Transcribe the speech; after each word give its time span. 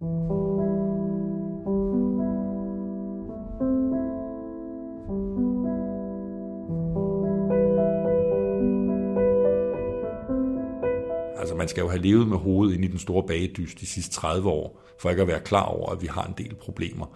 Altså 0.00 0.08
man 11.58 11.68
skal 11.68 11.80
jo 11.80 11.88
have 11.88 12.02
levet 12.02 12.28
med 12.28 12.36
hovedet 12.36 12.74
ind 12.74 12.84
i 12.84 12.88
den 12.88 12.98
store 12.98 13.26
bagedyst 13.26 13.80
de 13.80 13.86
sidste 13.86 14.14
30 14.14 14.48
år, 14.48 14.82
for 15.00 15.10
ikke 15.10 15.22
at 15.22 15.28
være 15.28 15.40
klar 15.40 15.64
over, 15.64 15.92
at 15.92 16.02
vi 16.02 16.06
har 16.06 16.24
en 16.24 16.34
del 16.38 16.54
problemer, 16.54 17.06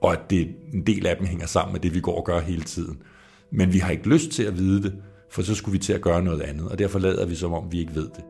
og 0.00 0.12
at 0.12 0.20
det, 0.30 0.48
en 0.72 0.86
del 0.86 1.06
af 1.06 1.16
dem 1.16 1.26
hænger 1.26 1.46
sammen 1.46 1.72
med 1.72 1.80
det, 1.80 1.94
vi 1.94 2.00
går 2.00 2.16
og 2.16 2.24
gør 2.24 2.40
hele 2.40 2.62
tiden. 2.62 3.02
Men 3.50 3.72
vi 3.72 3.78
har 3.78 3.90
ikke 3.90 4.08
lyst 4.08 4.30
til 4.30 4.42
at 4.42 4.58
vide 4.58 4.82
det, 4.82 4.94
for 5.30 5.42
så 5.42 5.54
skulle 5.54 5.72
vi 5.72 5.78
til 5.78 5.92
at 5.92 6.00
gøre 6.00 6.22
noget 6.22 6.40
andet, 6.40 6.68
og 6.68 6.78
derfor 6.78 6.98
lader 6.98 7.26
vi 7.26 7.34
som 7.34 7.52
om, 7.52 7.72
vi 7.72 7.80
ikke 7.80 7.94
ved 7.94 8.08
det. 8.16 8.24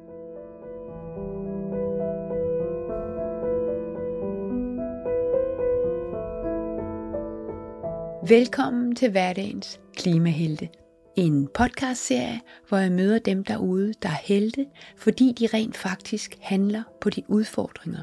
Velkommen 8.29 8.95
til 8.95 9.11
hverdagens 9.11 9.81
klimahelte. 9.97 10.69
En 11.17 11.49
podcastserie, 11.55 12.41
hvor 12.69 12.79
jeg 12.79 12.93
møder 12.93 13.19
dem 13.19 13.45
derude, 13.45 13.93
der 14.03 14.09
er 14.09 14.23
helte, 14.25 14.67
fordi 14.97 15.33
de 15.39 15.47
rent 15.55 15.77
faktisk 15.77 16.39
handler 16.41 16.83
på 17.01 17.11
de 17.11 17.23
udfordringer, 17.29 18.03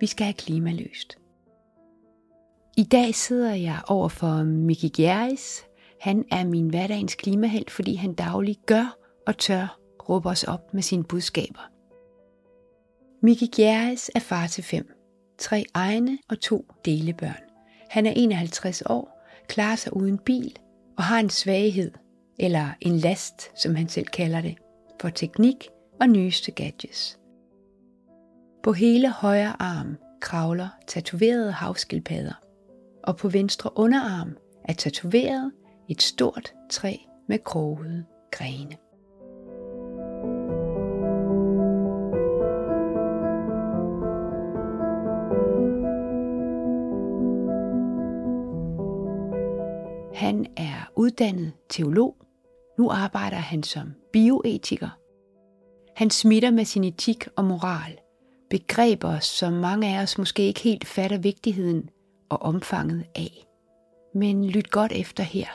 vi 0.00 0.06
skal 0.06 0.24
have 0.24 0.34
klimaløst. 0.34 1.18
I 2.76 2.82
dag 2.82 3.14
sidder 3.14 3.54
jeg 3.54 3.80
over 3.88 4.08
for 4.08 4.42
Miki 4.42 4.88
Gjerris. 4.88 5.64
Han 6.00 6.24
er 6.30 6.44
min 6.44 6.68
hverdagens 6.68 7.14
klimahelt, 7.14 7.70
fordi 7.70 7.94
han 7.94 8.14
dagligt 8.14 8.66
gør 8.66 8.96
og 9.26 9.38
tør 9.38 9.78
råbe 10.08 10.28
os 10.28 10.44
op 10.44 10.74
med 10.74 10.82
sine 10.82 11.04
budskaber. 11.04 11.70
Miki 13.22 13.46
Gjerris 13.56 14.10
er 14.14 14.20
far 14.20 14.46
til 14.46 14.64
fem. 14.64 14.88
Tre 15.38 15.64
egne 15.74 16.18
og 16.28 16.40
to 16.40 16.66
delebørn. 16.84 17.42
Han 17.90 18.06
er 18.06 18.12
51 18.16 18.82
år, 18.86 19.11
klarer 19.52 19.76
sig 19.76 19.96
uden 19.96 20.18
bil 20.18 20.58
og 20.96 21.04
har 21.04 21.20
en 21.20 21.30
svaghed, 21.30 21.90
eller 22.38 22.68
en 22.80 22.98
last, 22.98 23.62
som 23.62 23.74
han 23.74 23.88
selv 23.88 24.06
kalder 24.06 24.40
det, 24.40 24.58
for 25.00 25.08
teknik 25.08 25.68
og 26.00 26.08
nyeste 26.08 26.50
gadgets. 26.50 27.18
På 28.62 28.72
hele 28.72 29.10
højre 29.10 29.62
arm 29.62 29.96
kravler 30.20 30.68
tatoverede 30.86 31.52
havskildpadder, 31.52 32.42
og 33.04 33.16
på 33.16 33.28
venstre 33.28 33.70
underarm 33.76 34.36
er 34.64 34.72
tatoveret 34.72 35.52
et 35.88 36.02
stort 36.02 36.52
træ 36.70 36.96
med 37.28 37.38
krogede 37.38 38.04
grene. 38.30 38.76
Han 50.14 50.46
er 50.56 50.90
uddannet 50.96 51.52
teolog. 51.68 52.16
Nu 52.78 52.90
arbejder 52.90 53.36
han 53.36 53.62
som 53.62 53.94
bioetiker. 54.12 54.88
Han 55.96 56.10
smitter 56.10 56.50
med 56.50 56.64
sin 56.64 56.84
etik 56.84 57.28
og 57.36 57.44
moral. 57.44 57.98
Begreber, 58.50 59.18
som 59.18 59.52
mange 59.52 59.98
af 59.98 60.02
os 60.02 60.18
måske 60.18 60.42
ikke 60.42 60.60
helt 60.60 60.86
fatter 60.86 61.18
vigtigheden 61.18 61.88
og 62.28 62.42
omfanget 62.42 63.04
af. 63.14 63.46
Men 64.14 64.44
lyt 64.44 64.70
godt 64.70 64.92
efter 64.92 65.22
her 65.22 65.46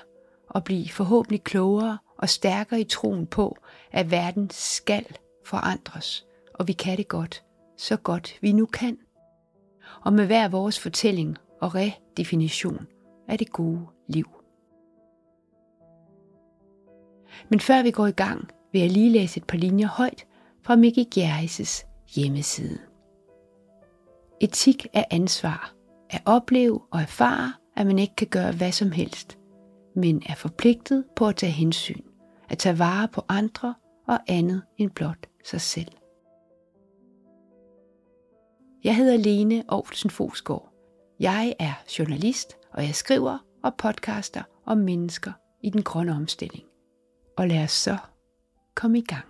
og 0.50 0.64
bliv 0.64 0.86
forhåbentlig 0.88 1.44
klogere 1.44 1.98
og 2.18 2.30
stærkere 2.30 2.82
i 2.82 2.84
troen 2.84 3.28
på, 3.28 3.58
at 3.92 4.12
verden 4.12 4.50
skal 4.50 5.06
forandres, 5.46 6.26
og 6.54 6.68
vi 6.68 6.74
kan 6.74 6.98
det 6.98 7.08
godt, 7.08 7.44
så 7.78 7.98
godt 7.98 8.38
vi 8.42 8.52
nu 8.52 8.66
kan. 8.66 8.98
Og 10.02 10.14
med 10.14 10.26
hver 10.26 10.50
vores 10.50 10.80
fortælling 10.80 11.38
og 11.62 11.76
redefinition 11.76 12.88
af 13.28 13.38
det 13.38 13.52
gode 13.52 13.88
liv. 14.08 14.37
Men 17.50 17.60
før 17.60 17.84
vi 17.84 17.92
går 17.92 18.08
i 18.08 18.12
gang, 18.12 18.50
vil 18.72 18.82
jeg 18.82 18.92
lige 18.92 19.10
læse 19.10 19.38
et 19.38 19.44
par 19.44 19.58
linjer 19.58 19.88
højt 19.88 20.26
fra 20.64 20.76
Mickey 20.76 21.04
Gjerrises 21.12 21.86
hjemmeside. 22.16 22.80
Etik 24.42 24.88
er 24.94 25.04
ansvar. 25.12 25.74
At 26.10 26.22
opleve 26.26 26.82
og 26.92 27.02
erfare, 27.02 27.54
at 27.76 27.88
man 27.88 28.00
ikke 28.00 28.16
kan 28.16 28.28
gøre 28.28 28.52
hvad 28.52 28.72
som 28.72 28.92
helst, 28.92 29.38
men 29.96 30.24
er 30.26 30.36
forpligtet 30.36 31.06
på 31.16 31.28
at 31.28 31.36
tage 31.36 31.52
hensyn, 31.52 32.02
at 32.50 32.58
tage 32.58 32.80
vare 32.80 33.08
på 33.08 33.22
andre 33.30 33.76
og 34.08 34.20
andet 34.28 34.62
end 34.78 34.92
blot 34.92 35.28
sig 35.46 35.62
selv. 35.62 35.92
Jeg 38.84 38.96
hedder 38.96 39.18
Lene 39.18 39.64
Aarhusen 39.70 40.10
Fosgaard. 40.10 40.74
Jeg 41.20 41.56
er 41.60 41.74
journalist, 42.00 42.58
og 42.74 42.84
jeg 42.84 42.96
skriver 42.96 43.38
og 43.64 43.74
podcaster 43.78 44.44
om 44.66 44.78
mennesker 44.78 45.32
i 45.64 45.70
den 45.70 45.84
grønne 45.84 46.12
omstilling 46.12 46.64
og 47.38 47.48
lad 47.48 47.64
os 47.64 47.72
så 47.72 47.98
komme 48.76 48.98
i 48.98 49.02
gang. 49.02 49.26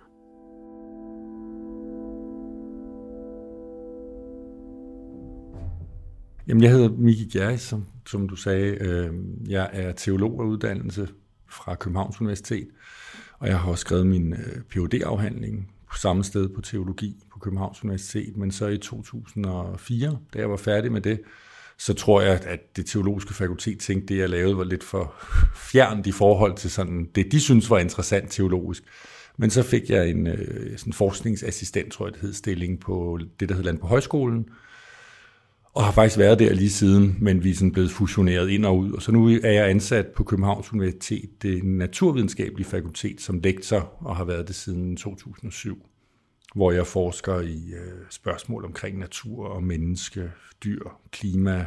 Jamen, 6.48 6.62
jeg 6.62 6.70
hedder 6.70 6.88
Miki 6.88 7.28
Gjerris, 7.32 7.60
som, 7.60 7.86
som 8.06 8.28
du 8.28 8.36
sagde. 8.36 8.76
Øh, 8.80 9.14
jeg 9.48 9.70
er 9.72 9.92
teolog 9.92 10.42
af 10.42 10.46
uddannelse 10.46 11.08
fra 11.48 11.74
Københavns 11.74 12.20
Universitet, 12.20 12.68
og 13.38 13.48
jeg 13.48 13.58
har 13.58 13.70
også 13.70 13.80
skrevet 13.80 14.06
min 14.06 14.32
øh, 14.32 14.62
phd 14.70 15.02
afhandling 15.04 15.72
på 15.90 15.96
samme 15.96 16.24
sted 16.24 16.48
på 16.48 16.60
teologi 16.60 17.24
på 17.32 17.38
Københavns 17.38 17.84
Universitet, 17.84 18.36
men 18.36 18.50
så 18.50 18.66
i 18.66 18.78
2004, 18.78 20.18
da 20.34 20.38
jeg 20.38 20.50
var 20.50 20.56
færdig 20.56 20.92
med 20.92 21.00
det, 21.00 21.20
så 21.78 21.94
tror 21.94 22.20
jeg, 22.20 22.40
at 22.44 22.76
det 22.76 22.86
teologiske 22.86 23.34
fakultet 23.34 23.78
tænkte, 23.78 24.14
det 24.14 24.20
jeg 24.20 24.28
lavede 24.28 24.56
var 24.56 24.64
lidt 24.64 24.84
for 24.84 25.14
fjernt 25.70 26.06
i 26.06 26.12
forhold 26.12 26.56
til 26.56 26.70
sådan, 26.70 27.08
det, 27.14 27.32
de 27.32 27.40
synes 27.40 27.70
var 27.70 27.78
interessant 27.78 28.32
teologisk. 28.32 28.82
Men 29.36 29.50
så 29.50 29.62
fik 29.62 29.90
jeg 29.90 30.10
en 30.10 30.26
øh, 30.26 30.78
sådan 30.78 30.92
forskningsassistent, 30.92 31.92
tror 31.92 32.06
jeg 32.06 32.12
det 32.12 32.22
hed, 32.22 32.32
stilling 32.32 32.80
på 32.80 33.18
det, 33.40 33.48
der 33.48 33.54
hed 33.54 33.62
Land 33.62 33.78
på 33.78 33.86
Højskolen, 33.86 34.46
og 35.74 35.84
har 35.84 35.92
faktisk 35.92 36.18
været 36.18 36.38
der 36.38 36.54
lige 36.54 36.70
siden, 36.70 37.16
men 37.20 37.44
vi 37.44 37.50
er 37.50 37.54
sådan 37.54 37.72
blevet 37.72 37.90
fusioneret 37.90 38.50
ind 38.50 38.64
og 38.64 38.78
ud. 38.78 38.92
Og 38.92 39.02
så 39.02 39.12
nu 39.12 39.26
er 39.28 39.50
jeg 39.50 39.70
ansat 39.70 40.06
på 40.06 40.24
Københavns 40.24 40.72
Universitet, 40.72 41.42
det 41.42 41.64
naturvidenskabelige 41.64 42.66
fakultet, 42.66 43.20
som 43.20 43.40
lektor, 43.40 43.92
og 44.00 44.16
har 44.16 44.24
været 44.24 44.48
det 44.48 44.56
siden 44.56 44.96
2007 44.96 45.87
hvor 46.58 46.72
jeg 46.72 46.86
forsker 46.86 47.40
i 47.40 47.72
øh, 47.72 48.06
spørgsmål 48.10 48.64
omkring 48.64 48.98
natur 48.98 49.46
og 49.46 49.62
menneske, 49.62 50.32
dyr, 50.64 50.82
klima 51.10 51.66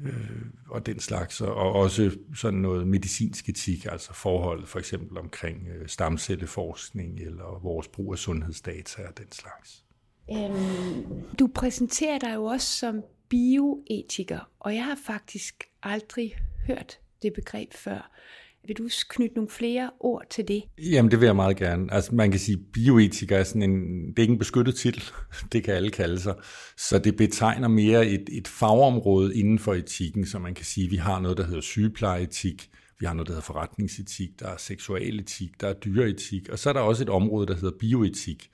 øh, 0.00 0.46
og 0.68 0.86
den 0.86 1.00
slags, 1.00 1.40
og 1.40 1.72
også 1.72 2.16
sådan 2.34 2.58
noget 2.58 2.86
medicinsk 2.86 3.48
etik, 3.48 3.86
altså 3.86 4.12
forhold 4.12 4.66
for 4.66 4.78
eksempel 4.78 5.18
omkring 5.18 5.68
øh, 5.68 5.88
stamcelleforskning 5.88 7.20
eller 7.20 7.60
vores 7.62 7.88
brug 7.88 8.12
af 8.12 8.18
sundhedsdata 8.18 9.02
og 9.02 9.18
den 9.18 9.32
slags. 9.32 9.84
Øhm, 10.30 11.36
du 11.38 11.46
præsenterer 11.54 12.18
dig 12.18 12.34
jo 12.34 12.44
også 12.44 12.78
som 12.78 13.02
bioetiker, 13.28 14.50
og 14.60 14.74
jeg 14.74 14.84
har 14.84 14.98
faktisk 15.06 15.64
aldrig 15.82 16.36
hørt 16.66 16.98
det 17.22 17.32
begreb 17.32 17.72
før. 17.74 18.10
Vil 18.68 18.76
du 18.76 18.88
knytte 19.08 19.34
nogle 19.34 19.50
flere 19.50 19.90
ord 20.00 20.22
til 20.30 20.48
det? 20.48 20.62
Jamen, 20.78 21.10
det 21.10 21.20
vil 21.20 21.26
jeg 21.26 21.36
meget 21.36 21.56
gerne. 21.56 21.94
Altså, 21.94 22.14
man 22.14 22.30
kan 22.30 22.40
sige, 22.40 22.56
bioetik 22.72 23.32
er 23.32 23.42
sådan 23.44 23.62
en, 23.62 24.06
det 24.08 24.18
er 24.18 24.22
ikke 24.22 24.32
en 24.32 24.38
beskyttet 24.38 24.74
titel, 24.74 25.02
det 25.52 25.64
kan 25.64 25.74
alle 25.74 25.90
kalde 25.90 26.20
sig. 26.20 26.34
Så 26.76 26.98
det 26.98 27.16
betegner 27.16 27.68
mere 27.68 28.06
et, 28.06 28.28
et 28.32 28.48
fagområde 28.48 29.36
inden 29.36 29.58
for 29.58 29.74
etikken, 29.74 30.26
så 30.26 30.38
man 30.38 30.54
kan 30.54 30.64
sige, 30.64 30.90
vi 30.90 30.96
har 30.96 31.20
noget, 31.20 31.38
der 31.38 31.46
hedder 31.46 31.60
sygeplejeetik, 31.60 32.70
vi 33.00 33.06
har 33.06 33.14
noget, 33.14 33.26
der 33.26 33.32
hedder 33.32 33.44
forretningsetik, 33.44 34.40
der 34.40 34.48
er 34.48 34.56
seksualetik, 34.56 35.60
der 35.60 35.68
er 35.68 35.74
dyreetik, 35.74 36.48
og 36.48 36.58
så 36.58 36.68
er 36.68 36.72
der 36.72 36.80
også 36.80 37.02
et 37.02 37.10
område, 37.10 37.46
der 37.46 37.54
hedder 37.54 37.78
bioetik. 37.80 38.50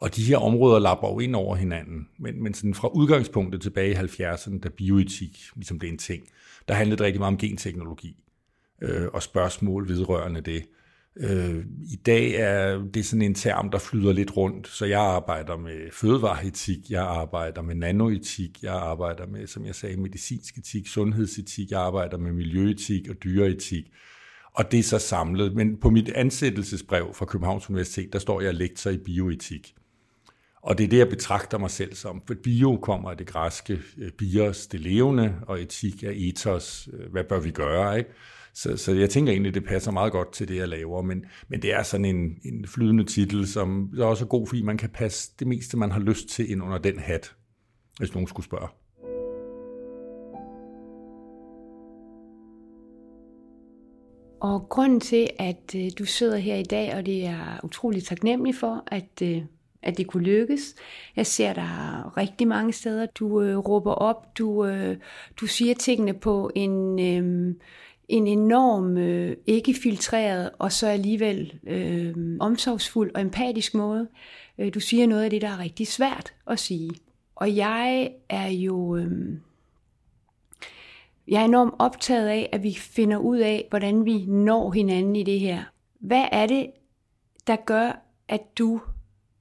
Og 0.00 0.16
de 0.16 0.22
her 0.22 0.36
områder 0.36 0.78
lapper 0.78 1.08
jo 1.08 1.18
ind 1.18 1.36
over 1.36 1.56
hinanden. 1.56 2.08
Men, 2.18 2.42
men 2.42 2.54
sådan 2.54 2.74
fra 2.74 2.88
udgangspunktet 2.88 3.62
tilbage 3.62 3.90
i 3.90 3.94
70'erne, 3.94 4.58
da 4.58 4.68
bioetik 4.68 5.38
ligesom 5.54 5.78
det 5.78 5.86
er 5.86 5.92
en 5.92 5.98
ting, 5.98 6.24
der 6.68 6.74
handlede 6.74 6.98
det 6.98 7.06
rigtig 7.06 7.20
meget 7.20 7.32
om 7.32 7.38
genteknologi 7.38 8.16
øh, 8.82 9.08
og 9.12 9.22
spørgsmål 9.22 9.88
vedrørende 9.88 10.40
det. 10.40 10.64
Øh, 11.16 11.64
I 11.92 11.96
dag 12.06 12.30
er 12.34 12.84
det 12.94 13.06
sådan 13.06 13.22
en 13.22 13.34
term, 13.34 13.70
der 13.70 13.78
flyder 13.78 14.12
lidt 14.12 14.36
rundt, 14.36 14.68
så 14.68 14.86
jeg 14.86 15.00
arbejder 15.00 15.56
med 15.56 15.90
fødevareetik, 15.92 16.90
jeg 16.90 17.02
arbejder 17.02 17.62
med 17.62 17.74
nanoetik, 17.74 18.62
jeg 18.62 18.74
arbejder 18.74 19.26
med, 19.26 19.46
som 19.46 19.66
jeg 19.66 19.74
sagde, 19.74 19.96
medicinsk 19.96 20.58
etik, 20.58 20.86
sundhedsetik, 20.86 21.70
jeg 21.70 21.80
arbejder 21.80 22.18
med 22.18 22.32
miljøetik 22.32 23.08
og 23.08 23.16
dyreetik, 23.24 23.84
og 24.54 24.72
det 24.72 24.78
er 24.78 24.82
så 24.82 24.98
samlet. 24.98 25.54
Men 25.54 25.76
på 25.76 25.90
mit 25.90 26.08
ansættelsesbrev 26.08 27.14
fra 27.14 27.24
Københavns 27.24 27.70
Universitet, 27.70 28.12
der 28.12 28.18
står 28.18 28.40
jeg 28.40 28.54
lektor 28.54 28.90
i 28.90 28.98
bioetik. 28.98 29.74
Og 30.62 30.78
det 30.78 30.84
er 30.84 30.88
det, 30.88 30.98
jeg 30.98 31.08
betragter 31.08 31.58
mig 31.58 31.70
selv 31.70 31.94
som. 31.94 32.22
For 32.26 32.34
bio 32.42 32.76
kommer 32.76 33.10
af 33.10 33.16
det 33.16 33.26
græske 33.26 33.80
øh, 33.98 34.10
bios, 34.10 34.66
det 34.66 34.80
levende, 34.80 35.34
og 35.46 35.62
etik 35.62 36.04
er 36.04 36.12
ethos, 36.14 36.88
øh, 36.92 37.12
hvad 37.12 37.24
bør 37.24 37.40
vi 37.40 37.50
gøre, 37.50 37.98
ikke? 37.98 38.10
Så, 38.54 38.76
så 38.76 38.92
jeg 38.92 39.10
tænker 39.10 39.32
egentlig, 39.32 39.54
det 39.54 39.64
passer 39.64 39.90
meget 39.90 40.12
godt 40.12 40.32
til 40.32 40.48
det, 40.48 40.56
jeg 40.56 40.68
laver, 40.68 41.02
men, 41.02 41.24
men 41.48 41.62
det 41.62 41.74
er 41.74 41.82
sådan 41.82 42.04
en, 42.04 42.38
en 42.44 42.66
flydende 42.66 43.04
titel, 43.04 43.48
som 43.48 43.92
er 43.98 44.04
også 44.04 44.26
god, 44.26 44.46
fordi 44.46 44.62
man 44.62 44.76
kan 44.76 44.90
passe 44.90 45.32
det 45.38 45.46
meste, 45.46 45.76
man 45.76 45.90
har 45.90 46.00
lyst 46.00 46.28
til 46.28 46.50
ind 46.50 46.62
under 46.62 46.78
den 46.78 46.98
hat, 46.98 47.34
hvis 47.98 48.14
nogen 48.14 48.28
skulle 48.28 48.46
spørge. 48.46 48.68
Og 54.42 54.68
grunden 54.68 55.00
til, 55.00 55.30
at 55.38 55.74
øh, 55.76 55.90
du 55.98 56.04
sidder 56.04 56.36
her 56.36 56.56
i 56.56 56.62
dag, 56.62 56.94
og 56.94 57.06
det 57.06 57.26
er 57.26 57.60
utroligt 57.64 58.06
taknemmelig 58.06 58.54
for, 58.54 58.84
at, 58.86 59.22
øh, 59.22 59.42
at 59.82 59.98
det 59.98 60.06
kunne 60.06 60.22
lykkes. 60.22 60.74
Jeg 61.16 61.26
ser 61.26 61.52
dig 61.52 62.02
rigtig 62.16 62.48
mange 62.48 62.72
steder. 62.72 63.06
Du 63.06 63.42
øh, 63.42 63.58
råber 63.58 63.92
op, 63.92 64.38
du, 64.38 64.66
øh, 64.66 64.96
du 65.40 65.46
siger 65.46 65.74
tingene 65.74 66.14
på 66.14 66.50
en, 66.54 67.00
øh, 67.00 67.54
en 68.08 68.26
enorm, 68.26 68.96
øh, 68.96 69.36
ikke 69.46 69.74
filtreret 69.74 70.50
og 70.58 70.72
så 70.72 70.86
alligevel 70.86 71.60
øh, 71.66 72.14
omsorgsfuld 72.40 73.10
og 73.14 73.20
empatisk 73.20 73.74
måde. 73.74 74.08
Øh, 74.58 74.74
du 74.74 74.80
siger 74.80 75.06
noget 75.06 75.24
af 75.24 75.30
det, 75.30 75.42
der 75.42 75.48
er 75.48 75.58
rigtig 75.58 75.86
svært 75.86 76.34
at 76.46 76.58
sige. 76.58 76.90
Og 77.34 77.56
jeg 77.56 78.10
er 78.28 78.48
jo... 78.48 78.96
Øh, 78.96 79.36
jeg 81.28 81.40
er 81.40 81.44
enormt 81.44 81.74
optaget 81.78 82.28
af, 82.28 82.48
at 82.52 82.62
vi 82.62 82.74
finder 82.74 83.16
ud 83.16 83.38
af, 83.38 83.66
hvordan 83.70 84.04
vi 84.04 84.24
når 84.26 84.70
hinanden 84.70 85.16
i 85.16 85.22
det 85.22 85.40
her. 85.40 85.62
Hvad 85.98 86.24
er 86.32 86.46
det, 86.46 86.70
der 87.46 87.56
gør, 87.56 88.02
at 88.28 88.58
du 88.58 88.80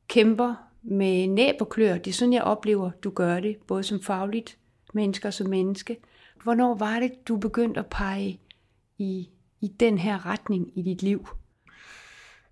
kæmper 0.08 0.56
med 0.82 1.28
næb 1.28 1.56
og 1.60 1.70
klør? 1.70 1.98
Det 1.98 2.08
er 2.08 2.14
sådan, 2.14 2.34
jeg 2.34 2.44
oplever, 2.44 2.92
du 3.04 3.10
gør 3.10 3.40
det, 3.40 3.58
både 3.68 3.84
som 3.84 4.02
fagligt 4.02 4.58
menneske 4.94 5.28
og 5.28 5.34
som 5.34 5.50
menneske. 5.50 5.98
Hvornår 6.44 6.76
var 6.76 7.00
det, 7.00 7.28
du 7.28 7.38
begyndte 7.38 7.80
at 7.80 7.88
pege 7.88 8.40
i, 9.02 9.30
i 9.62 9.68
den 9.80 9.98
her 9.98 10.26
retning 10.26 10.80
i 10.80 10.82
dit 10.82 11.04
liv? 11.04 11.28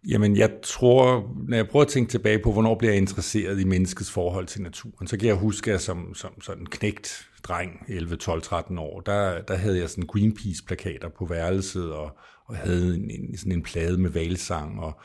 Jamen, 0.08 0.38
jeg 0.38 0.52
tror, 0.64 1.34
når 1.48 1.58
jeg 1.58 1.68
prøver 1.68 1.86
at 1.86 1.92
tænke 1.92 2.12
tilbage 2.12 2.40
på, 2.40 2.52
hvornår 2.52 2.76
bliver 2.76 2.92
jeg 2.92 3.02
interesseret 3.02 3.60
i 3.60 3.64
menneskets 3.64 4.12
forhold 4.12 4.46
til 4.46 4.62
naturen, 4.62 5.08
så 5.08 5.18
kan 5.18 5.28
jeg 5.28 5.36
huske, 5.36 5.74
at 5.74 5.82
som, 5.82 6.14
som 6.16 6.42
sådan 6.42 6.66
knægt 6.66 7.30
dreng, 7.44 7.86
11, 7.88 8.16
12, 8.16 8.42
13 8.42 8.78
år, 8.78 9.00
der, 9.00 9.42
der 9.42 9.56
havde 9.56 9.80
jeg 9.80 9.90
sådan 9.90 10.08
Greenpeace-plakater 10.08 11.10
på 11.10 11.26
værelset, 11.26 11.94
og, 11.94 12.18
og 12.46 12.56
havde 12.56 12.96
en, 12.96 13.12
en, 13.12 13.38
sådan 13.38 13.52
en 13.52 13.64
plade 13.64 13.98
med 13.98 14.10
valsang, 14.10 14.80
og, 14.80 15.00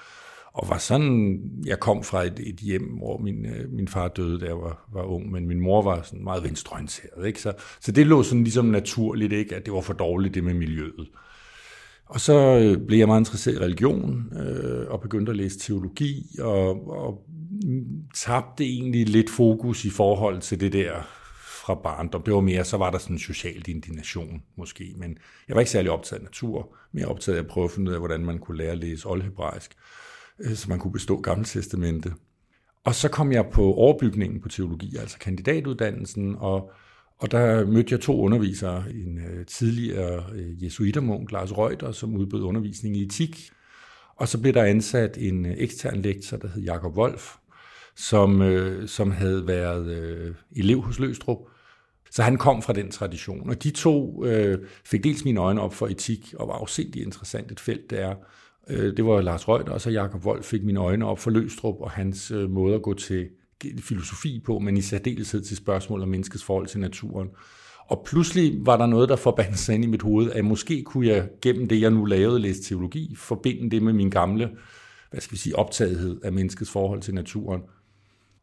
og 0.53 0.69
var 0.69 0.79
sådan, 0.79 1.41
jeg 1.67 1.81
kom 1.81 2.05
fra 2.05 2.23
et, 2.23 2.41
et 2.47 2.57
hjem, 2.57 2.83
hvor 2.83 3.19
min, 3.19 3.47
øh, 3.47 3.73
min 3.73 3.89
far 3.89 4.09
døde, 4.09 4.41
da 4.41 4.47
jeg 4.47 4.57
var, 4.57 4.89
var 4.93 5.03
ung, 5.03 5.31
men 5.31 5.47
min 5.47 5.61
mor 5.61 5.83
var 5.83 6.03
sådan 6.03 6.25
meget 6.25 6.45
venstreorienteret, 6.45 7.27
ikke? 7.27 7.41
Så, 7.41 7.53
så 7.81 7.93
det 7.93 8.07
lå 8.07 8.23
sådan 8.23 8.45
ligesom 8.45 8.65
naturligt, 8.65 9.33
ikke? 9.33 9.57
At 9.57 9.65
det 9.65 9.75
var 9.75 9.81
for 9.81 9.93
dårligt, 9.93 10.35
det 10.35 10.45
med 10.45 10.55
miljøet. 10.55 11.09
Og 12.07 12.21
så 12.21 12.59
øh, 12.59 12.87
blev 12.87 12.99
jeg 12.99 13.07
meget 13.07 13.21
interesseret 13.21 13.55
i 13.55 13.59
religion, 13.59 14.33
øh, 14.39 14.87
og 14.89 15.01
begyndte 15.01 15.31
at 15.31 15.37
læse 15.37 15.59
teologi, 15.59 16.37
og, 16.41 16.89
og 16.89 17.27
tabte 18.15 18.65
egentlig 18.65 19.09
lidt 19.09 19.31
fokus 19.31 19.85
i 19.85 19.91
forhold 19.91 20.41
til 20.41 20.61
det 20.61 20.73
der 20.73 20.93
fra 21.65 21.75
barndom. 21.75 22.23
Det 22.23 22.35
var 22.35 22.41
mere, 22.41 22.65
så 22.65 22.77
var 22.77 22.91
der 22.91 22.99
sådan 22.99 23.17
en 23.17 23.21
social 23.21 23.69
indignation 23.69 24.43
måske, 24.57 24.95
men 24.97 25.19
jeg 25.49 25.55
var 25.55 25.61
ikke 25.61 25.71
særlig 25.71 25.91
optaget 25.91 26.21
af 26.21 26.25
natur, 26.25 26.77
mere 26.93 27.07
optaget 27.07 27.39
af 27.39 27.43
at 27.43 27.49
prøve 27.49 27.65
at 27.65 27.71
finde 27.71 27.91
ud 27.91 27.95
af, 27.95 28.01
hvordan 28.01 28.25
man 28.25 28.39
kunne 28.39 28.59
lære 28.59 28.73
at 28.73 28.79
læse 28.79 29.09
oldhebraisk, 29.09 29.75
øh, 30.41 30.55
så 30.55 30.69
man 30.69 30.79
kunne 30.79 30.93
bestå 30.93 31.21
Gamle 31.21 31.45
Testamente. 31.45 32.13
Og 32.85 32.95
så 32.95 33.09
kom 33.09 33.33
jeg 33.33 33.47
på 33.53 33.75
overbygningen 33.75 34.41
på 34.41 34.49
teologi, 34.49 34.97
altså 34.97 35.19
kandidatuddannelsen, 35.19 36.37
og 36.39 36.73
og 37.19 37.31
der 37.31 37.67
mødte 37.67 37.93
jeg 37.93 38.01
to 38.01 38.21
undervisere, 38.21 38.85
en 38.91 39.19
øh, 39.19 39.47
tidligere 39.47 40.25
øh, 40.35 40.65
jesuitermunk, 40.65 41.33
Lars 41.33 41.53
Reuter, 41.59 41.93
som 41.93 42.17
udbød 42.17 42.43
undervisning 42.43 42.97
i 42.97 43.03
etik, 43.03 43.51
og 44.17 44.29
så 44.29 44.41
blev 44.41 44.55
der 44.55 44.65
ansat 44.65 45.19
en 45.21 45.47
øh, 45.47 45.55
ekstern 45.57 46.03
lektor, 46.03 46.37
der 46.37 46.49
hed 46.49 46.63
Jakob 46.63 46.97
Wolf, 46.97 47.35
som, 47.97 48.43
øh, 48.43 48.89
som 48.89 49.11
havde 49.11 49.47
været 49.47 49.91
øh, 49.91 50.35
elev 50.57 50.81
hos 50.81 50.99
Løstrup. 50.99 51.39
Så 52.11 52.23
han 52.23 52.37
kom 52.37 52.63
fra 52.63 52.73
den 52.73 52.91
tradition, 52.91 53.51
og 53.51 53.63
de 53.63 53.71
to 53.71 54.25
øh, 54.25 54.59
fik 54.85 55.05
dels 55.05 55.25
mine 55.25 55.41
øjne 55.41 55.61
op 55.61 55.75
for 55.75 55.87
etik, 55.87 56.35
og 56.39 56.49
var 56.49 56.55
afsindig 56.55 57.03
interessant 57.03 57.53
et 57.53 57.61
felt, 57.61 57.91
det 57.91 58.01
er. 58.01 58.15
Øh, 58.69 58.97
det 58.97 59.05
var 59.05 59.21
Lars 59.21 59.49
Reuter, 59.49 59.73
og 59.73 59.81
så 59.81 59.91
Jakob 59.91 60.27
Wolf 60.27 60.45
fik 60.45 60.65
mine 60.65 60.81
øjne 60.81 61.07
op 61.07 61.19
for 61.19 61.31
Løstrup 61.31 61.81
og 61.81 61.91
hans 61.91 62.31
øh, 62.31 62.51
måde 62.51 62.75
at 62.75 62.83
gå 62.83 62.95
til 62.95 63.29
filosofi 63.81 64.43
på, 64.47 64.59
men 64.59 64.77
i 64.77 64.81
særdeleshed 64.81 65.43
til 65.43 65.57
spørgsmål 65.57 66.03
om 66.03 66.09
menneskets 66.09 66.45
forhold 66.45 66.67
til 66.67 66.81
naturen. 66.81 67.29
Og 67.87 68.03
pludselig 68.07 68.67
var 68.67 68.77
der 68.77 68.87
noget, 68.87 69.09
der 69.09 69.17
forbandt 69.17 69.59
sig 69.59 69.75
ind 69.75 69.85
i 69.85 69.87
mit 69.87 70.03
hoved, 70.03 70.31
at 70.31 70.45
måske 70.45 70.83
kunne 70.83 71.07
jeg 71.07 71.29
gennem 71.43 71.69
det, 71.69 71.81
jeg 71.81 71.91
nu 71.91 72.05
lavede, 72.05 72.39
læse 72.39 72.63
teologi, 72.63 73.15
forbinde 73.17 73.71
det 73.71 73.83
med 73.83 73.93
min 73.93 74.11
gamle, 74.11 74.51
hvad 75.11 75.21
skal 75.21 75.33
vi 75.33 75.39
sige, 75.39 75.57
optagethed 75.57 76.21
af 76.25 76.33
menneskets 76.33 76.71
forhold 76.71 77.01
til 77.01 77.15
naturen. 77.15 77.63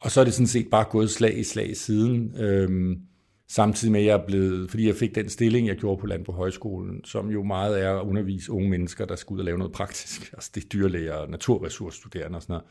Og 0.02 0.12
så 0.12 0.20
er 0.20 0.24
det 0.24 0.34
sådan 0.34 0.48
set 0.48 0.68
bare 0.72 0.86
gået 0.90 1.10
slag 1.10 1.40
i 1.40 1.44
slag 1.44 1.78
siden, 1.78 2.36
øhm, 2.38 3.02
samtidig 3.50 3.92
med, 3.92 4.00
at 4.00 4.06
jeg 4.06 4.14
er 4.14 4.26
blevet, 4.26 4.70
fordi 4.70 4.88
jeg 4.88 4.96
fik 4.96 5.16
den 5.16 5.30
stilling, 5.30 5.68
jeg 5.68 5.76
gjorde 5.76 6.02
på 6.02 6.08
Landbrug 6.08 6.36
Højskolen, 6.36 7.06
som 7.06 7.30
jo 7.30 7.44
meget 7.44 7.82
er 7.84 8.00
at 8.00 8.06
undervise 8.06 8.52
unge 8.52 8.70
mennesker, 8.70 9.06
der 9.06 9.16
skal 9.16 9.34
ud 9.34 9.40
og 9.40 9.46
lave 9.46 9.58
noget 9.58 9.74
praktisk. 9.74 10.34
Altså 10.34 10.52
det 10.56 10.64
er 10.64 10.68
dyrlæger 10.68 11.14
og 11.14 11.30
naturressourcestuderende 11.30 12.36
og 12.36 12.42
sådan 12.42 12.54
noget 12.54 12.66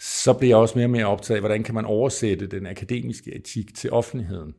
så 0.00 0.32
bliver 0.32 0.50
jeg 0.50 0.58
også 0.58 0.78
mere 0.78 0.86
og 0.86 0.90
mere 0.90 1.06
optaget 1.06 1.36
af, 1.36 1.42
hvordan 1.42 1.62
kan 1.62 1.74
man 1.74 1.84
oversætte 1.84 2.46
den 2.46 2.66
akademiske 2.66 3.34
etik 3.34 3.74
til 3.74 3.92
offentligheden. 3.92 4.54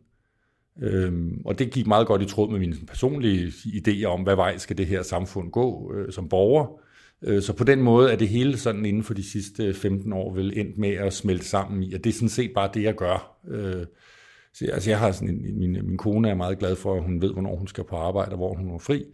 Øhm, 0.81 1.42
og 1.45 1.60
det 1.60 1.72
gik 1.72 1.88
meget 1.88 2.07
godt 2.07 2.22
i 2.22 2.25
tråd 2.25 2.51
med 2.51 2.60
mine 2.60 2.75
personlige 2.88 3.48
idéer 3.66 4.06
om, 4.06 4.22
hvad 4.22 4.36
vej 4.36 4.57
skal 4.57 4.78
det 4.78 4.88
her 4.88 5.04
samfund 5.04 5.51
gå 5.51 5.94
øh, 5.94 6.12
som 6.12 6.30
borger. 6.30 6.80
Øh, 7.22 7.42
så 7.42 7.54
på 7.54 7.63
den 7.63 7.81
måde 7.81 8.12
er 8.12 8.16
det 8.16 8.28
hele 8.28 8.57
sådan 8.57 8.86
inden 8.86 9.04
for 9.04 9.13
de 9.13 9.24
sidste 9.24 9.74
15 9.74 10.13
år 10.13 10.34
vel 10.34 10.60
endt 10.60 10.78
med 10.78 10.89
at 10.89 11.13
smelte 11.13 11.45
sammen 11.45 11.83
i, 11.83 11.94
og 11.94 12.04
det 12.04 12.10
er 12.10 12.13
sådan 12.13 12.30
set 12.30 12.51
bare 12.56 12.69
det, 12.74 12.83
jeg 12.83 12.95
gør. 12.95 13.38
Øh, 13.48 13.86
så, 14.54 14.66
altså 14.74 14.90
jeg 14.90 15.00
har 15.00 15.12
sådan 15.12 15.30
en, 15.30 15.60
min, 15.60 15.88
min 15.88 15.98
kone 15.98 16.30
er 16.30 16.36
meget 16.36 16.60
glad 16.60 16.75
for, 16.75 16.95
at 16.95 17.04
hun 17.04 17.22
ved, 17.22 17.33
hvornår 17.33 17.56
hun 17.56 17.68
skal 17.68 17.83
på 17.83 17.95
arbejde, 17.95 18.31
og 18.31 18.38
hvor 18.38 18.54
hun 18.54 18.74
er 18.74 18.78
fri. 18.78 19.06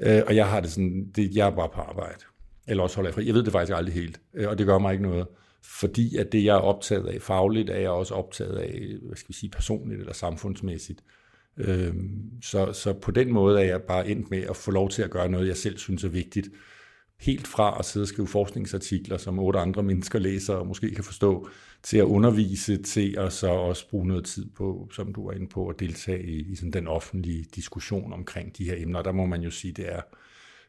Øh, 0.00 0.22
og 0.26 0.36
jeg 0.36 0.46
har 0.48 0.60
det 0.60 0.70
sådan, 0.70 1.10
det, 1.16 1.36
jeg 1.36 1.46
er 1.46 1.56
bare 1.56 1.68
på 1.74 1.80
arbejde. 1.80 2.24
Eller 2.68 2.82
også 2.82 2.96
holder 2.96 3.08
jeg 3.08 3.14
fri. 3.14 3.26
Jeg 3.26 3.34
ved 3.34 3.42
det 3.42 3.52
faktisk 3.52 3.76
aldrig 3.76 3.94
helt, 3.94 4.20
øh, 4.34 4.48
og 4.48 4.58
det 4.58 4.66
gør 4.66 4.78
mig 4.78 4.92
ikke 4.92 5.02
noget 5.02 5.26
fordi 5.62 6.16
at 6.16 6.32
det, 6.32 6.44
jeg 6.44 6.56
er 6.56 6.60
optaget 6.60 7.06
af 7.06 7.22
fagligt, 7.22 7.70
er 7.70 7.78
jeg 7.78 7.90
også 7.90 8.14
optaget 8.14 8.56
af, 8.56 8.80
hvad 9.02 9.16
skal 9.16 9.28
vi 9.28 9.34
sige, 9.34 9.50
personligt 9.50 10.00
eller 10.00 10.12
samfundsmæssigt. 10.12 11.02
Øhm, 11.56 12.30
så, 12.42 12.72
så 12.72 12.92
på 12.92 13.10
den 13.10 13.32
måde 13.32 13.60
er 13.60 13.64
jeg 13.64 13.82
bare 13.82 14.08
endt 14.08 14.30
med 14.30 14.42
at 14.42 14.56
få 14.56 14.70
lov 14.70 14.90
til 14.90 15.02
at 15.02 15.10
gøre 15.10 15.28
noget, 15.28 15.48
jeg 15.48 15.56
selv 15.56 15.78
synes 15.78 16.04
er 16.04 16.08
vigtigt. 16.08 16.48
Helt 17.20 17.46
fra 17.46 17.76
at 17.78 17.84
sidde 17.84 18.04
og 18.04 18.08
skrive 18.08 18.28
forskningsartikler, 18.28 19.16
som 19.16 19.38
otte 19.38 19.58
andre 19.58 19.82
mennesker 19.82 20.18
læser 20.18 20.54
og 20.54 20.66
måske 20.66 20.94
kan 20.94 21.04
forstå, 21.04 21.48
til 21.82 21.98
at 21.98 22.04
undervise, 22.04 22.82
til 22.82 23.14
at 23.18 23.32
så 23.32 23.48
også 23.48 23.88
bruge 23.90 24.06
noget 24.06 24.24
tid 24.24 24.50
på, 24.56 24.88
som 24.92 25.14
du 25.14 25.26
var 25.26 25.32
inde 25.32 25.48
på, 25.48 25.68
at 25.68 25.80
deltage 25.80 26.26
i, 26.26 26.52
i 26.52 26.56
sådan 26.56 26.72
den 26.72 26.88
offentlige 26.88 27.46
diskussion 27.54 28.12
omkring 28.12 28.58
de 28.58 28.64
her 28.64 28.74
emner. 28.78 29.02
Der 29.02 29.12
må 29.12 29.26
man 29.26 29.42
jo 29.42 29.50
sige, 29.50 29.72
det 29.72 29.92
er, 29.92 30.00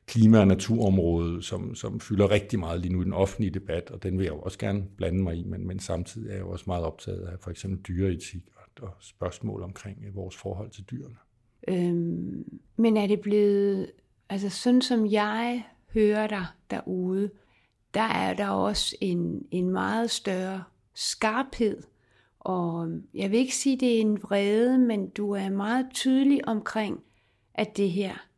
klima- 0.10 0.40
og 0.40 0.48
naturområde, 0.48 1.44
som, 1.44 1.76
som 1.76 2.00
fylder 2.00 2.32
rigtig 2.32 2.60
meget 2.60 2.82
lige 2.82 2.94
nu 2.94 3.02
i 3.02 3.06
den 3.06 3.14
offentlige 3.14 3.52
debat, 3.52 3.92
og 3.92 4.04
den 4.04 4.18
vil 4.18 4.24
jeg 4.24 4.34
jo 4.34 4.40
også 4.40 4.58
gerne 4.58 4.84
blande 4.98 5.24
mig 5.24 5.36
i, 5.36 5.44
men, 5.44 5.68
men 5.68 5.80
samtidig 5.80 6.30
er 6.30 6.34
jeg 6.34 6.42
jo 6.42 6.50
også 6.50 6.64
meget 6.68 6.84
optaget 6.84 7.22
af 7.22 7.40
for 7.40 7.52
eksempel 7.52 7.80
dyreetik 7.82 8.44
og, 8.56 8.84
og 8.88 8.94
spørgsmål 9.00 9.64
omkring 9.64 9.98
øh, 10.08 10.16
vores 10.16 10.36
forhold 10.36 10.70
til 10.70 10.84
dyrene. 10.84 11.16
Øhm, 11.68 12.60
men 12.78 12.98
er 12.98 13.08
det 13.08 13.20
blevet, 13.20 13.92
altså 14.30 14.50
sådan 14.50 14.82
som 14.82 15.12
jeg 15.12 15.64
hører 15.94 16.28
dig 16.28 16.46
derude, 16.72 17.30
der 17.94 18.02
er 18.02 18.34
der 18.34 18.50
også 18.50 18.96
en, 19.02 19.46
en 19.52 19.70
meget 19.70 20.12
større 20.12 20.64
skarphed, 20.94 21.84
og 22.40 22.90
jeg 23.14 23.32
vil 23.32 23.40
ikke 23.40 23.56
sige, 23.56 23.78
det 23.78 23.96
er 23.96 24.02
en 24.02 24.24
vrede, 24.24 24.78
men 24.78 25.10
du 25.10 25.32
er 25.32 25.50
meget 25.50 25.86
tydelig 25.94 26.48
omkring, 26.48 27.00
at 27.54 27.78
det 27.78 27.92
her 27.92 28.29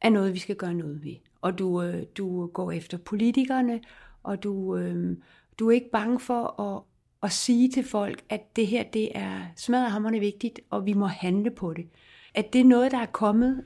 er 0.00 0.10
noget, 0.10 0.34
vi 0.34 0.38
skal 0.38 0.56
gøre 0.56 0.74
noget 0.74 1.04
ved. 1.04 1.14
Og 1.40 1.58
du, 1.58 1.82
øh, 1.82 2.02
du 2.18 2.46
går 2.46 2.72
efter 2.72 2.98
politikerne, 2.98 3.80
og 4.22 4.42
du, 4.42 4.76
øh, 4.76 5.16
du 5.58 5.68
er 5.68 5.72
ikke 5.72 5.90
bange 5.92 6.20
for 6.20 6.60
at, 6.60 6.82
at 7.22 7.32
sige 7.32 7.70
til 7.70 7.84
folk, 7.84 8.22
at 8.28 8.56
det 8.56 8.66
her 8.66 8.82
det 8.82 9.08
er 9.14 9.40
smadret 9.56 10.20
vigtigt, 10.20 10.60
og 10.70 10.86
vi 10.86 10.92
må 10.92 11.06
handle 11.06 11.50
på 11.50 11.72
det. 11.72 11.86
At 12.34 12.52
det 12.52 12.60
er 12.60 12.64
noget, 12.64 12.92
der 12.92 12.98
er 12.98 13.06
kommet 13.06 13.64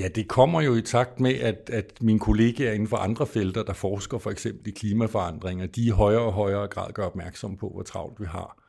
Ja, 0.00 0.08
det 0.08 0.28
kommer 0.28 0.60
jo 0.60 0.74
i 0.74 0.82
takt 0.82 1.20
med, 1.20 1.34
at, 1.34 1.70
at 1.72 2.02
mine 2.02 2.18
kollegaer 2.18 2.72
inden 2.72 2.88
for 2.88 2.96
andre 2.96 3.26
felter, 3.26 3.62
der 3.62 3.72
forsker 3.72 4.18
for 4.18 4.30
eksempel 4.30 4.68
i 4.68 4.70
klimaforandringer, 4.70 5.66
de 5.66 5.86
i 5.86 5.88
højere 5.88 6.20
og 6.20 6.32
højere 6.32 6.68
grad 6.68 6.92
gør 6.92 7.06
opmærksom 7.06 7.56
på, 7.56 7.68
hvor 7.68 7.82
travlt 7.82 8.20
vi 8.20 8.24
har. 8.24 8.65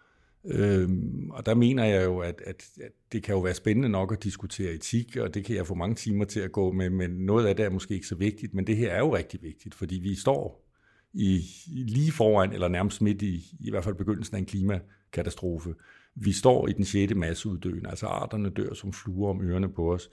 Øhm, 0.49 1.29
og 1.29 1.45
der 1.45 1.55
mener 1.55 1.85
jeg 1.85 2.05
jo, 2.05 2.19
at, 2.19 2.41
at, 2.45 2.65
at 2.81 2.91
det 3.11 3.23
kan 3.23 3.35
jo 3.35 3.39
være 3.39 3.53
spændende 3.53 3.89
nok 3.89 4.11
at 4.11 4.23
diskutere 4.23 4.71
etik, 4.71 5.17
og 5.17 5.33
det 5.33 5.45
kan 5.45 5.55
jeg 5.55 5.67
få 5.67 5.75
mange 5.75 5.95
timer 5.95 6.25
til 6.25 6.39
at 6.39 6.51
gå 6.51 6.71
med, 6.71 6.89
men 6.89 7.11
noget 7.11 7.45
af 7.45 7.55
det 7.55 7.65
er 7.65 7.69
måske 7.69 7.93
ikke 7.93 8.07
så 8.07 8.15
vigtigt, 8.15 8.53
men 8.53 8.67
det 8.67 8.77
her 8.77 8.91
er 8.91 8.99
jo 8.99 9.15
rigtig 9.15 9.43
vigtigt, 9.43 9.75
fordi 9.75 9.95
vi 9.95 10.15
står 10.15 10.67
i, 11.13 11.41
lige 11.67 12.11
foran, 12.11 12.53
eller 12.53 12.67
nærmest 12.67 13.01
midt 13.01 13.21
i, 13.21 13.43
i 13.59 13.69
hvert 13.69 13.83
fald 13.83 13.95
begyndelsen 13.95 14.35
af 14.35 14.39
en 14.39 14.45
klimakatastrofe. 14.45 15.73
Vi 16.15 16.31
står 16.31 16.67
i 16.67 16.73
den 16.73 16.85
sjette 16.85 17.15
masseuddøen, 17.15 17.85
altså 17.85 18.05
arterne 18.05 18.49
dør 18.49 18.73
som 18.73 18.93
fluer 18.93 19.29
om 19.29 19.41
ørerne 19.41 19.69
på 19.69 19.93
os. 19.93 20.09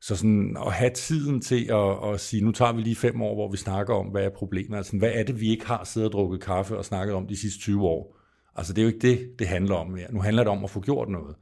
Så 0.00 0.16
sådan 0.16 0.56
at 0.66 0.72
have 0.72 0.90
tiden 0.90 1.40
til 1.40 1.64
at, 1.70 2.12
at 2.12 2.20
sige, 2.20 2.44
nu 2.44 2.52
tager 2.52 2.72
vi 2.72 2.82
lige 2.82 2.96
fem 2.96 3.22
år, 3.22 3.34
hvor 3.34 3.50
vi 3.50 3.56
snakker 3.56 3.94
om, 3.94 4.06
hvad 4.06 4.24
er 4.24 4.30
problemet, 4.30 4.76
altså 4.76 4.96
hvad 4.96 5.10
er 5.14 5.22
det, 5.22 5.40
vi 5.40 5.48
ikke 5.48 5.66
har 5.66 5.84
siddet 5.84 6.06
og 6.06 6.12
drukket 6.12 6.40
kaffe 6.40 6.78
og 6.78 6.84
snakket 6.84 7.14
om 7.14 7.26
de 7.26 7.36
sidste 7.36 7.60
20 7.60 7.82
år, 7.82 8.13
Altså 8.56 8.72
det 8.72 8.78
er 8.78 8.82
jo 8.82 8.88
ikke 8.88 9.08
det, 9.08 9.38
det 9.38 9.46
handler 9.46 9.74
om 9.74 9.90
mere. 9.90 10.12
Nu 10.12 10.20
handler 10.20 10.42
det 10.42 10.52
om 10.52 10.64
at 10.64 10.70
få 10.70 10.80
gjort 10.80 11.08
noget. 11.08 11.36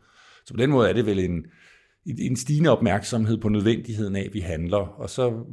Så 0.44 0.54
på 0.54 0.60
den 0.60 0.70
måde 0.70 0.88
er 0.88 0.92
det 0.92 1.06
vel 1.06 1.18
en, 1.18 1.46
en 2.06 2.36
stigende 2.36 2.70
opmærksomhed 2.70 3.38
på 3.38 3.48
nødvendigheden 3.48 4.16
af, 4.16 4.24
at 4.24 4.34
vi 4.34 4.40
handler. 4.40 4.78
Og 4.78 5.10
så 5.10 5.44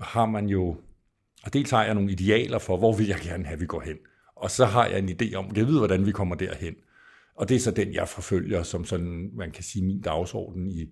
har 0.00 0.26
man 0.26 0.46
jo, 0.46 0.76
og 1.44 1.52
dels 1.52 1.70
har 1.70 1.84
jeg 1.84 1.94
nogle 1.94 2.12
idealer 2.12 2.58
for, 2.58 2.76
hvor 2.76 2.96
vil 2.96 3.06
jeg 3.06 3.18
gerne 3.22 3.44
have, 3.44 3.60
vi 3.60 3.66
går 3.66 3.80
hen. 3.80 3.96
Og 4.36 4.50
så 4.50 4.64
har 4.64 4.86
jeg 4.86 4.98
en 4.98 5.08
idé 5.08 5.34
om, 5.34 5.56
jeg 5.56 5.66
ved, 5.66 5.78
hvordan 5.78 6.06
vi 6.06 6.12
kommer 6.12 6.34
derhen. 6.34 6.74
Og 7.34 7.48
det 7.48 7.54
er 7.54 7.60
så 7.60 7.70
den, 7.70 7.94
jeg 7.94 8.08
forfølger 8.08 8.62
som 8.62 8.84
sådan, 8.84 9.30
man 9.34 9.50
kan 9.50 9.64
sige, 9.64 9.84
min 9.84 10.00
dagsorden 10.00 10.70
i, 10.70 10.86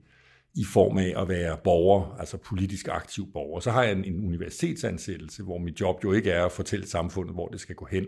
i 0.55 0.65
form 0.65 0.99
af 0.99 1.23
at 1.23 1.29
være 1.29 1.57
borger, 1.65 2.17
altså 2.19 2.37
politisk 2.37 2.89
aktiv 2.89 3.33
borger. 3.33 3.61
Så 3.61 3.71
har 3.71 3.83
jeg 3.83 3.93
en, 3.93 4.05
en 4.05 4.27
universitetsansættelse, 4.27 5.43
hvor 5.43 5.59
mit 5.59 5.81
job 5.81 6.05
jo 6.05 6.13
ikke 6.13 6.31
er 6.31 6.45
at 6.45 6.53
fortælle 6.53 6.87
samfundet, 6.87 7.35
hvor 7.35 7.49
det 7.49 7.61
skal 7.61 7.75
gå 7.75 7.89
hen, 7.91 8.07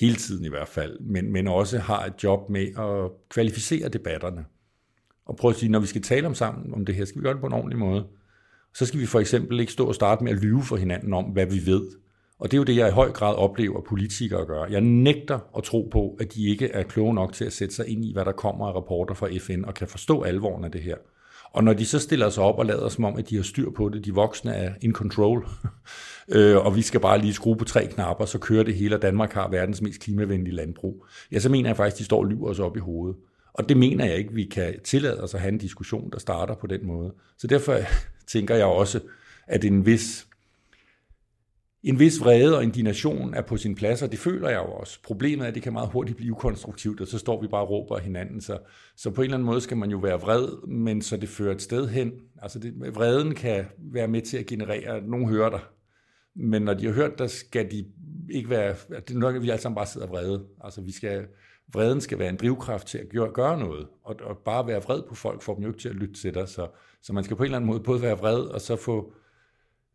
hele 0.00 0.16
tiden 0.16 0.44
i 0.44 0.48
hvert 0.48 0.68
fald, 0.68 1.00
men, 1.00 1.32
men 1.32 1.48
også 1.48 1.78
har 1.78 2.04
et 2.04 2.22
job 2.22 2.50
med 2.50 2.66
at 2.78 3.10
kvalificere 3.28 3.88
debatterne. 3.88 4.44
Og 5.26 5.36
prøve 5.36 5.50
at 5.50 5.58
sige, 5.58 5.72
når 5.72 5.80
vi 5.80 5.86
skal 5.86 6.02
tale 6.02 6.26
om 6.26 6.34
sammen 6.34 6.74
om 6.74 6.86
det 6.86 6.94
her, 6.94 7.04
skal 7.04 7.20
vi 7.20 7.24
gøre 7.24 7.32
det 7.32 7.40
på 7.40 7.46
en 7.46 7.52
ordentlig 7.52 7.78
måde. 7.78 8.06
Så 8.74 8.86
skal 8.86 9.00
vi 9.00 9.06
for 9.06 9.20
eksempel 9.20 9.60
ikke 9.60 9.72
stå 9.72 9.86
og 9.86 9.94
starte 9.94 10.24
med 10.24 10.32
at 10.32 10.38
lyve 10.38 10.62
for 10.62 10.76
hinanden 10.76 11.12
om, 11.12 11.24
hvad 11.24 11.46
vi 11.46 11.66
ved. 11.66 11.86
Og 12.38 12.50
det 12.50 12.56
er 12.56 12.58
jo 12.58 12.64
det, 12.64 12.76
jeg 12.76 12.88
i 12.88 12.92
høj 12.92 13.10
grad 13.10 13.34
oplever 13.34 13.80
politikere 13.80 14.46
gøre. 14.46 14.62
Jeg 14.70 14.80
nægter 14.80 15.38
at 15.56 15.64
tro 15.64 15.88
på, 15.92 16.16
at 16.20 16.34
de 16.34 16.48
ikke 16.48 16.66
er 16.66 16.82
kloge 16.82 17.14
nok 17.14 17.32
til 17.32 17.44
at 17.44 17.52
sætte 17.52 17.74
sig 17.74 17.88
ind 17.88 18.04
i, 18.04 18.12
hvad 18.12 18.24
der 18.24 18.32
kommer 18.32 18.66
af 18.66 18.74
rapporter 18.74 19.14
fra 19.14 19.28
FN, 19.38 19.64
og 19.64 19.74
kan 19.74 19.88
forstå 19.88 20.22
alvoren 20.22 20.64
af 20.64 20.72
det 20.72 20.82
her. 20.82 20.96
Og 21.52 21.64
når 21.64 21.72
de 21.72 21.86
så 21.86 21.98
stiller 21.98 22.30
sig 22.30 22.44
op 22.44 22.58
og 22.58 22.66
lader 22.66 22.88
som 22.88 23.04
om, 23.04 23.16
at 23.16 23.30
de 23.30 23.36
har 23.36 23.42
styr 23.42 23.70
på 23.70 23.88
det, 23.88 24.04
de 24.04 24.14
voksne 24.14 24.54
er 24.54 24.72
in 24.80 24.92
control, 24.92 25.46
øh, 26.34 26.56
og 26.56 26.76
vi 26.76 26.82
skal 26.82 27.00
bare 27.00 27.18
lige 27.18 27.34
skrue 27.34 27.56
på 27.56 27.64
tre 27.64 27.86
knapper, 27.86 28.24
så 28.24 28.38
kører 28.38 28.62
det 28.62 28.74
hele, 28.74 28.94
og 28.94 29.02
Danmark 29.02 29.32
har 29.32 29.48
verdens 29.48 29.82
mest 29.82 30.00
klimavenlige 30.00 30.54
landbrug, 30.54 31.06
ja, 31.32 31.38
så 31.38 31.48
mener 31.48 31.68
jeg 31.68 31.76
faktisk, 31.76 31.94
at 31.94 31.98
de 31.98 32.04
står 32.04 32.18
og 32.18 32.26
lyver 32.26 32.48
os 32.48 32.58
op 32.58 32.76
i 32.76 32.80
hovedet. 32.80 33.16
Og 33.54 33.68
det 33.68 33.76
mener 33.76 34.04
jeg 34.04 34.16
ikke, 34.16 34.32
vi 34.32 34.44
kan 34.44 34.80
tillade 34.84 35.22
os 35.22 35.34
at 35.34 35.40
have 35.40 35.52
en 35.52 35.58
diskussion, 35.58 36.10
der 36.10 36.18
starter 36.18 36.54
på 36.54 36.66
den 36.66 36.86
måde. 36.86 37.14
Så 37.38 37.46
derfor 37.46 37.78
tænker 38.32 38.54
jeg 38.54 38.66
også, 38.66 39.00
at 39.46 39.64
en 39.64 39.86
vis 39.86 40.26
en 41.86 41.98
vis 41.98 42.20
vrede 42.20 42.56
og 42.56 42.62
indignation 42.62 43.34
er 43.34 43.42
på 43.42 43.56
sin 43.56 43.74
plads, 43.74 44.02
og 44.02 44.10
det 44.10 44.18
føler 44.18 44.48
jeg 44.48 44.58
jo 44.58 44.72
også. 44.72 45.02
Problemet 45.02 45.44
er, 45.44 45.48
at 45.48 45.54
det 45.54 45.62
kan 45.62 45.72
meget 45.72 45.90
hurtigt 45.92 46.16
blive 46.16 46.34
konstruktivt, 46.34 47.00
og 47.00 47.06
så 47.06 47.18
står 47.18 47.40
vi 47.40 47.46
bare 47.46 47.62
og 47.62 47.70
råber 47.70 47.98
hinanden. 47.98 48.40
Så, 48.40 48.58
så 48.96 49.10
på 49.10 49.20
en 49.20 49.24
eller 49.24 49.36
anden 49.36 49.46
måde 49.46 49.60
skal 49.60 49.76
man 49.76 49.90
jo 49.90 49.98
være 49.98 50.20
vred, 50.20 50.66
men 50.68 51.02
så 51.02 51.16
det 51.16 51.28
fører 51.28 51.54
et 51.54 51.62
sted 51.62 51.88
hen. 51.88 52.12
Altså 52.42 52.58
det, 52.58 52.74
vreden 52.94 53.34
kan 53.34 53.64
være 53.78 54.08
med 54.08 54.22
til 54.22 54.36
at 54.36 54.46
generere, 54.46 54.96
at 54.96 55.08
nogen 55.08 55.28
hører 55.28 55.50
dig. 55.50 55.60
Men 56.36 56.62
når 56.62 56.74
de 56.74 56.86
har 56.86 56.92
hørt 56.92 57.18
dig, 57.18 57.30
skal 57.30 57.70
de 57.70 57.84
ikke 58.30 58.50
være... 58.50 58.74
Det 58.88 59.14
er 59.14 59.18
nok, 59.18 59.36
at 59.36 59.42
vi 59.42 59.50
alle 59.50 59.62
sammen 59.62 59.76
bare 59.76 59.86
sidder 59.86 60.06
vrede. 60.06 60.44
Altså 60.64 60.80
vi 60.80 60.92
skal, 60.92 61.26
vreden 61.72 62.00
skal 62.00 62.18
være 62.18 62.28
en 62.28 62.36
drivkraft 62.36 62.86
til 62.86 62.98
at 62.98 63.08
gøre, 63.12 63.30
gøre 63.34 63.58
noget. 63.58 63.86
Og, 64.04 64.16
og 64.20 64.38
bare 64.44 64.66
være 64.66 64.82
vred 64.82 65.02
på 65.08 65.14
folk 65.14 65.42
får 65.42 65.54
dem 65.54 65.62
jo 65.62 65.68
ikke 65.68 65.80
til 65.80 65.88
at 65.88 65.94
lytte 65.94 66.14
til 66.14 66.34
dig. 66.34 66.48
Så, 66.48 66.68
så 67.02 67.12
man 67.12 67.24
skal 67.24 67.36
på 67.36 67.42
en 67.42 67.44
eller 67.44 67.56
anden 67.56 67.70
måde 67.70 67.80
både 67.80 68.02
være 68.02 68.18
vred, 68.18 68.40
og 68.40 68.60
så 68.60 68.76
få 68.76 69.12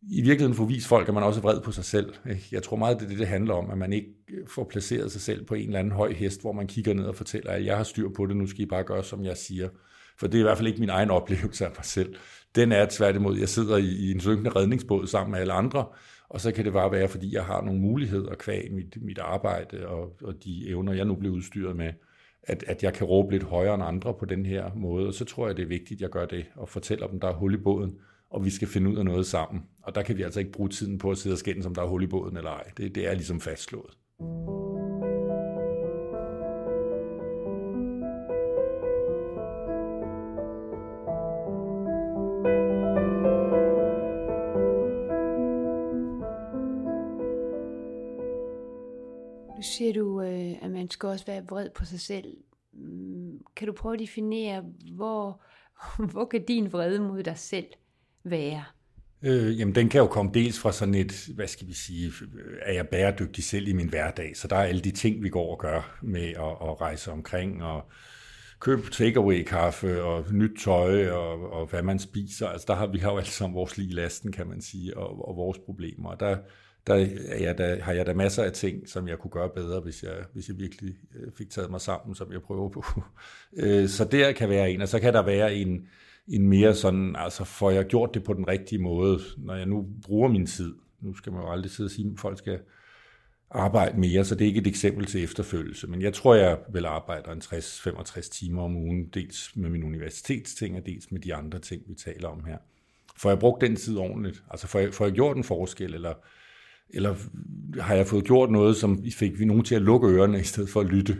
i 0.01 0.21
virkeligheden 0.21 0.55
få 0.55 0.65
vist 0.65 0.87
folk, 0.87 1.07
at 1.07 1.13
man 1.13 1.23
også 1.23 1.39
er 1.39 1.43
vred 1.43 1.61
på 1.61 1.71
sig 1.71 1.85
selv. 1.85 2.13
Jeg 2.51 2.63
tror 2.63 2.77
meget, 2.77 2.97
det 2.97 3.05
er 3.05 3.09
det, 3.09 3.19
det 3.19 3.27
handler 3.27 3.53
om, 3.53 3.71
at 3.71 3.77
man 3.77 3.93
ikke 3.93 4.07
får 4.47 4.63
placeret 4.63 5.11
sig 5.11 5.21
selv 5.21 5.45
på 5.45 5.53
en 5.55 5.65
eller 5.65 5.79
anden 5.79 5.93
høj 5.93 6.13
hest, 6.13 6.41
hvor 6.41 6.51
man 6.51 6.67
kigger 6.67 6.93
ned 6.93 7.03
og 7.03 7.15
fortæller, 7.15 7.51
at 7.51 7.65
jeg 7.65 7.77
har 7.77 7.83
styr 7.83 8.09
på 8.09 8.25
det, 8.25 8.37
nu 8.37 8.47
skal 8.47 8.61
I 8.61 8.65
bare 8.65 8.83
gøre, 8.83 9.03
som 9.03 9.25
jeg 9.25 9.37
siger. 9.37 9.69
For 10.19 10.27
det 10.27 10.35
er 10.35 10.39
i 10.39 10.43
hvert 10.43 10.57
fald 10.57 10.67
ikke 10.67 10.79
min 10.79 10.89
egen 10.89 11.11
oplevelse 11.11 11.65
af 11.65 11.71
mig 11.77 11.85
selv. 11.85 12.15
Den 12.55 12.71
er 12.71 12.87
tværtimod, 12.89 13.37
jeg 13.37 13.49
sidder 13.49 13.77
i 13.77 14.11
en 14.11 14.19
synkende 14.19 14.49
redningsbåd 14.49 15.07
sammen 15.07 15.31
med 15.31 15.39
alle 15.39 15.53
andre, 15.53 15.85
og 16.29 16.41
så 16.41 16.51
kan 16.51 16.65
det 16.65 16.73
bare 16.73 16.91
være, 16.91 17.07
fordi 17.07 17.35
jeg 17.35 17.43
har 17.43 17.61
nogle 17.61 17.79
muligheder 17.79 18.35
kvæg 18.35 18.71
mit, 18.71 18.97
mit 19.01 19.19
arbejde 19.19 19.87
og, 19.87 20.15
og 20.23 20.33
de 20.43 20.69
evner, 20.69 20.93
jeg 20.93 21.05
nu 21.05 21.15
bliver 21.15 21.35
udstyret 21.35 21.75
med, 21.75 21.93
at, 22.43 22.63
at 22.67 22.83
jeg 22.83 22.93
kan 22.93 23.07
råbe 23.07 23.31
lidt 23.31 23.43
højere 23.43 23.73
end 23.73 23.83
andre 23.83 24.13
på 24.13 24.25
den 24.25 24.45
her 24.45 24.71
måde. 24.75 25.07
Og 25.07 25.13
så 25.13 25.25
tror 25.25 25.47
jeg, 25.47 25.57
det 25.57 25.63
er 25.63 25.67
vigtigt, 25.67 25.97
at 25.97 26.01
jeg 26.01 26.09
gør 26.09 26.25
det 26.25 26.45
og 26.55 26.69
fortæller 26.69 27.07
dem, 27.07 27.19
der 27.19 27.27
er 27.27 27.33
hul 27.33 27.53
i 27.53 27.57
båden, 27.57 27.95
og 28.31 28.45
vi 28.45 28.49
skal 28.49 28.67
finde 28.67 28.89
ud 28.89 28.97
af 28.97 29.05
noget 29.05 29.27
sammen. 29.27 29.63
Og 29.83 29.95
der 29.95 30.01
kan 30.01 30.17
vi 30.17 30.23
altså 30.23 30.39
ikke 30.39 30.51
bruge 30.51 30.69
tiden 30.69 30.97
på 30.97 31.11
at 31.11 31.17
sidde 31.17 31.33
og 31.33 31.37
skændes, 31.37 31.65
om 31.65 31.75
der 31.75 31.81
er 31.81 31.87
hul 31.87 32.03
i 32.03 32.07
båden 32.07 32.37
eller 32.37 32.51
ej. 32.51 32.71
Det, 32.77 32.95
det 32.95 33.07
er 33.07 33.13
ligesom 33.13 33.41
fastslået. 33.41 33.97
Nu 49.57 49.65
siger 49.65 49.93
du, 49.93 50.21
øh, 50.21 50.63
at 50.63 50.71
man 50.71 50.89
skal 50.89 51.09
også 51.09 51.25
være 51.25 51.45
vred 51.49 51.69
på 51.69 51.85
sig 51.85 51.99
selv. 51.99 52.37
Mm, 52.73 53.43
kan 53.55 53.67
du 53.67 53.73
prøve 53.73 53.93
at 53.93 53.99
definere, 53.99 54.65
hvor, 54.95 55.41
hvor 56.11 56.25
kan 56.25 56.45
din 56.45 56.73
vrede 56.73 56.99
mod 56.99 57.23
dig 57.23 57.37
selv 57.37 57.67
være? 58.23 58.63
Øh, 59.23 59.59
jamen, 59.59 59.75
den 59.75 59.89
kan 59.89 59.99
jo 59.99 60.07
komme 60.07 60.31
dels 60.33 60.59
fra 60.59 60.71
sådan 60.71 60.95
et, 60.95 61.29
hvad 61.35 61.47
skal 61.47 61.67
vi 61.67 61.73
sige, 61.73 62.11
er 62.61 62.73
jeg 62.73 62.87
bæredygtig 62.87 63.43
selv 63.43 63.67
i 63.67 63.73
min 63.73 63.89
hverdag? 63.89 64.31
Så 64.37 64.47
der 64.47 64.55
er 64.55 64.63
alle 64.63 64.81
de 64.81 64.91
ting, 64.91 65.23
vi 65.23 65.29
går 65.29 65.51
og 65.51 65.59
gør 65.59 65.99
med 66.01 66.27
at, 66.27 66.69
at 66.69 66.81
rejse 66.81 67.11
omkring 67.11 67.63
og 67.63 67.91
købe 68.59 68.81
takeaway-kaffe 68.91 70.03
og 70.03 70.33
nyt 70.33 70.59
tøj 70.59 71.09
og, 71.09 71.51
og 71.53 71.65
hvad 71.65 71.83
man 71.83 71.99
spiser. 71.99 72.47
Altså, 72.47 72.65
der 72.67 72.75
har 72.75 72.87
vi 72.87 72.97
har 72.97 73.11
jo 73.11 73.17
alt 73.17 73.27
sammen 73.27 73.55
vores 73.55 73.77
lige 73.77 73.93
lasten, 73.93 74.31
kan 74.31 74.47
man 74.47 74.61
sige, 74.61 74.97
og, 74.97 75.27
og 75.27 75.35
vores 75.35 75.57
problemer. 75.65 76.09
Og 76.09 76.19
der, 76.19 76.37
der, 76.87 77.07
er 77.27 77.39
jeg 77.39 77.57
da, 77.57 77.79
har 77.81 77.93
jeg 77.93 78.05
da 78.05 78.13
masser 78.13 78.43
af 78.43 78.51
ting, 78.51 78.89
som 78.89 79.07
jeg 79.07 79.17
kunne 79.17 79.31
gøre 79.31 79.49
bedre, 79.55 79.79
hvis 79.79 80.03
jeg, 80.03 80.13
hvis 80.33 80.47
jeg 80.47 80.57
virkelig 80.59 80.95
øh, 81.15 81.31
fik 81.37 81.49
taget 81.49 81.71
mig 81.71 81.81
sammen, 81.81 82.15
som 82.15 82.31
jeg 82.31 82.41
prøver 82.41 82.69
på. 82.69 82.85
Øh, 83.57 83.89
så 83.89 84.05
der 84.05 84.31
kan 84.31 84.49
være 84.49 84.71
en, 84.71 84.81
og 84.81 84.87
så 84.87 84.99
kan 84.99 85.13
der 85.13 85.21
være 85.21 85.55
en, 85.55 85.87
en 86.31 86.47
mere 86.47 86.75
sådan, 86.75 87.15
altså 87.15 87.43
får 87.43 87.71
jeg 87.71 87.85
gjort 87.85 88.13
det 88.13 88.23
på 88.23 88.33
den 88.33 88.47
rigtige 88.47 88.81
måde, 88.81 89.19
når 89.37 89.55
jeg 89.55 89.65
nu 89.65 89.87
bruger 90.05 90.29
min 90.29 90.45
tid. 90.45 90.73
Nu 91.01 91.15
skal 91.15 91.31
man 91.31 91.41
jo 91.41 91.51
aldrig 91.51 91.71
sidde 91.71 91.87
og 91.87 91.91
sige, 91.91 92.11
at 92.13 92.19
folk 92.19 92.37
skal 92.37 92.59
arbejde 93.49 93.99
mere, 93.99 94.25
så 94.25 94.35
det 94.35 94.45
er 94.45 94.47
ikke 94.47 94.61
et 94.61 94.67
eksempel 94.67 95.05
til 95.05 95.23
efterfølgelse. 95.23 95.87
Men 95.87 96.01
jeg 96.01 96.13
tror, 96.13 96.35
jeg 96.35 96.57
vil 96.73 96.85
arbejde 96.85 97.31
en 97.31 97.41
60-65 97.41 98.29
timer 98.29 98.61
om 98.61 98.75
ugen, 98.75 99.07
dels 99.13 99.51
med 99.55 99.69
min 99.69 99.83
universitetsting, 99.83 100.77
og 100.77 100.85
dels 100.85 101.11
med 101.11 101.19
de 101.19 101.35
andre 101.35 101.59
ting, 101.59 101.81
vi 101.87 101.93
taler 101.93 102.27
om 102.27 102.45
her. 102.45 102.57
Får 103.17 103.29
jeg 103.29 103.39
brugt 103.39 103.61
den 103.61 103.75
tid 103.75 103.97
ordentligt? 103.97 104.43
Altså 104.51 104.67
får 104.67 104.79
jeg, 104.79 104.93
får 104.93 105.05
jeg 105.05 105.13
gjort 105.13 105.37
en 105.37 105.43
forskel, 105.43 105.93
eller, 105.93 106.13
eller 106.89 107.15
har 107.81 107.95
jeg 107.95 108.07
fået 108.07 108.25
gjort 108.25 108.51
noget, 108.51 108.75
som 108.75 109.03
fik 109.11 109.39
vi 109.39 109.45
nogen 109.45 109.63
til 109.63 109.75
at 109.75 109.81
lukke 109.81 110.07
ørerne, 110.07 110.39
i 110.39 110.43
stedet 110.43 110.69
for 110.69 110.81
at 110.81 110.87
lytte? 110.87 111.17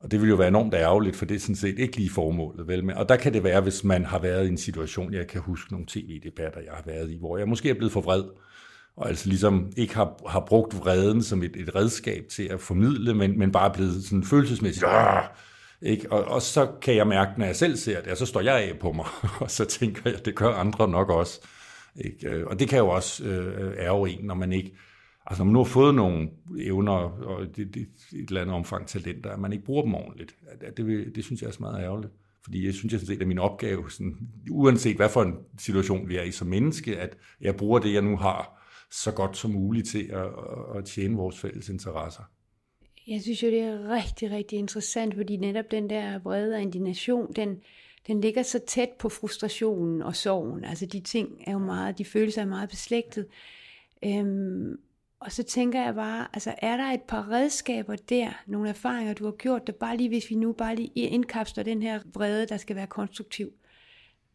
Og 0.00 0.10
det 0.10 0.20
vil 0.20 0.28
jo 0.28 0.34
være 0.34 0.48
enormt 0.48 0.74
ærgerligt, 0.74 1.16
for 1.16 1.24
det 1.24 1.34
er 1.34 1.40
sådan 1.40 1.56
set 1.56 1.78
ikke 1.78 1.96
lige 1.96 2.10
formålet. 2.10 2.68
Vel? 2.68 2.84
med. 2.84 2.94
Og 2.94 3.08
der 3.08 3.16
kan 3.16 3.32
det 3.32 3.44
være, 3.44 3.60
hvis 3.60 3.84
man 3.84 4.04
har 4.04 4.18
været 4.18 4.46
i 4.46 4.48
en 4.48 4.58
situation, 4.58 5.14
jeg 5.14 5.26
kan 5.26 5.40
huske 5.40 5.72
nogle 5.72 5.86
tv-debatter, 5.88 6.60
jeg 6.60 6.72
har 6.72 6.82
været 6.86 7.10
i, 7.10 7.18
hvor 7.18 7.38
jeg 7.38 7.48
måske 7.48 7.70
er 7.70 7.74
blevet 7.74 7.92
for 7.92 8.00
vred, 8.00 8.24
og 8.96 9.08
altså 9.08 9.28
ligesom 9.28 9.72
ikke 9.76 9.94
har, 9.94 10.28
har 10.28 10.40
brugt 10.40 10.78
vreden 10.78 11.22
som 11.22 11.42
et, 11.42 11.56
et 11.56 11.74
redskab 11.74 12.24
til 12.30 12.42
at 12.42 12.60
formidle, 12.60 13.14
men, 13.14 13.38
men 13.38 13.52
bare 13.52 13.70
blevet 13.70 14.04
sådan 14.04 14.24
følelsesmæssigt, 14.24 14.86
ja, 14.86 15.20
ikke? 15.82 16.12
Og, 16.12 16.24
og 16.24 16.42
så 16.42 16.68
kan 16.82 16.96
jeg 16.96 17.06
mærke, 17.06 17.30
når 17.38 17.46
jeg 17.46 17.56
selv 17.56 17.76
ser 17.76 18.00
det, 18.00 18.12
og 18.12 18.16
så 18.16 18.26
står 18.26 18.40
jeg 18.40 18.54
af 18.54 18.78
på 18.80 18.92
mig, 18.92 19.06
og 19.40 19.50
så 19.50 19.64
tænker 19.64 20.10
jeg, 20.10 20.24
det 20.24 20.34
gør 20.34 20.48
andre 20.48 20.88
nok 20.88 21.10
også. 21.10 21.40
Ikke? 21.96 22.48
Og 22.48 22.60
det 22.60 22.68
kan 22.68 22.78
jo 22.78 22.88
også 22.88 23.24
øh, 23.24 23.74
ærge 23.78 24.10
en, 24.10 24.24
når 24.24 24.34
man 24.34 24.52
ikke 24.52 24.72
Altså 25.30 25.40
når 25.40 25.44
man 25.44 25.52
nu 25.52 25.58
har 25.58 25.64
fået 25.64 25.94
nogle 25.94 26.28
evner 26.58 26.92
og 26.92 27.56
det, 27.56 27.74
det, 27.74 27.88
et 28.12 28.28
eller 28.28 28.40
andet 28.40 28.56
omfang 28.56 28.86
talenter, 28.86 29.30
at 29.30 29.38
man 29.38 29.52
ikke 29.52 29.64
bruger 29.64 29.82
dem 29.82 29.94
ordentligt, 29.94 30.36
det, 30.60 30.76
det, 30.76 31.16
det 31.16 31.24
synes 31.24 31.42
jeg 31.42 31.48
er 31.48 31.52
så 31.52 31.60
meget 31.60 31.82
ærgerligt. 31.82 32.12
Fordi 32.44 32.66
jeg 32.66 32.74
synes, 32.74 32.92
jeg 32.92 33.00
sådan 33.00 33.14
set, 33.14 33.22
at 33.22 33.28
min 33.28 33.38
opgave, 33.38 33.90
sådan, 33.90 34.16
uanset 34.50 34.96
hvad 34.96 35.08
for 35.08 35.22
en 35.22 35.34
situation 35.58 36.08
vi 36.08 36.16
er 36.16 36.22
i 36.22 36.30
som 36.30 36.48
menneske, 36.48 36.98
at 36.98 37.16
jeg 37.40 37.56
bruger 37.56 37.78
det, 37.78 37.92
jeg 37.92 38.02
nu 38.02 38.16
har, 38.16 38.66
så 38.90 39.12
godt 39.12 39.36
som 39.36 39.50
muligt 39.50 39.88
til 39.88 40.10
at, 40.12 40.26
at 40.76 40.84
tjene 40.84 41.16
vores 41.16 41.38
fælles 41.38 41.68
interesser. 41.68 42.22
Jeg 43.06 43.20
synes 43.22 43.42
jo, 43.42 43.48
det 43.48 43.60
er 43.60 43.88
rigtig, 43.88 44.30
rigtig 44.30 44.58
interessant, 44.58 45.14
fordi 45.14 45.36
netop 45.36 45.70
den 45.70 45.90
der 45.90 46.18
vrede 46.18 46.54
og 46.54 46.62
indignation, 46.62 47.32
den, 47.36 47.56
den 48.06 48.20
ligger 48.20 48.42
så 48.42 48.60
tæt 48.66 48.90
på 48.98 49.08
frustrationen 49.08 50.02
og 50.02 50.16
sorgen. 50.16 50.64
Altså 50.64 50.86
de 50.86 51.00
ting 51.00 51.28
er 51.46 51.52
jo 51.52 51.58
meget, 51.58 51.98
de 51.98 52.04
følelser 52.04 52.42
er 52.42 52.46
meget 52.46 52.68
beslægtet. 52.68 53.26
Øhm, 54.04 54.76
og 55.20 55.32
så 55.32 55.42
tænker 55.42 55.82
jeg 55.82 55.94
bare, 55.94 56.26
altså 56.32 56.54
er 56.58 56.76
der 56.76 56.84
et 56.84 57.02
par 57.08 57.30
redskaber 57.30 57.96
der, 57.96 58.30
nogle 58.46 58.68
erfaringer, 58.68 59.14
du 59.14 59.24
har 59.24 59.32
gjort, 59.32 59.66
der 59.66 59.72
bare 59.72 59.96
lige, 59.96 60.08
hvis 60.08 60.30
vi 60.30 60.34
nu 60.34 60.52
bare 60.52 60.76
lige 60.76 60.90
indkapsler 60.94 61.64
den 61.64 61.82
her 61.82 62.00
vrede, 62.14 62.46
der 62.46 62.56
skal 62.56 62.76
være 62.76 62.86
konstruktiv. 62.86 63.50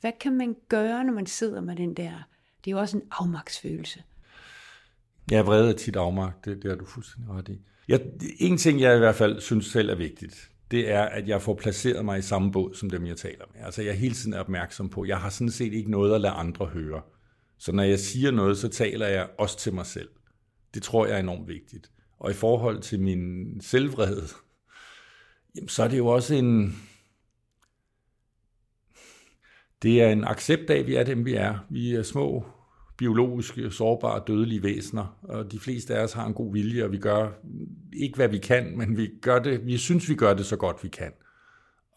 Hvad 0.02 0.12
kan 0.20 0.38
man 0.38 0.56
gøre, 0.70 1.04
når 1.04 1.14
man 1.14 1.26
sidder 1.26 1.62
med 1.62 1.76
den 1.76 1.94
der, 1.94 2.28
det 2.66 2.72
er 2.72 2.76
jo 2.76 2.80
også 2.80 2.98
en 2.98 3.04
afmagtsfølelse. 3.12 4.04
Ja, 5.32 5.42
vrede 5.42 5.70
er 5.70 5.78
tit 5.78 5.96
afmagt, 5.96 6.46
det, 6.46 6.64
det 6.64 6.72
er 6.72 6.76
du 6.76 6.86
fuldstændig 6.86 7.34
ret 7.34 7.50
i. 7.50 7.62
Jeg, 7.88 8.02
en 8.40 8.58
ting, 8.58 8.82
jeg 8.82 8.96
i 8.96 9.00
hvert 9.00 9.16
fald 9.16 9.42
synes 9.42 9.66
selv 9.66 9.90
er 9.90 9.96
vigtigt, 9.96 10.52
det 10.72 10.92
er, 10.92 11.02
at 11.02 11.28
jeg 11.28 11.42
får 11.42 11.56
placeret 11.56 12.06
mig 12.06 12.20
i 12.20 12.22
samme 12.22 12.52
båd 12.52 12.74
som 12.74 12.90
dem, 12.90 13.06
jeg 13.06 13.18
taler 13.18 13.46
med. 13.54 13.62
Altså, 13.66 13.82
jeg 13.82 13.90
er 13.90 13.96
hele 13.96 14.16
tiden 14.16 14.34
opmærksom 14.34 14.90
på, 14.90 15.06
jeg 15.06 15.18
har 15.18 15.30
sådan 15.30 15.52
set 15.52 15.74
ikke 15.74 15.92
noget 15.92 16.16
at 16.16 16.22
lade 16.22 16.34
andre 16.34 16.66
høre. 16.66 17.02
Så 17.58 17.72
når 17.72 17.84
jeg 17.84 18.00
siger 18.00 18.32
noget, 18.32 18.58
så 18.58 18.68
taler 18.68 19.08
jeg 19.08 19.28
også 19.38 19.58
til 19.58 19.74
mig 19.74 19.86
selv. 19.86 20.10
Det 20.76 20.84
tror 20.84 21.06
jeg 21.06 21.16
er 21.16 21.20
enormt 21.20 21.48
vigtigt. 21.48 21.92
Og 22.20 22.32
i 22.32 22.34
forhold 22.34 22.82
til 22.82 23.00
min 23.00 23.46
selvvrede, 23.62 24.28
jamen, 25.56 25.70
så 25.70 25.84
er 25.84 25.88
det 25.88 25.98
jo 25.98 26.08
også 26.08 26.36
en... 26.36 26.76
Det 29.82 30.02
er 30.02 30.10
en 30.10 30.24
accept 30.24 30.70
af, 30.70 30.80
at 30.80 30.88
vi 30.88 30.96
er 30.96 31.04
dem, 31.04 31.26
vi 31.26 31.34
er. 31.34 31.66
Vi 31.70 31.96
er 31.96 32.04
små 32.04 32.46
biologiske, 32.98 33.72
sårbare, 33.72 34.24
dødelige 34.28 34.64
væsener, 34.64 35.20
og 35.24 35.52
de 35.52 35.60
fleste 35.60 35.96
af 35.96 36.04
os 36.04 36.14
har 36.14 36.26
en 36.26 36.34
god 36.34 36.54
vilje, 36.54 36.84
og 36.84 36.92
vi 36.92 36.98
gør 36.98 37.30
ikke, 37.94 38.16
hvad 38.16 38.28
vi 38.28 38.38
kan, 38.38 38.78
men 38.78 38.98
vi 38.98 39.10
gør 39.22 39.40
det, 39.40 39.66
vi 39.66 39.78
synes, 39.78 40.10
vi 40.10 40.16
gør 40.16 40.34
det 40.34 40.46
så 40.46 40.56
godt, 40.56 40.84
vi 40.84 40.90
kan. 40.90 41.12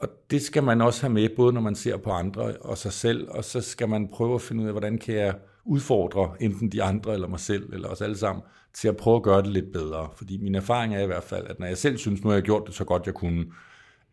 Og 0.00 0.08
det 0.30 0.42
skal 0.42 0.62
man 0.62 0.80
også 0.80 1.00
have 1.00 1.12
med, 1.12 1.28
både 1.36 1.52
når 1.52 1.60
man 1.60 1.74
ser 1.74 1.96
på 1.96 2.10
andre 2.10 2.56
og 2.56 2.78
sig 2.78 2.92
selv, 2.92 3.28
og 3.30 3.44
så 3.44 3.60
skal 3.60 3.88
man 3.88 4.08
prøve 4.08 4.34
at 4.34 4.42
finde 4.42 4.62
ud 4.62 4.66
af, 4.66 4.72
hvordan 4.72 4.98
kan 4.98 5.14
jeg 5.14 5.34
udfordre 5.64 6.36
enten 6.40 6.72
de 6.72 6.82
andre 6.82 7.14
eller 7.14 7.28
mig 7.28 7.40
selv, 7.40 7.72
eller 7.72 7.88
os 7.88 8.00
alle 8.00 8.16
sammen, 8.16 8.42
til 8.74 8.88
at 8.88 8.96
prøve 8.96 9.16
at 9.16 9.22
gøre 9.22 9.42
det 9.42 9.50
lidt 9.50 9.72
bedre. 9.72 10.08
Fordi 10.16 10.38
min 10.38 10.54
erfaring 10.54 10.94
er 10.94 11.02
i 11.02 11.06
hvert 11.06 11.24
fald, 11.24 11.46
at 11.46 11.58
når 11.58 11.66
jeg 11.66 11.78
selv 11.78 11.98
synes, 11.98 12.22
nu 12.22 12.28
har 12.28 12.36
jeg 12.36 12.42
gjort 12.42 12.66
det 12.66 12.74
så 12.74 12.84
godt, 12.84 13.06
jeg 13.06 13.14
kunne, 13.14 13.46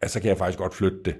at 0.01 0.11
så 0.11 0.19
kan 0.19 0.29
jeg 0.29 0.37
faktisk 0.37 0.59
godt 0.59 0.73
flytte 0.73 0.99
det. 1.05 1.15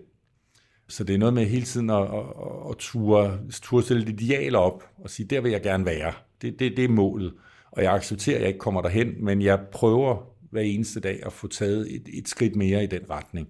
Så 0.88 1.04
det 1.04 1.14
er 1.14 1.18
noget 1.18 1.34
med 1.34 1.46
hele 1.46 1.66
tiden 1.66 1.90
at, 1.90 2.02
at, 2.02 2.24
at 2.70 2.76
ture, 2.80 3.40
ture 3.52 3.84
stille 3.84 4.04
et 4.04 4.22
ideal 4.22 4.56
op 4.56 4.90
og 4.98 5.10
sige, 5.10 5.28
der 5.28 5.42
vil 5.42 5.52
jeg 5.52 5.62
gerne 5.62 5.86
være. 5.86 6.14
Det, 6.42 6.60
det, 6.60 6.78
det 6.78 6.86
er 6.86 6.90
målet. 6.90 7.34
Og 7.72 7.84
jeg 7.84 7.94
accepterer, 7.94 8.36
at 8.36 8.42
jeg 8.42 8.48
ikke 8.48 8.60
kommer 8.60 8.82
derhen, 8.82 9.26
men 9.26 9.42
jeg 9.42 9.60
prøver 9.72 10.36
hver 10.52 10.62
eneste 10.62 11.00
dag 11.00 11.26
at 11.26 11.34
få 11.34 11.48
taget 11.48 11.96
et, 11.96 12.10
et 12.14 12.28
skridt 12.28 12.56
mere 12.56 12.84
i 12.84 12.88
den 12.88 13.10
retning 13.10 13.48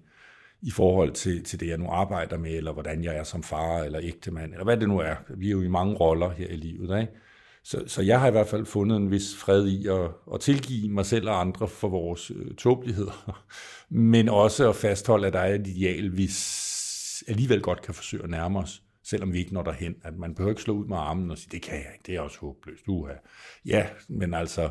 i 0.62 0.70
forhold 0.70 1.12
til, 1.12 1.44
til 1.44 1.60
det, 1.60 1.68
jeg 1.68 1.78
nu 1.78 1.86
arbejder 1.88 2.38
med, 2.38 2.50
eller 2.50 2.72
hvordan 2.72 3.04
jeg 3.04 3.16
er 3.16 3.22
som 3.22 3.42
far 3.42 3.78
eller 3.78 4.00
ægtemand, 4.02 4.52
eller 4.52 4.64
hvad 4.64 4.76
det 4.76 4.88
nu 4.88 4.98
er. 4.98 5.14
Vi 5.36 5.46
er 5.46 5.50
jo 5.50 5.62
i 5.62 5.68
mange 5.68 5.94
roller 5.94 6.30
her 6.30 6.46
i 6.46 6.56
livet. 6.56 7.00
Ikke? 7.00 7.12
Så, 7.68 7.82
så 7.86 8.02
jeg 8.02 8.20
har 8.20 8.28
i 8.28 8.30
hvert 8.30 8.46
fald 8.46 8.66
fundet 8.66 8.96
en 8.96 9.10
vis 9.10 9.36
fred 9.36 9.66
i 9.66 9.86
at, 9.86 10.10
at 10.34 10.40
tilgive 10.40 10.88
mig 10.88 11.06
selv 11.06 11.28
og 11.28 11.40
andre 11.40 11.68
for 11.68 11.88
vores 11.88 12.30
øh, 12.30 12.54
tåbeligheder, 12.54 13.44
men 14.10 14.28
også 14.28 14.68
at 14.68 14.76
fastholde, 14.76 15.26
at 15.26 15.32
der 15.32 15.38
er 15.38 15.54
et 15.54 15.66
ideal, 15.66 16.16
vi 16.16 16.30
alligevel 17.28 17.60
godt 17.60 17.82
kan 17.82 17.94
forsøge 17.94 18.22
at 18.22 18.30
nærme 18.30 18.58
os, 18.58 18.82
selvom 19.04 19.32
vi 19.32 19.38
ikke 19.38 19.54
når 19.54 19.62
derhen. 19.62 19.94
At 20.04 20.18
man 20.18 20.34
behøver 20.34 20.50
ikke 20.50 20.62
slå 20.62 20.74
ud 20.74 20.86
med 20.86 20.96
armen 20.96 21.30
og 21.30 21.38
sige, 21.38 21.48
det 21.52 21.62
kan 21.62 21.74
jeg 21.74 21.86
ikke, 21.94 22.02
det 22.06 22.16
er 22.16 22.20
også 22.20 22.38
håbløst. 22.40 22.88
Uha. 22.88 23.12
Ja, 23.64 23.86
men 24.08 24.34
altså, 24.34 24.70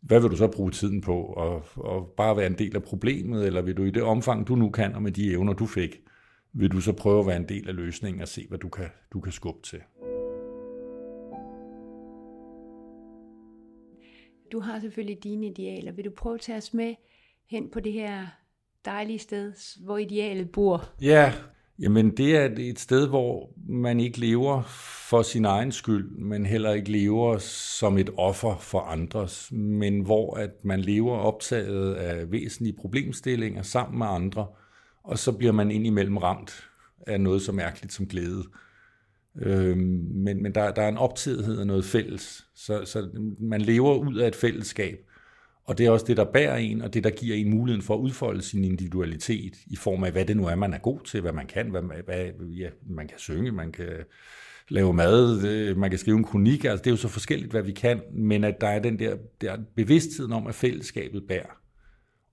hvad 0.00 0.20
vil 0.20 0.30
du 0.30 0.36
så 0.36 0.46
bruge 0.46 0.70
tiden 0.70 1.00
på? 1.00 1.22
Og, 1.22 1.64
og 1.76 2.14
bare 2.16 2.36
være 2.36 2.46
en 2.46 2.58
del 2.58 2.76
af 2.76 2.82
problemet, 2.82 3.46
eller 3.46 3.62
vil 3.62 3.76
du 3.76 3.84
i 3.84 3.90
det 3.90 4.02
omfang, 4.02 4.48
du 4.48 4.54
nu 4.54 4.70
kan, 4.70 4.94
og 4.94 5.02
med 5.02 5.12
de 5.12 5.30
evner, 5.30 5.52
du 5.52 5.66
fik, 5.66 5.96
vil 6.52 6.72
du 6.72 6.80
så 6.80 6.92
prøve 6.92 7.20
at 7.20 7.26
være 7.26 7.36
en 7.36 7.48
del 7.48 7.68
af 7.68 7.74
løsningen 7.74 8.22
og 8.22 8.28
se, 8.28 8.46
hvad 8.48 8.58
du 8.58 8.68
kan, 8.68 8.88
du 9.12 9.20
kan 9.20 9.32
skubbe 9.32 9.62
til? 9.62 9.80
Du 14.52 14.60
har 14.60 14.80
selvfølgelig 14.80 15.24
dine 15.24 15.46
idealer. 15.46 15.92
Vil 15.92 16.04
du 16.04 16.10
prøve 16.10 16.34
at 16.34 16.40
tage 16.40 16.58
os 16.58 16.74
med 16.74 16.94
hen 17.50 17.70
på 17.70 17.80
det 17.80 17.92
her 17.92 18.26
dejlige 18.84 19.18
sted, 19.18 19.52
hvor 19.84 19.98
idealet 19.98 20.50
bor? 20.50 20.84
Ja, 21.00 21.32
Jamen 21.78 22.16
det 22.16 22.36
er 22.36 22.50
et 22.58 22.78
sted, 22.78 23.08
hvor 23.08 23.50
man 23.68 24.00
ikke 24.00 24.18
lever 24.18 24.62
for 25.08 25.22
sin 25.22 25.44
egen 25.44 25.72
skyld, 25.72 26.10
men 26.10 26.46
heller 26.46 26.72
ikke 26.72 26.90
lever 26.90 27.38
som 27.38 27.98
et 27.98 28.10
offer 28.16 28.56
for 28.56 28.80
andres, 28.80 29.52
men 29.52 30.00
hvor 30.00 30.36
at 30.36 30.50
man 30.64 30.80
lever 30.80 31.16
optaget 31.16 31.94
af 31.94 32.32
væsentlige 32.32 32.76
problemstillinger 32.76 33.62
sammen 33.62 33.98
med 33.98 34.06
andre, 34.06 34.46
og 35.04 35.18
så 35.18 35.32
bliver 35.32 35.52
man 35.52 35.70
indimellem 35.70 36.16
ramt 36.16 36.70
af 37.06 37.20
noget 37.20 37.42
så 37.42 37.52
mærkeligt 37.52 37.92
som 37.92 38.06
glæde. 38.06 38.44
Øh, 39.42 39.76
men 39.76 40.42
men 40.42 40.54
der, 40.54 40.72
der 40.72 40.82
er 40.82 40.88
en 40.88 40.96
optagethed 40.96 41.58
af 41.58 41.66
noget 41.66 41.84
fælles, 41.84 42.46
så, 42.54 42.84
så 42.84 43.08
man 43.40 43.60
lever 43.60 43.94
ud 43.94 44.16
af 44.16 44.28
et 44.28 44.34
fællesskab, 44.34 44.98
og 45.64 45.78
det 45.78 45.86
er 45.86 45.90
også 45.90 46.06
det, 46.06 46.16
der 46.16 46.24
bærer 46.24 46.56
en, 46.56 46.82
og 46.82 46.94
det, 46.94 47.04
der 47.04 47.10
giver 47.10 47.36
en 47.36 47.50
muligheden 47.50 47.82
for 47.82 47.94
at 47.94 47.98
udfolde 47.98 48.42
sin 48.42 48.64
individualitet 48.64 49.54
i 49.66 49.76
form 49.76 50.04
af, 50.04 50.12
hvad 50.12 50.24
det 50.24 50.36
nu 50.36 50.46
er, 50.46 50.54
man 50.54 50.74
er 50.74 50.78
god 50.78 51.00
til, 51.04 51.20
hvad 51.20 51.32
man 51.32 51.46
kan, 51.46 51.70
hvad, 51.70 51.82
hvad 52.04 52.46
ja, 52.46 52.68
man 52.86 53.08
kan 53.08 53.18
synge, 53.18 53.52
man 53.52 53.72
kan 53.72 53.88
lave 54.68 54.92
mad, 54.92 55.46
øh, 55.46 55.76
man 55.76 55.90
kan 55.90 55.98
skrive 55.98 56.16
en 56.16 56.24
kronik, 56.24 56.64
altså 56.64 56.82
det 56.82 56.86
er 56.86 56.92
jo 56.92 56.96
så 56.96 57.08
forskelligt, 57.08 57.50
hvad 57.50 57.62
vi 57.62 57.72
kan, 57.72 58.00
men 58.12 58.44
at 58.44 58.60
der 58.60 58.68
er 58.68 58.78
den 58.78 58.98
der, 58.98 59.16
der 59.40 59.56
bevidstheden 59.74 60.32
om, 60.32 60.46
at 60.46 60.54
fællesskabet 60.54 61.24
bærer. 61.28 61.60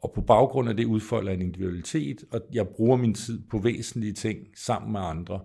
Og 0.03 0.11
på 0.15 0.21
baggrund 0.21 0.69
af 0.69 0.77
det 0.77 0.85
udfolder 0.85 1.31
en 1.31 1.41
individualitet, 1.41 2.23
og 2.31 2.41
jeg 2.53 2.67
bruger 2.67 2.97
min 2.97 3.13
tid 3.13 3.41
på 3.49 3.57
væsentlige 3.57 4.13
ting 4.13 4.37
sammen 4.55 4.91
med 4.91 5.01
andre. 5.03 5.39